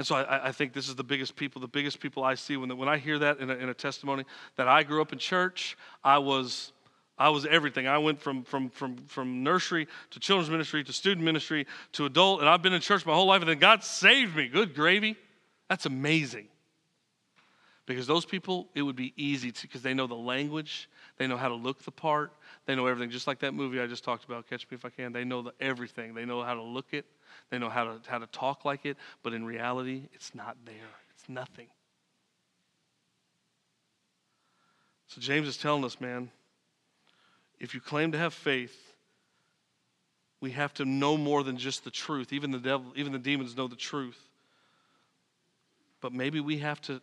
And 0.01 0.07
so 0.07 0.15
I, 0.15 0.49
I 0.49 0.53
think 0.53 0.73
this 0.73 0.89
is 0.89 0.95
the 0.95 1.05
biggest 1.05 1.37
people, 1.37 1.61
the 1.61 1.69
biggest 1.69 2.01
people 2.01 2.25
I 2.25 2.35
see 2.35 2.57
when, 2.57 2.75
when 2.79 2.89
I 2.89 2.97
hear 2.97 3.19
that 3.19 3.39
in 3.39 3.51
a, 3.51 3.55
in 3.55 3.69
a 3.69 3.75
testimony 3.75 4.25
that 4.57 4.67
I 4.67 4.83
grew 4.83 5.03
up 5.03 5.13
in 5.13 5.19
church, 5.19 5.77
I 6.03 6.17
was 6.17 6.73
I 7.19 7.29
was 7.29 7.45
everything. 7.45 7.87
I 7.87 7.99
went 7.99 8.19
from, 8.19 8.45
from, 8.45 8.71
from, 8.71 8.97
from 8.97 9.43
nursery 9.43 9.89
to 10.13 10.19
children's 10.19 10.49
ministry 10.49 10.83
to 10.85 10.93
student 10.95 11.23
ministry 11.23 11.67
to 11.93 12.07
adult, 12.07 12.41
and 12.41 12.49
I've 12.49 12.63
been 12.63 12.73
in 12.73 12.81
church 12.81 13.05
my 13.05 13.13
whole 13.13 13.27
life, 13.27 13.43
and 13.43 13.51
then 13.51 13.59
God 13.59 13.85
saved 13.85 14.35
me. 14.35 14.49
Good 14.49 14.75
gravy. 14.75 15.17
That's 15.69 15.85
amazing. 15.85 16.49
Because 17.85 18.07
those 18.07 18.25
people, 18.25 18.69
it 18.75 18.81
would 18.81 18.97
be 18.97 19.13
easy 19.19 19.53
to, 19.53 19.63
because 19.63 19.83
they 19.83 19.93
know 19.93 20.07
the 20.07 20.15
language, 20.15 20.89
they 21.19 21.27
know 21.27 21.37
how 21.37 21.49
to 21.49 21.55
look 21.55 21.83
the 21.83 21.91
part, 21.91 22.33
they 22.65 22.75
know 22.75 22.87
everything. 22.87 23.11
Just 23.11 23.27
like 23.27 23.41
that 23.41 23.53
movie 23.53 23.79
I 23.83 23.87
just 23.87 24.03
talked 24.03 24.25
about, 24.25 24.49
Catch 24.49 24.67
Me 24.71 24.77
If 24.77 24.87
I 24.87 24.89
Can. 24.89 25.13
They 25.13 25.25
know 25.25 25.43
the, 25.43 25.53
everything. 25.61 26.15
They 26.15 26.25
know 26.25 26.43
how 26.43 26.55
to 26.55 26.63
look 26.63 26.87
it, 26.93 27.05
they 27.51 27.59
know 27.59 27.69
how 27.69 27.85
to, 27.85 28.01
how 28.07 28.19
to 28.19 28.27
talk 28.27 28.65
like 28.65 28.85
it, 28.85 28.97
but 29.23 29.33
in 29.33 29.45
reality, 29.45 30.09
it's 30.13 30.35
not 30.35 30.57
there. 30.65 30.75
It's 31.15 31.29
nothing. 31.29 31.67
So 35.09 35.21
James 35.21 35.49
is 35.49 35.57
telling 35.57 35.85
us, 35.85 36.01
man, 36.01 36.31
if 37.59 37.75
you 37.75 37.81
claim 37.81 38.13
to 38.13 38.19
have 38.19 38.33
faith, 38.33 38.77
we 40.41 40.53
have 40.53 40.73
to 40.75 40.85
know 40.85 41.17
more 41.17 41.43
than 41.43 41.57
just 41.57 41.85
the 41.85 41.91
truth. 41.91 42.33
Even 42.33 42.51
the 42.51 42.59
devil, 42.59 42.93
even 42.97 43.13
the 43.13 43.19
demons 43.19 43.57
know 43.57 43.69
the 43.69 43.77
truth. 43.77 44.19
But 46.01 46.13
maybe 46.13 46.41
we 46.41 46.59
have 46.59 46.81
to, 46.83 47.03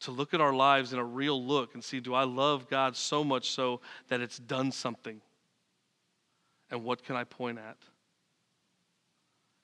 to 0.00 0.10
look 0.12 0.32
at 0.32 0.40
our 0.40 0.52
lives 0.52 0.92
in 0.92 0.98
a 0.98 1.04
real 1.04 1.42
look 1.42 1.74
and 1.74 1.82
see 1.82 2.00
do 2.00 2.14
I 2.14 2.24
love 2.24 2.68
God 2.68 2.96
so 2.96 3.24
much 3.24 3.50
so 3.50 3.80
that 4.08 4.20
it's 4.20 4.38
done 4.38 4.70
something? 4.70 5.20
And 6.70 6.84
what 6.84 7.02
can 7.02 7.16
I 7.16 7.24
point 7.24 7.58
at? 7.58 7.76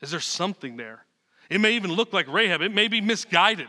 Is 0.01 0.11
there 0.11 0.21
something 0.21 0.77
there? 0.77 1.05
It 1.49 1.61
may 1.61 1.73
even 1.73 1.93
look 1.93 2.13
like 2.13 2.29
Rahab, 2.29 2.61
it 2.61 2.73
may 2.73 2.89
be 2.89 3.01
misguided. 3.01 3.69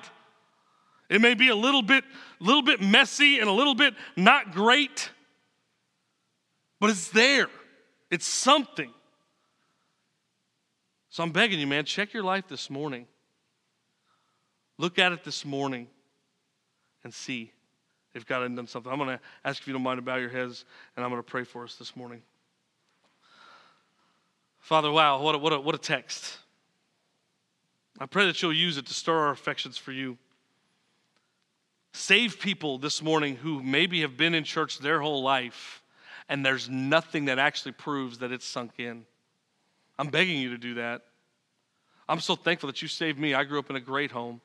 It 1.09 1.21
may 1.21 1.35
be 1.35 1.47
a 1.47 1.55
little 1.55 1.81
bit, 1.81 2.03
little 2.39 2.61
bit 2.61 2.81
messy 2.81 3.39
and 3.39 3.47
a 3.47 3.51
little 3.51 3.75
bit 3.75 3.93
not 4.17 4.51
great. 4.51 5.09
But 6.79 6.89
it's 6.89 7.09
there, 7.09 7.47
it's 8.11 8.25
something. 8.25 8.91
So 11.09 11.23
I'm 11.23 11.31
begging 11.31 11.59
you, 11.59 11.67
man, 11.67 11.85
check 11.85 12.13
your 12.13 12.23
life 12.23 12.47
this 12.47 12.69
morning. 12.69 13.07
Look 14.77 14.99
at 14.99 15.11
it 15.11 15.23
this 15.23 15.45
morning 15.45 15.87
and 17.03 17.13
see 17.13 17.51
if 18.13 18.25
God 18.25 18.43
had 18.43 18.55
done 18.55 18.67
something. 18.67 18.91
I'm 18.91 18.99
going 18.99 19.17
to 19.17 19.19
ask 19.43 19.61
if 19.61 19.67
you 19.67 19.73
don't 19.73 19.81
mind 19.81 19.97
to 19.97 20.01
bow 20.01 20.17
your 20.17 20.29
heads, 20.29 20.65
and 20.95 21.03
I'm 21.03 21.09
going 21.09 21.23
to 21.23 21.27
pray 21.27 21.43
for 21.43 21.63
us 21.63 21.75
this 21.75 21.95
morning. 21.95 22.21
Father, 24.67 24.91
wow, 24.91 25.21
what 25.21 25.33
a, 25.33 25.37
what 25.37 25.53
a, 25.53 25.59
what 25.61 25.75
a 25.75 25.77
text. 25.77 26.39
I 28.01 28.05
pray 28.05 28.25
that 28.25 28.41
you'll 28.41 28.51
use 28.51 28.75
it 28.75 28.85
to 28.87 28.93
stir 28.93 29.17
our 29.17 29.31
affections 29.31 29.77
for 29.77 29.93
you. 29.93 30.17
Save 31.93 32.37
people 32.41 32.77
this 32.77 33.01
morning 33.01 33.37
who 33.37 33.63
maybe 33.63 34.01
have 34.01 34.17
been 34.17 34.33
in 34.33 34.43
church 34.43 34.79
their 34.79 34.99
whole 34.99 35.23
life 35.23 35.81
and 36.27 36.45
there's 36.45 36.67
nothing 36.67 37.23
that 37.25 37.39
actually 37.39 37.71
proves 37.71 38.17
that 38.17 38.33
it's 38.33 38.45
sunk 38.45 38.73
in. 38.77 39.05
I'm 39.97 40.09
begging 40.09 40.37
you 40.37 40.49
to 40.49 40.57
do 40.57 40.73
that. 40.73 41.03
I'm 42.09 42.19
so 42.19 42.35
thankful 42.35 42.67
that 42.67 42.81
you 42.81 42.89
saved 42.89 43.17
me. 43.17 43.33
I 43.33 43.45
grew 43.45 43.59
up 43.59 43.69
in 43.69 43.77
a 43.77 43.79
great 43.79 44.11
home. 44.11 44.41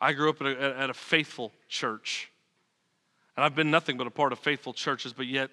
I 0.00 0.14
grew 0.14 0.30
up 0.30 0.40
at 0.40 0.48
a, 0.48 0.78
at 0.80 0.90
a 0.90 0.94
faithful 0.94 1.52
church. 1.68 2.28
And 3.36 3.44
I've 3.44 3.54
been 3.54 3.70
nothing 3.70 3.98
but 3.98 4.08
a 4.08 4.10
part 4.10 4.32
of 4.32 4.40
faithful 4.40 4.72
churches, 4.72 5.12
but 5.12 5.28
yet, 5.28 5.50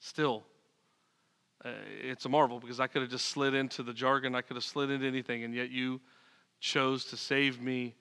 still, 0.00 0.44
uh, 1.64 1.70
it's 2.02 2.24
a 2.24 2.28
marvel 2.28 2.58
because 2.58 2.80
I 2.80 2.86
could 2.86 3.02
have 3.02 3.10
just 3.10 3.26
slid 3.26 3.54
into 3.54 3.82
the 3.82 3.92
jargon, 3.92 4.34
I 4.34 4.42
could 4.42 4.56
have 4.56 4.64
slid 4.64 4.90
into 4.90 5.06
anything, 5.06 5.44
and 5.44 5.54
yet 5.54 5.70
you 5.70 6.00
chose 6.60 7.04
to 7.06 7.16
save 7.16 7.60
me 7.60 7.94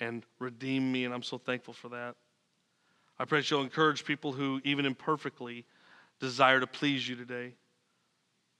and 0.00 0.24
redeem 0.38 0.90
me, 0.90 1.04
and 1.04 1.14
I'm 1.14 1.22
so 1.22 1.38
thankful 1.38 1.74
for 1.74 1.88
that. 1.90 2.16
I 3.18 3.24
pray 3.24 3.40
that 3.40 3.50
you'll 3.50 3.62
encourage 3.62 4.04
people 4.04 4.32
who, 4.32 4.60
even 4.64 4.86
imperfectly, 4.86 5.64
desire 6.20 6.60
to 6.60 6.66
please 6.66 7.08
you 7.08 7.14
today, 7.14 7.54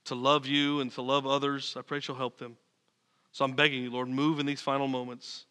to 0.04 0.14
love 0.14 0.46
you 0.46 0.80
and 0.80 0.92
to 0.92 1.02
love 1.02 1.26
others. 1.26 1.74
I 1.76 1.82
pray 1.82 1.98
that 1.98 2.08
you'll 2.08 2.16
help 2.16 2.38
them. 2.38 2.56
So 3.32 3.44
I'm 3.44 3.52
begging 3.52 3.82
you, 3.82 3.90
Lord, 3.90 4.08
move 4.08 4.38
in 4.38 4.46
these 4.46 4.60
final 4.60 4.86
moments 4.86 5.46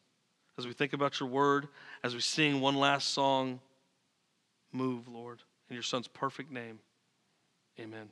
as 0.58 0.66
we 0.66 0.74
think 0.74 0.94
about 0.94 1.20
your 1.20 1.28
word, 1.28 1.68
as 2.04 2.14
we 2.14 2.22
sing 2.22 2.62
one 2.62 2.76
last 2.76 3.10
song. 3.10 3.60
Move, 4.72 5.08
Lord, 5.08 5.42
in 5.70 5.74
your 5.74 5.84
son's 5.84 6.08
perfect 6.08 6.50
name. 6.50 6.80
Amen. 7.80 8.10